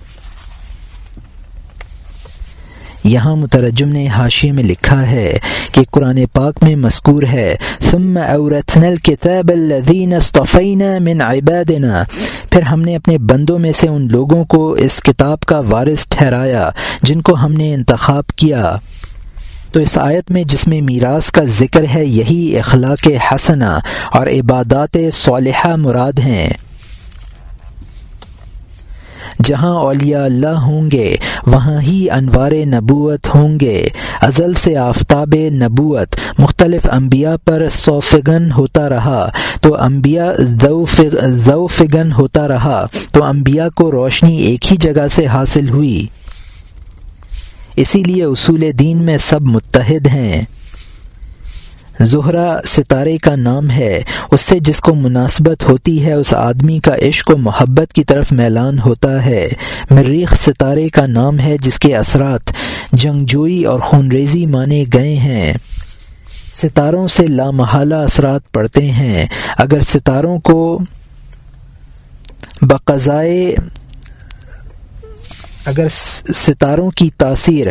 یہاں 3.04 3.36
مترجم 3.36 3.90
نے 3.90 4.08
حاشیے 4.08 4.52
میں 4.52 4.64
لکھا 4.64 5.12
ہے 5.12 5.38
کہ 5.72 5.82
قرآن 5.92 6.20
پاک 6.34 6.64
میں 6.64 6.76
مذکور 6.76 7.24
ہے، 7.24 7.56
ثم 7.92 8.18
اورثنا 8.18 8.88
الكتاب 8.88 9.52
الذين 9.54 10.14
اصطفينا 10.14 10.98
من 11.00 11.22
عبادنا۔ 11.22 12.04
پھر 12.52 12.62
ہم 12.62 12.82
نے 12.82 12.96
اپنے 12.96 13.18
بندوں 13.18 13.60
میں 13.60 13.72
سے 13.72 13.88
ان 13.88 14.08
لوگوں 14.12 14.46
کو 14.46 14.72
اس 14.72 15.00
کتاب 15.04 15.40
کا 15.40 15.60
وارث 15.60 16.06
ٹھہرایا، 16.10 16.70
جن 17.02 17.22
کو 17.22 17.36
ہم 17.36 17.54
نے 17.54 17.74
انتخاب 17.74 18.28
کیا۔ 18.28 18.76
تو 19.72 19.80
اس 19.80 19.98
آیت 19.98 20.32
میں 20.32 20.44
جس 20.44 20.68
میں 20.68 20.82
میراث 20.82 21.32
کا 21.32 21.42
ذکر 21.44 21.86
ہے، 21.96 22.06
یہی 22.06 22.60
اخلاق 22.60 23.08
حسنہ 23.32 23.80
اور 24.12 24.28
عبادات 24.28 24.98
صالحہ 25.14 25.76
مراد 25.76 26.20
ہیں۔ 26.20 26.50
جہاں 29.44 29.76
اولیاء 29.76 30.24
اللہ 30.24 30.48
ہوں 30.48 30.92
گے، 30.92 31.16
وہاں 31.48 31.82
ہی 31.82 32.10
انوار 32.10 32.52
نبوت 32.52 33.36
ہوں 33.36 33.60
گے۔ 33.60 33.88
ازل 34.22 34.54
سے 34.54 34.78
آفتاب 34.78 35.36
نبوت، 35.50 36.16
مختلف 36.40 36.88
انبیاء 36.92 37.36
پر 37.46 37.70
سوفگن 37.72 38.52
ہوتا 38.52 38.90
رہا۔ 38.90 39.30
تو 39.62 39.82
انبیاء 39.82 40.32
ذوفگن 41.26 42.12
ہوتا 42.12 42.48
رہا۔ 42.48 42.86
تو 43.12 43.24
انبیاء 43.24 43.68
کو 43.76 43.92
روشنی 43.92 44.38
ایک 44.38 44.72
ہی 44.72 44.78
جگہ 44.78 45.08
سے 45.12 45.26
حاصل 45.26 45.70
ہوئی۔ 45.70 46.08
اسی 47.78 48.04
لیے 48.04 48.24
اصول 48.24 48.64
دین 48.80 48.98
میں 48.98 49.18
سب 49.18 49.42
متحد 49.42 50.08
ہیں۔ 50.08 50.42
زہرا 52.00 52.60
ستارے 52.66 53.18
کا 53.18 53.36
نام 53.36 53.70
ہے، 53.70 54.04
اس 54.32 54.42
سے 54.42 54.60
جس 54.60 54.80
کو 54.80 54.96
مناسبت 54.96 55.64
ہوتی 55.70 56.06
ہے، 56.06 56.14
اس 56.14 56.34
آدمی 56.34 56.80
کا 56.80 56.96
عشق 56.96 57.30
و 57.30 57.38
محبت 57.38 57.94
کی 57.94 58.04
طرف 58.04 58.32
میلان 58.32 58.80
ہوتا 58.80 59.26
ہے۔ 59.26 59.48
مریخ 59.92 60.34
ستارے 60.36 60.90
کا 60.90 61.08
نام 61.08 61.40
ہے، 61.40 61.58
جس 61.62 61.80
کے 61.80 61.98
اثرات 61.98 62.42
جنگجوئی 62.94 63.66
اور 63.66 63.80
خونریزی 63.80 64.46
مانے 64.46 64.86
گئے 64.94 65.16
ہیں۔ 65.16 65.54
ستاروں 66.54 67.08
سے 67.08 67.28
لامحالہ 67.28 67.96
اثرات 67.96 68.52
پڑتے 68.52 68.92
ہیں۔ 68.92 69.26
اگر 69.58 69.82
ستاروں 69.82 70.40
کو 70.40 70.80
بقضائے 72.62 73.56
اگر 75.68 75.88
ستاروں 76.34 76.92
کی 76.92 77.10
تاثیر 77.18 77.68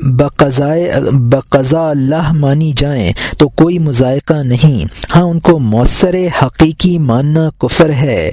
بقضائے 0.00 0.92
بقضا 1.12 1.90
اللہ 1.90 2.32
مانی 2.32 2.72
جائیں 2.76 3.12
تو 3.38 3.48
کوئی 3.48 3.78
مذائقہ 3.78 4.34
نہیں۔ 4.34 4.84
ہاں 5.16 5.22
ان 5.22 5.40
کو 5.40 5.58
مؤثر 5.58 6.14
حقیقی 6.42 6.98
ماننا 6.98 7.50
کفر 7.58 7.88
ہے۔ 7.88 8.30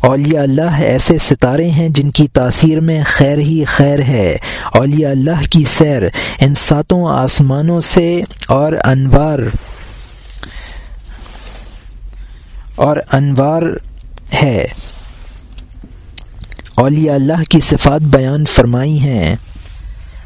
اولیاء 0.00 0.42
اللہ 0.42 0.70
ایسے 0.70 1.18
ستارے 1.18 1.70
ہیں 1.70 1.88
جن 1.88 2.10
کی 2.10 2.28
تاثیر 2.28 2.80
میں 2.80 3.02
خیر 3.06 3.38
ہی 3.38 3.64
خیر 3.64 3.98
ہے۔ 3.98 4.36
اولیاء 4.74 5.10
اللہ 5.10 5.42
کی 5.50 5.64
سیر 5.78 6.02
ان 6.40 6.54
ساتوں 6.54 7.06
آسمانوں 7.06 7.80
سے 7.80 8.22
اور 8.48 8.72
انوار 8.84 9.38
اور 12.74 12.96
انوار 13.12 13.62
ہے۔ 14.42 14.66
اولیاء 16.74 17.14
اللہ 17.14 17.42
کی 17.50 17.60
صفات 17.60 18.00
بیان 18.00 18.44
فرمائی 18.44 18.98
ہیں۔ 18.98 19.36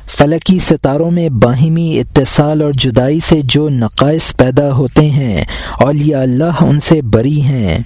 فلکی 0.06 0.58
ستاروں 0.58 1.10
میں 1.10 1.28
باہمی 1.28 2.00
اتصال 2.00 2.62
اور 2.62 2.72
جدائی 2.72 3.20
سے 3.20 3.40
جو 3.44 3.68
نقائص 3.68 4.36
پیدا 4.36 4.72
ہوتے 4.72 5.10
ہیں، 5.10 5.44
اولیاء 5.80 6.22
اللہ 6.22 6.62
ان 6.62 6.80
سے 6.80 7.02
بری 7.02 7.42
ہیں۔ 7.42 7.78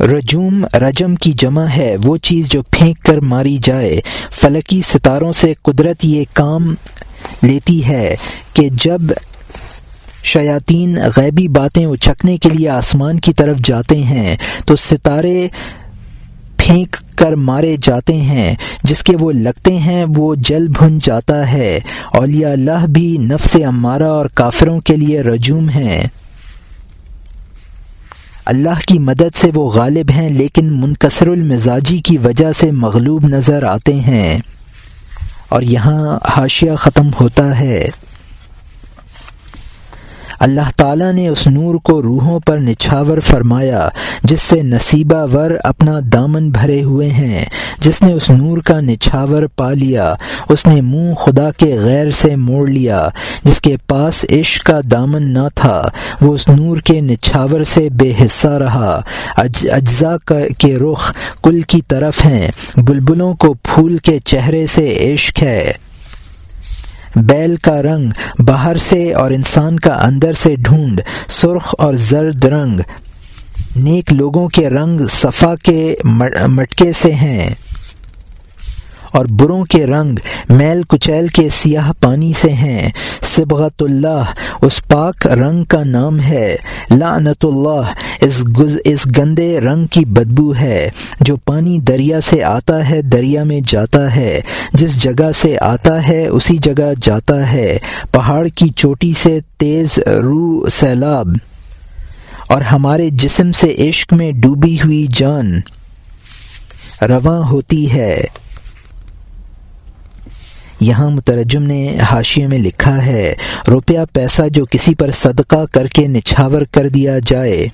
رجوم، 0.00 0.64
رجم 0.74 1.14
کی 1.14 1.32
جمع 1.32 1.66
ہے، 1.66 1.96
وہ 2.04 2.16
چیز 2.16 2.48
جو 2.48 2.62
پھینک 2.62 3.02
کر 3.02 3.20
ماری 3.20 3.58
جائے۔ 3.62 4.00
فلکی 4.30 4.80
ستاروں 4.82 5.32
سے 5.32 5.54
قدرت 5.62 6.04
یہ 6.04 6.24
کام 6.32 6.74
لیتی 7.42 7.88
ہے 7.88 8.16
کہ 8.54 8.68
جب 8.72 9.00
شیاطین 10.22 10.98
غیبی 11.16 11.48
باتیں 11.48 11.86
اچکنے 11.86 12.36
کے 12.36 12.48
لیے 12.48 12.68
آسمان 12.68 13.20
کی 13.20 13.32
طرف 13.32 13.58
جاتے 13.58 14.02
ہیں، 14.02 14.36
تو 14.66 14.76
ستارے 14.76 15.48
پھینک 16.56 16.96
کر 17.16 17.32
مارے 17.32 17.76
جاتے 17.82 18.16
ہیں، 18.16 18.54
جس 18.84 19.02
کے 19.02 19.16
وہ 19.20 19.32
لگتے 19.32 19.78
ہیں 19.78 20.04
وہ 20.16 20.34
جل 20.34 20.68
بھن 20.68 20.98
جاتا 21.02 21.52
ہے۔ 21.52 21.80
اولیاء 22.12 22.52
اللہ 22.52 22.86
بھی 22.86 23.16
نفس 23.20 23.56
امارہ 23.66 24.02
اور 24.02 24.26
کافروں 24.26 24.80
کے 24.80 24.96
لیے 24.96 25.20
رجوم 25.20 25.68
ہیں۔ 25.68 26.04
اللہ 28.46 28.80
کی 28.86 28.98
مدد 28.98 29.36
سے 29.36 29.50
وہ 29.54 29.70
غالب 29.70 30.10
ہیں، 30.10 30.30
لیکن 30.30 30.80
منکسر 30.80 31.26
المزاجی 31.26 31.98
کی 31.98 32.18
وجہ 32.18 32.52
سے 32.52 32.70
مغلوب 32.70 33.26
نظر 33.26 33.62
آتے 33.62 33.94
ہیں۔ 33.94 34.38
اور 35.48 35.62
یہاں 35.62 36.18
حاشیہ 36.36 36.72
ختم 36.78 37.10
ہوتا 37.20 37.60
ہے۔ 37.60 37.88
اللہ 40.40 40.70
تعالیٰ 40.76 41.12
نے 41.12 41.28
اس 41.28 41.46
نور 41.46 41.74
کو 41.74 42.02
روحوں 42.02 42.40
پر 42.40 42.58
نچھاور 42.58 43.20
فرمایا، 43.20 43.88
جس 44.24 44.42
سے 44.42 44.62
نصیبہ 44.62 45.36
ور 45.36 45.50
اپنا 45.64 46.00
دامن 46.12 46.50
بھرے 46.50 46.82
ہوئے 46.82 47.10
ہیں۔ 47.10 47.44
جس 47.78 48.02
نے 48.02 48.12
اس 48.12 48.30
نور 48.30 48.58
کا 48.58 48.80
نچھاور 48.80 49.42
پا 49.56 49.72
لیا، 49.72 50.14
اس 50.48 50.66
نے 50.66 50.80
منہ 50.80 51.14
خدا 51.14 51.50
کے 51.50 51.78
غیر 51.78 52.10
سے 52.10 52.36
موڑ 52.36 52.68
لیا۔ 52.68 53.08
جس 53.44 53.60
کے 53.60 53.76
پاس 53.86 54.24
عشق 54.30 54.64
کا 54.64 54.80
دامن 54.90 55.22
نہ 55.22 55.48
تھا، 55.54 55.88
وہ 56.20 56.34
اس 56.34 56.48
نور 56.48 56.76
کے 56.76 57.00
نچھاور 57.00 57.64
سے 57.64 57.88
بے 57.90 58.12
حصہ 58.24 58.48
رہا۔ 58.48 59.00
اجزاء 59.36 60.32
کے 60.58 60.78
رخ 60.78 61.12
کل 61.42 61.60
کی 61.60 61.80
طرف 61.88 62.26
ہیں، 62.26 62.50
بلبلوں 62.76 63.34
کو 63.34 63.54
پھول 63.54 63.96
کے 63.98 64.18
چہرے 64.24 64.66
سے 64.66 65.14
عشق 65.14 65.42
ہے۔ 65.42 65.72
بیل 67.16 67.56
کا 67.56 67.82
رنگ 67.82 68.10
باہر 68.42 68.76
سے 68.76 69.12
اور 69.12 69.30
انسان 69.30 69.80
کا 69.80 69.94
اندر 69.94 70.32
سے 70.32 70.56
ڈھونڈ، 70.56 71.00
سرخ 71.28 71.74
اور 71.78 71.94
زرد 71.94 72.44
رنگ۔ 72.44 72.80
نیک 73.76 74.12
لوگوں 74.12 74.48
کے 74.48 74.70
رنگ 74.70 75.00
صفا 75.06 75.54
کے 75.64 75.94
مٹکے 76.46 76.92
سے 76.92 77.12
ہیں۔ 77.12 77.54
اور 79.12 79.26
بروں 79.26 79.64
کے 79.64 79.86
رنگ 79.86 80.14
میل 80.48 80.82
کچیل 80.82 81.26
کے 81.26 81.48
سیاہ 81.48 81.92
پانی 82.00 82.32
سے 82.32 82.50
ہیں۔ 82.50 82.88
سبغت 83.20 83.82
اللہ، 83.82 84.22
اس 84.62 84.86
پاک 84.88 85.26
رنگ 85.26 85.64
کا 85.64 85.84
نام 85.84 86.20
ہے۔ 86.20 86.56
لعنت 86.90 87.44
اللہ، 87.44 87.92
اس 88.20 88.44
گز، 88.60 88.78
اس 88.84 89.06
گندے 89.18 89.60
رنگ 89.60 89.86
کی 89.86 90.04
بدبو 90.04 90.54
ہے۔ 90.54 90.90
جو 91.20 91.36
پانی 91.36 91.78
دریا 91.78 92.20
سے 92.20 92.44
آتا 92.44 92.90
ہے، 92.90 93.02
دریا 93.02 93.44
میں 93.44 93.60
جاتا 93.68 94.16
ہے۔ 94.16 94.40
جس 94.72 95.02
جگہ 95.02 95.32
سے 95.32 95.58
آتا 95.60 96.08
ہے، 96.08 96.26
اسی 96.26 96.56
جگہ 96.56 96.92
جاتا 97.02 97.52
ہے۔ 97.52 97.78
پہاڑ 98.10 98.46
کی 98.46 98.68
چوٹی 98.76 99.12
سے 99.22 99.38
تیز 99.58 99.98
رو 99.98 100.68
سیلاب۔ 100.68 101.28
اور 102.48 102.60
ہمارے 102.60 103.10
جسم 103.10 103.52
سے 103.52 103.74
عشق 103.78 104.12
میں 104.12 104.32
ڈوبی 104.32 104.76
ہوئی 104.84 105.06
جان۔ 105.14 105.60
رواں 107.02 107.50
ہوتی 107.50 107.92
ہے۔ 107.92 108.24
یہاں 110.80 111.10
مترجم 111.10 111.62
نے 111.62 111.98
حاشیے 112.10 112.46
میں 112.46 112.58
لکھا 112.58 113.06
ہے، 113.06 113.34
روپیہ 113.68 113.98
پیسہ 114.12 114.42
جو 114.48 114.64
کسی 114.70 114.94
پر 114.94 115.10
صدقہ 115.10 115.64
کر 115.72 115.86
کے 115.86 116.06
نچھاور 116.06 116.62
کر 116.62 116.88
دیا 116.88 117.18
جائے۔ 117.26 117.66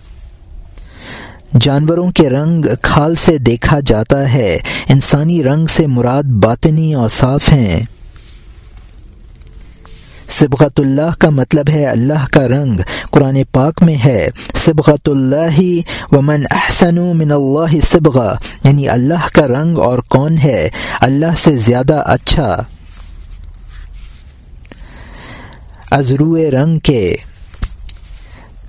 جانوروں 1.60 2.10
کے 2.10 2.30
رنگ 2.30 2.64
کھال 2.82 3.14
سے 3.14 3.38
دیکھا 3.38 3.80
جاتا 3.80 4.32
ہے، 4.32 4.58
انسانی 4.88 5.44
رنگ 5.44 5.66
سے 5.66 5.86
مراد 5.86 6.22
باطنی 6.22 6.94
اور 6.94 7.08
صاف 7.08 7.52
ہیں۔ 7.52 7.80
سبغت 10.28 10.80
اللہ 10.80 11.14
کا 11.18 11.30
مطلب 11.30 11.70
ہے 11.70 11.86
اللہ 11.86 12.26
کا 12.32 12.48
رنگ، 12.48 12.80
قرآن 13.10 13.42
پاک 13.52 13.82
میں 13.82 13.96
ہے 14.04 14.28
سبغت 14.54 15.08
اللہ 15.08 15.60
ومن 16.14 16.44
احسن 16.50 16.94
من 16.94 17.32
اللہ 17.32 17.80
سبغا 17.82 18.34
یعنی 18.64 18.88
اللہ 18.88 19.28
کا 19.32 19.48
رنگ 19.48 19.78
اور 19.78 19.98
کون 19.98 20.38
ہے، 20.38 20.68
اللہ 21.00 21.34
سے 21.36 21.56
زیادہ 21.56 22.02
اچھا۔ 22.06 22.62
ازرو 25.90 26.36
رنگ 26.36 26.78
کے۔ 26.78 27.16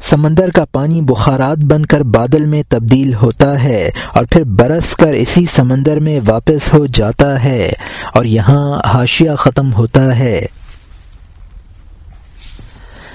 سمندر 0.02 0.50
کا 0.50 0.66
پانی 0.66 1.02
بخارات 1.02 1.58
بن 1.58 1.86
کر 1.86 2.02
بادل 2.02 2.46
میں 2.46 2.64
تبدیل 2.70 3.14
ہوتا 3.14 3.64
ہے 3.64 3.90
اور 4.14 4.26
پھر 4.26 4.44
برس 4.44 4.96
کر 4.96 5.14
اسی 5.14 5.46
سمندر 5.46 6.00
میں 6.00 6.20
واپس 6.28 6.74
ہو 6.74 6.86
جاتا 6.86 7.44
ہے 7.44 7.72
اور 8.14 8.26
یہاں 8.26 8.80
حاشیہ 8.86 9.32
ختم 9.38 9.74
ہوتا 9.74 10.20
ہے۔ 10.20 10.46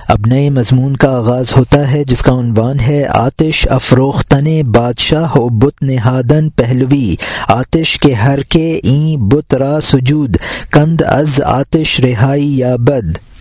اب 0.09 0.19
نئے 0.27 0.51
مضمون 0.51 0.97
کا 0.97 1.17
آغاز 1.17 1.53
ہوتا 1.57 1.91
ہے 1.91 2.05
جس 2.05 2.21
کا 2.21 2.33
عنوان 2.33 2.81
ہے 2.81 3.05
آتش 3.07 3.67
افروختن 3.71 4.63
بادشاہ 4.63 5.37
و 5.37 5.49
بت 5.49 5.83
نہادن 5.83 6.51
پہلوی۔ 6.51 7.15
آتش 7.49 7.99
کے 7.99 8.15
ہر 8.15 8.43
کے 8.43 8.81
این 8.83 9.29
بت 9.29 9.55
را 9.55 9.79
سجود، 9.83 10.37
کند 10.71 11.03
از 11.07 11.41
آتش 11.45 12.01
رہائی 12.01 12.59
یا 12.59 12.77
بد۔ 12.77 13.32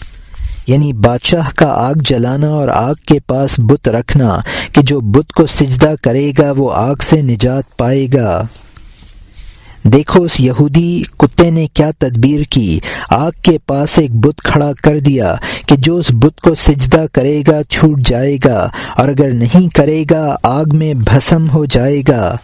یعنی 0.67 0.93
بادشاہ 0.93 1.49
کا 1.55 1.65
آگ 1.65 1.93
جلانا 1.95 2.47
اور 2.47 2.67
آگ 2.67 2.93
کے 3.05 3.19
پاس 3.19 3.59
بت 3.59 3.89
رکھنا 3.89 4.39
کہ 4.71 4.81
جو 4.81 4.99
بت 4.99 5.31
کو 5.31 5.45
سجدہ 5.45 5.93
کرے 6.01 6.31
گا 6.37 6.51
وہ 6.57 6.73
آگ 6.73 6.95
سے 7.01 7.21
نجات 7.21 7.77
پائے 7.77 8.07
گا۔ 8.13 8.43
دیکھو، 9.83 10.23
اس 10.23 10.39
یہودی 10.39 11.03
کتے 11.17 11.51
نے 11.51 11.67
کیا 11.73 11.91
تدبیر 11.99 12.41
کی؟ 12.49 12.79
آگ 13.09 13.31
کے 13.41 13.57
پاس 13.57 13.99
ایک 13.99 14.11
بت 14.11 14.41
کھڑا 14.43 14.71
کر 14.83 14.99
دیا 14.99 15.35
کہ 15.65 15.75
جو 15.75 15.97
اس 15.97 16.05
بت 16.11 16.41
کو 16.41 16.55
سجدہ 16.55 17.05
کرے 17.13 17.41
گا 17.47 17.63
چھوٹ 17.69 17.99
جائے 17.99 18.37
گا 18.45 18.69
اور 18.97 19.09
اگر 19.09 19.31
نہیں 19.31 19.75
کرے 19.75 20.03
گا، 20.11 20.35
آگ 20.43 20.65
میں 20.73 20.93
بھسم 20.93 21.49
ہو 21.49 21.65
جائے 21.65 22.01
گا۔ 22.07 22.37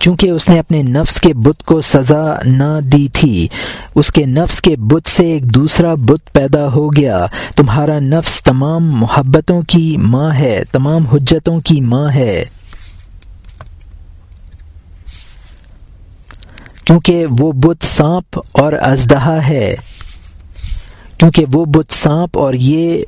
چونکہ 0.00 0.30
اس 0.30 0.48
نے 0.48 0.58
اپنے 0.58 0.82
نفس 0.82 1.20
کے 1.20 1.34
بت 1.34 1.62
کو 1.64 1.80
سزا 1.80 2.36
نہ 2.44 2.80
دی 2.80 3.08
تھی، 3.12 3.48
اس 3.94 4.10
کے 4.10 4.26
نفس 4.26 4.60
کے 4.60 4.76
بت 4.76 5.08
سے 5.08 5.32
ایک 5.32 5.54
دوسرا 5.54 5.94
بت 5.94 6.32
پیدا 6.32 6.72
ہو 6.72 6.88
گیا۔ 6.88 7.26
تمہارا 7.56 8.00
نفس 8.00 8.42
تمام 8.42 8.90
محبتوں 8.90 9.62
کی 9.62 9.96
ماں 9.96 10.38
ہے، 10.38 10.62
تمام 10.72 11.06
حجتوں 11.06 11.60
کی 11.60 11.80
ماں 11.80 12.14
ہے۔ 12.14 12.44
کیونکہ 16.84 17.26
وہ 17.38 17.52
بت 17.52 17.84
سانپ 17.84 18.40
اور 18.52 18.72
ازدہا 18.72 19.48
ہے۔ 19.48 19.74
کیونکہ 21.18 21.44
وہ 21.52 21.64
بت 21.64 21.92
سانپ 21.92 22.38
اور 22.38 22.54
یہ 22.54 23.02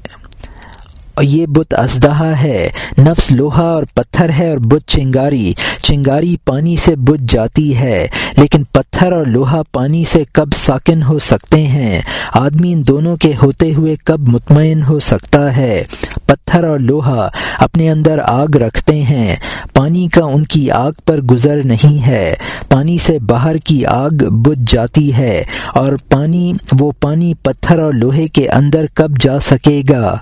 یہ 1.21 1.47
بت 1.47 1.75
ازدہا 1.79 2.43
ہے۔ 2.43 2.69
نفس 2.99 3.31
لوہا 3.31 3.63
اور 3.63 3.85
پتھر 3.95 4.31
ہے 4.39 4.51
اور 4.51 4.59
بت 4.59 4.89
چنگاری۔ 4.89 5.53
چنگاری 5.83 6.37
پانی 6.45 6.77
سے 6.77 6.97
بت 6.97 7.31
جاتی 7.31 7.77
ہے، 7.77 8.07
لیکن 8.37 8.65
پتھر 8.65 9.13
اور 9.13 9.27
لوہا 9.27 9.63
پانی 9.73 10.05
سے 10.05 10.23
کب 10.33 10.49
ساکن 10.55 11.03
ہو 11.03 11.19
سکتے 11.19 11.63
ہیں؟ 11.63 12.01
آدمی 12.35 12.73
ان 12.73 12.87
دونوں 12.89 13.17
کے 13.17 13.33
ہوتے 13.43 13.75
ہوئے 13.75 13.97
کب 14.05 14.29
مطمئن 14.29 14.83
ہو 14.83 14.99
سکتا 14.99 15.57
ہے؟ 15.57 15.85
پتھر 16.27 16.65
اور 16.65 16.79
لوہا 16.79 17.29
اپنے 17.59 17.91
اندر 17.91 18.19
آگ 18.25 18.57
رکھتے 18.57 19.03
ہیں۔ 19.03 19.37
پانی 19.73 20.09
کا 20.09 20.25
ان 20.25 20.45
کی 20.45 20.71
آگ 20.71 20.93
پر 21.05 21.21
گزر 21.21 21.61
نہیں 21.65 22.07
ہے۔ 22.07 22.35
پانی 22.69 22.99
سے 22.99 23.19
باہر 23.19 23.57
کی 23.57 23.87
آگ 23.87 24.31
بجھ 24.31 24.73
جاتی 24.73 25.15
ہے 25.15 25.45
اور 25.75 25.93
پانی، 26.11 26.53
وہ 26.81 26.93
پانی 27.01 27.35
پتھر 27.35 27.79
اور 27.79 27.93
لوہے 27.93 28.29
کے 28.29 28.49
اندر 28.49 28.87
کب 28.95 29.11
جا 29.21 29.39
سکے 29.39 29.83
گا؟ 29.91 30.19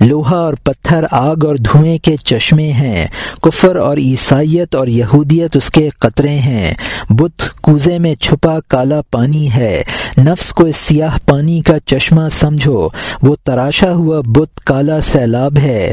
لوہا 0.00 0.36
اور 0.36 0.54
پتھر 0.54 1.04
آگ 1.10 1.36
اور 1.44 1.56
دھوئیں 1.56 1.98
کے 1.98 2.16
چشمے 2.16 2.72
ہیں۔ 2.72 3.06
کفر 3.42 3.76
اور 3.76 3.96
عیسائیت 3.96 4.74
اور 4.74 4.86
یہودیت 4.86 5.56
اس 5.56 5.70
کے 5.70 5.88
قطرے 5.98 6.38
ہیں۔ 6.38 6.74
بت 7.10 7.60
کوزے 7.60 7.98
میں 7.98 8.14
چھپا 8.14 8.58
کالا 8.68 9.00
پانی 9.10 9.52
ہے۔ 9.54 9.82
نفس 10.18 10.52
کو 10.52 10.64
اس 10.64 10.76
سیاہ 10.76 11.18
پانی 11.26 11.60
کا 11.60 11.80
چشمہ 11.86 12.28
سمجھو۔ 12.28 12.88
وہ 13.22 13.36
تراشا 13.44 13.92
ہوا 13.92 14.20
بت 14.20 14.60
کالا 14.64 15.00
سیلاب 15.00 15.58
ہے۔ 15.58 15.92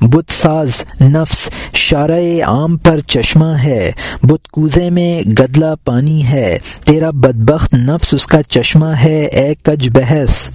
بت 0.00 0.32
ساز، 0.32 0.82
نفس، 1.00 1.48
شارع 1.74 2.42
عام 2.46 2.76
پر 2.76 3.00
چشمہ 3.00 3.54
ہے۔ 3.64 3.92
بت 4.22 4.48
کوزے 4.48 4.90
میں 4.90 5.22
گدلا 5.22 5.74
پانی 5.84 6.26
ہے۔ 6.26 6.58
تیرا 6.84 7.10
بدبخت 7.10 7.74
نفس 7.74 8.14
اس 8.14 8.26
کا 8.26 8.42
چشمہ 8.42 8.92
ہے۔ 9.04 9.24
اے 9.24 9.54
کج 9.62 9.88
بحث۔ 9.88 10.50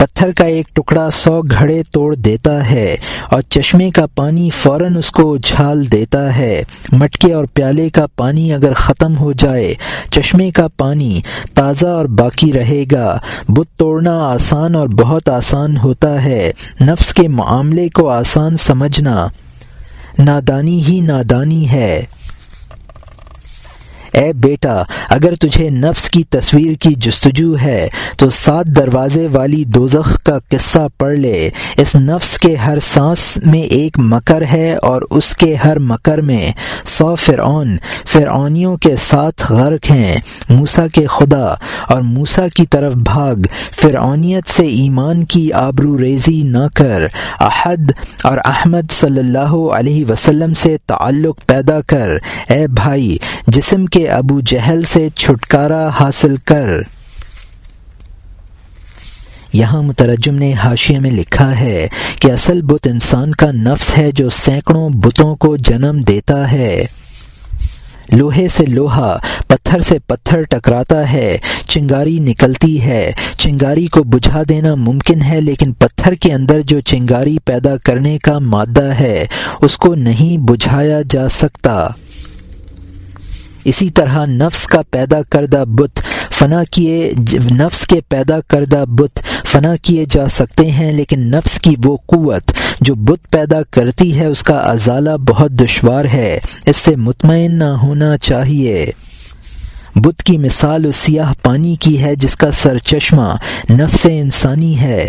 پتھر 0.00 0.32
کا 0.32 0.44
ایک 0.44 0.76
ٹکڑا 0.76 1.10
سو 1.10 1.42
گھڑے 1.42 1.82
توڑ 1.90 2.14
دیتا 2.14 2.70
ہے 2.70 2.96
اور 3.30 3.42
چشمے 3.42 3.90
کا 3.90 4.06
پانی 4.06 4.50
فوراً 4.50 4.96
اس 4.96 5.10
کو 5.10 5.34
اچھال 5.34 5.92
دیتا 5.92 6.36
ہے۔ 6.36 6.62
مٹکے 6.92 7.32
اور 7.32 7.44
پیالے 7.44 7.90
کا 7.90 8.06
پانی 8.16 8.52
اگر 8.52 8.72
ختم 8.72 9.18
ہو 9.18 9.32
جائے، 9.32 9.74
چشمے 10.10 10.50
کا 10.50 10.68
پانی 10.68 11.20
تازہ 11.54 11.86
اور 11.86 12.04
باقی 12.04 12.52
رہے 12.52 12.84
گا۔ 12.92 13.18
بت 13.48 13.78
توڑنا 13.78 14.28
آسان 14.28 14.74
اور 14.74 14.88
بہت 14.88 15.28
آسان 15.28 15.76
ہوتا 15.76 16.24
ہے۔ 16.24 16.52
نفس 16.80 17.14
کے 17.14 17.28
معاملے 17.28 17.88
کو 17.88 18.08
آسان 18.08 18.56
سمجھنا 18.56 19.26
نادانی 20.18 20.82
ہی 20.88 21.00
نادانی 21.00 21.70
ہے۔ 21.70 22.04
اے 24.12 24.32
بیٹا، 24.32 24.82
اگر 25.08 25.34
تجھے 25.34 25.70
نفس 25.70 26.10
کی 26.10 26.24
تصویر 26.24 26.72
کی 26.74 26.94
جستجو 26.96 27.54
ہے، 27.62 27.88
تو 28.16 28.30
سات 28.30 28.66
دروازے 28.66 29.28
والی 29.32 29.64
دوزخ 29.64 30.22
کا 30.22 30.38
قصہ 30.48 30.88
پڑھ 30.98 31.18
لے۔ 31.18 31.50
اس 31.76 31.96
نفس 31.96 32.38
کے 32.38 32.54
ہر 32.54 32.78
سانس 32.82 33.38
میں 33.46 33.62
ایک 33.62 33.98
مکر 33.98 34.42
ہے 34.52 34.74
اور 34.74 35.02
اس 35.10 35.36
کے 35.36 35.54
ہر 35.54 35.78
مکر 35.78 36.20
میں 36.20 36.50
سو 36.84 37.14
فرعون، 37.14 37.76
فرعونیوں 38.06 38.76
کے 38.76 38.96
ساتھ 38.96 39.52
غرق 39.52 39.90
ہیں۔ 39.90 40.16
موسا 40.48 40.86
کے 40.86 41.06
خدا 41.06 41.54
اور 41.88 42.02
موسا 42.02 42.48
کی 42.48 42.66
طرف 42.66 42.94
بھاگ۔ 42.94 43.36
فرعونیت 43.80 44.48
سے 44.48 44.66
ایمان 44.66 45.24
کی 45.24 45.52
آبرو 45.52 45.98
ریزی 45.98 46.42
نہ 46.42 46.66
کر۔ 46.74 47.02
احد 47.40 47.92
اور 48.24 48.38
احمد 48.44 48.90
صلی 48.90 49.20
اللہ 49.20 49.54
علیہ 49.72 50.04
وسلم 50.08 50.54
سے 50.54 50.76
تعلق 50.86 51.40
پیدا 51.46 51.80
کر۔ 51.80 52.10
اے 52.48 52.66
بھائی، 52.68 53.16
جسم 53.46 53.86
کے 53.86 53.99
ابو 54.08 54.40
جہل 54.40 54.82
سے 54.82 55.08
چھٹکارا 55.16 55.88
حاصل 55.88 56.36
کر۔ 56.36 56.70
یہاں 59.52 59.82
مترجم 59.82 60.34
نے 60.34 60.52
حاشیے 60.52 60.98
میں 60.98 61.10
لکھا 61.10 61.60
ہے 61.60 61.88
کہ 62.20 62.32
اصل 62.32 62.62
بت 62.62 62.86
انسان 62.90 63.32
کا 63.32 63.52
نفس 63.52 63.98
ہے 63.98 64.10
جو 64.12 64.30
سینکڑوں 64.30 64.90
بتوں 64.90 65.36
کو 65.36 65.56
جنم 65.56 66.00
دیتا 66.08 66.52
ہے۔ 66.52 66.84
لوہے 68.12 68.48
سے 68.48 68.66
لوہا، 68.66 69.18
پتھر 69.46 69.80
سے 69.80 69.98
پتھر 69.98 70.42
ٹکراتا 70.42 71.12
ہے، 71.12 71.38
چنگاری 71.66 72.18
نکلتی 72.18 72.80
ہے۔ 72.80 73.12
چنگاری 73.38 73.86
کو 73.86 74.02
بجھا 74.02 74.42
دینا 74.48 74.74
ممکن 74.74 75.22
ہے، 75.22 75.40
لیکن 75.40 75.72
پتھر 75.72 76.14
کے 76.14 76.32
اندر 76.32 76.60
جو 76.60 76.80
چنگاری 76.80 77.38
پیدا 77.44 77.76
کرنے 77.76 78.18
کا 78.18 78.38
مادہ 78.38 78.92
ہے، 79.00 79.26
اس 79.62 79.76
کو 79.76 79.94
نہیں 79.94 80.38
بجھایا 80.38 81.00
جا 81.10 81.28
سکتا۔ 81.28 81.88
اسی 83.64 83.90
طرح 83.90 84.26
نفس 84.26 84.66
کا 84.66 84.82
پیدا 84.90 85.22
کردہ 85.22 85.64
بت، 85.68 86.00
فنا 86.30 86.64
کیے 86.70 87.12
نفس 87.54 87.86
کے 87.86 88.00
پیدا 88.08 88.40
کردہ 88.40 88.84
بت 88.88 89.18
فنا 89.46 89.76
کیے 89.76 90.04
جا 90.10 90.28
سکتے 90.28 90.70
ہیں، 90.70 90.92
لیکن 90.92 91.20
نفس 91.20 91.60
کی 91.60 91.74
وہ 91.84 91.96
قوت 92.06 92.52
جو 92.80 92.94
بت 92.94 93.30
پیدا 93.30 93.62
کرتی 93.70 94.18
ہے، 94.18 94.26
اس 94.26 94.42
کا 94.42 94.54
ازالہ 94.54 95.10
بہت 95.28 95.50
دشوار 95.50 96.04
ہے۔ 96.04 96.38
اس 96.66 96.76
سے 96.76 96.96
مطمئن 96.96 97.58
نہ 97.58 97.64
ہونا 97.64 98.16
چاہیے۔ 98.16 98.90
بت 99.94 100.22
کی 100.22 100.38
مثال 100.38 100.84
اس 100.84 100.96
سیاہ 100.96 101.32
پانی 101.42 101.74
کی 101.74 102.02
ہے، 102.02 102.14
جس 102.14 102.36
کا 102.36 102.50
سر 102.50 102.78
چشمہ 102.78 103.36
نفس 103.70 104.06
انسانی 104.10 104.80
ہے۔ 104.80 105.08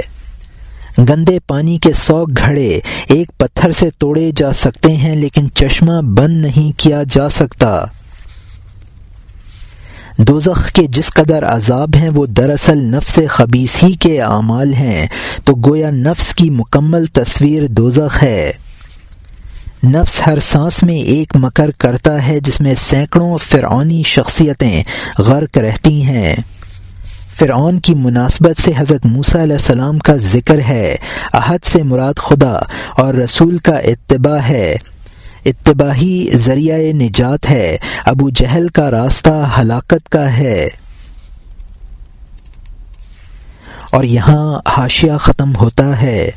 گندے 0.97 1.39
پانی 1.39 1.78
کے 1.78 1.93
سو 1.93 2.26
گھڑے 2.38 2.80
ایک 3.08 3.32
پتھر 3.38 3.72
سے 3.72 3.89
توڑے 3.97 4.32
جا 4.36 4.54
سکتے 4.54 4.95
ہیں، 4.95 5.16
لیکن 5.16 5.47
چشمہ 5.54 6.02
بند 6.02 6.45
نہیں 6.45 6.80
کیا 6.80 7.04
جا 7.10 7.30
سکتا۔ 7.30 7.86
دوزخ 10.28 10.72
کے 10.72 10.88
قدر 10.88 11.09
قدر 11.13 11.45
عذاب 11.45 11.89
ہیں 11.95 12.09
وہ 12.09 12.26
دراصل 12.26 12.78
نفس 12.78 13.19
خبیص 13.30 13.84
ہی 13.84 13.93
کے 13.93 14.22
اعمال 14.22 14.74
ہیں۔ 14.74 15.07
تو 15.45 15.55
گویا 15.65 15.91
نفس 15.91 16.36
کی 16.36 16.49
مکمل 16.49 17.05
تصویر 17.05 17.67
دوزخ 17.67 18.24
ہے۔ 18.24 18.51
نفس 19.84 20.28
ہر 20.28 20.39
سانس 20.39 20.84
میں 20.84 20.95
ایک 20.95 21.36
مکر 21.36 21.72
کرتا 21.72 22.28
ہے 22.28 22.39
جس 22.39 22.61
میں 22.61 22.76
سینکڑوں 22.78 23.38
فرعونی 23.38 24.03
شخصیتیں 24.03 24.84
غرق 25.17 25.57
رہتی 25.57 26.03
ہیں۔ 26.03 26.36
فرعون 27.39 27.80
کی 27.80 27.95
مناسبت 27.95 28.61
سے 28.61 28.72
حضرت 28.78 29.05
موسیٰ 29.05 29.41
علیہ 29.41 29.55
السلام 29.55 29.99
کا 29.99 30.15
ذکر 30.15 30.59
ہے۔ 30.67 30.95
عہد 31.34 31.65
سے 31.65 31.84
مراد 31.84 32.13
خدا 32.17 32.59
اور 32.97 33.13
رسول 33.13 33.57
کا 33.57 33.78
اتباع 33.78 34.39
ہے۔ 34.39 34.76
اتباہی 35.45 36.29
ذریعہ 36.33 36.93
نجات 36.93 37.49
ہے۔ 37.49 37.77
ابو 38.05 38.29
جہل 38.29 38.67
کا 38.67 38.91
راستہ 38.91 39.49
ہلاکت 39.59 40.09
کا 40.09 40.37
ہے۔ 40.37 40.69
اور 43.91 44.03
یہاں 44.03 44.59
حاشیہ 44.77 45.17
ختم 45.19 45.55
ہوتا 45.55 46.01
ہے۔ 46.01 46.31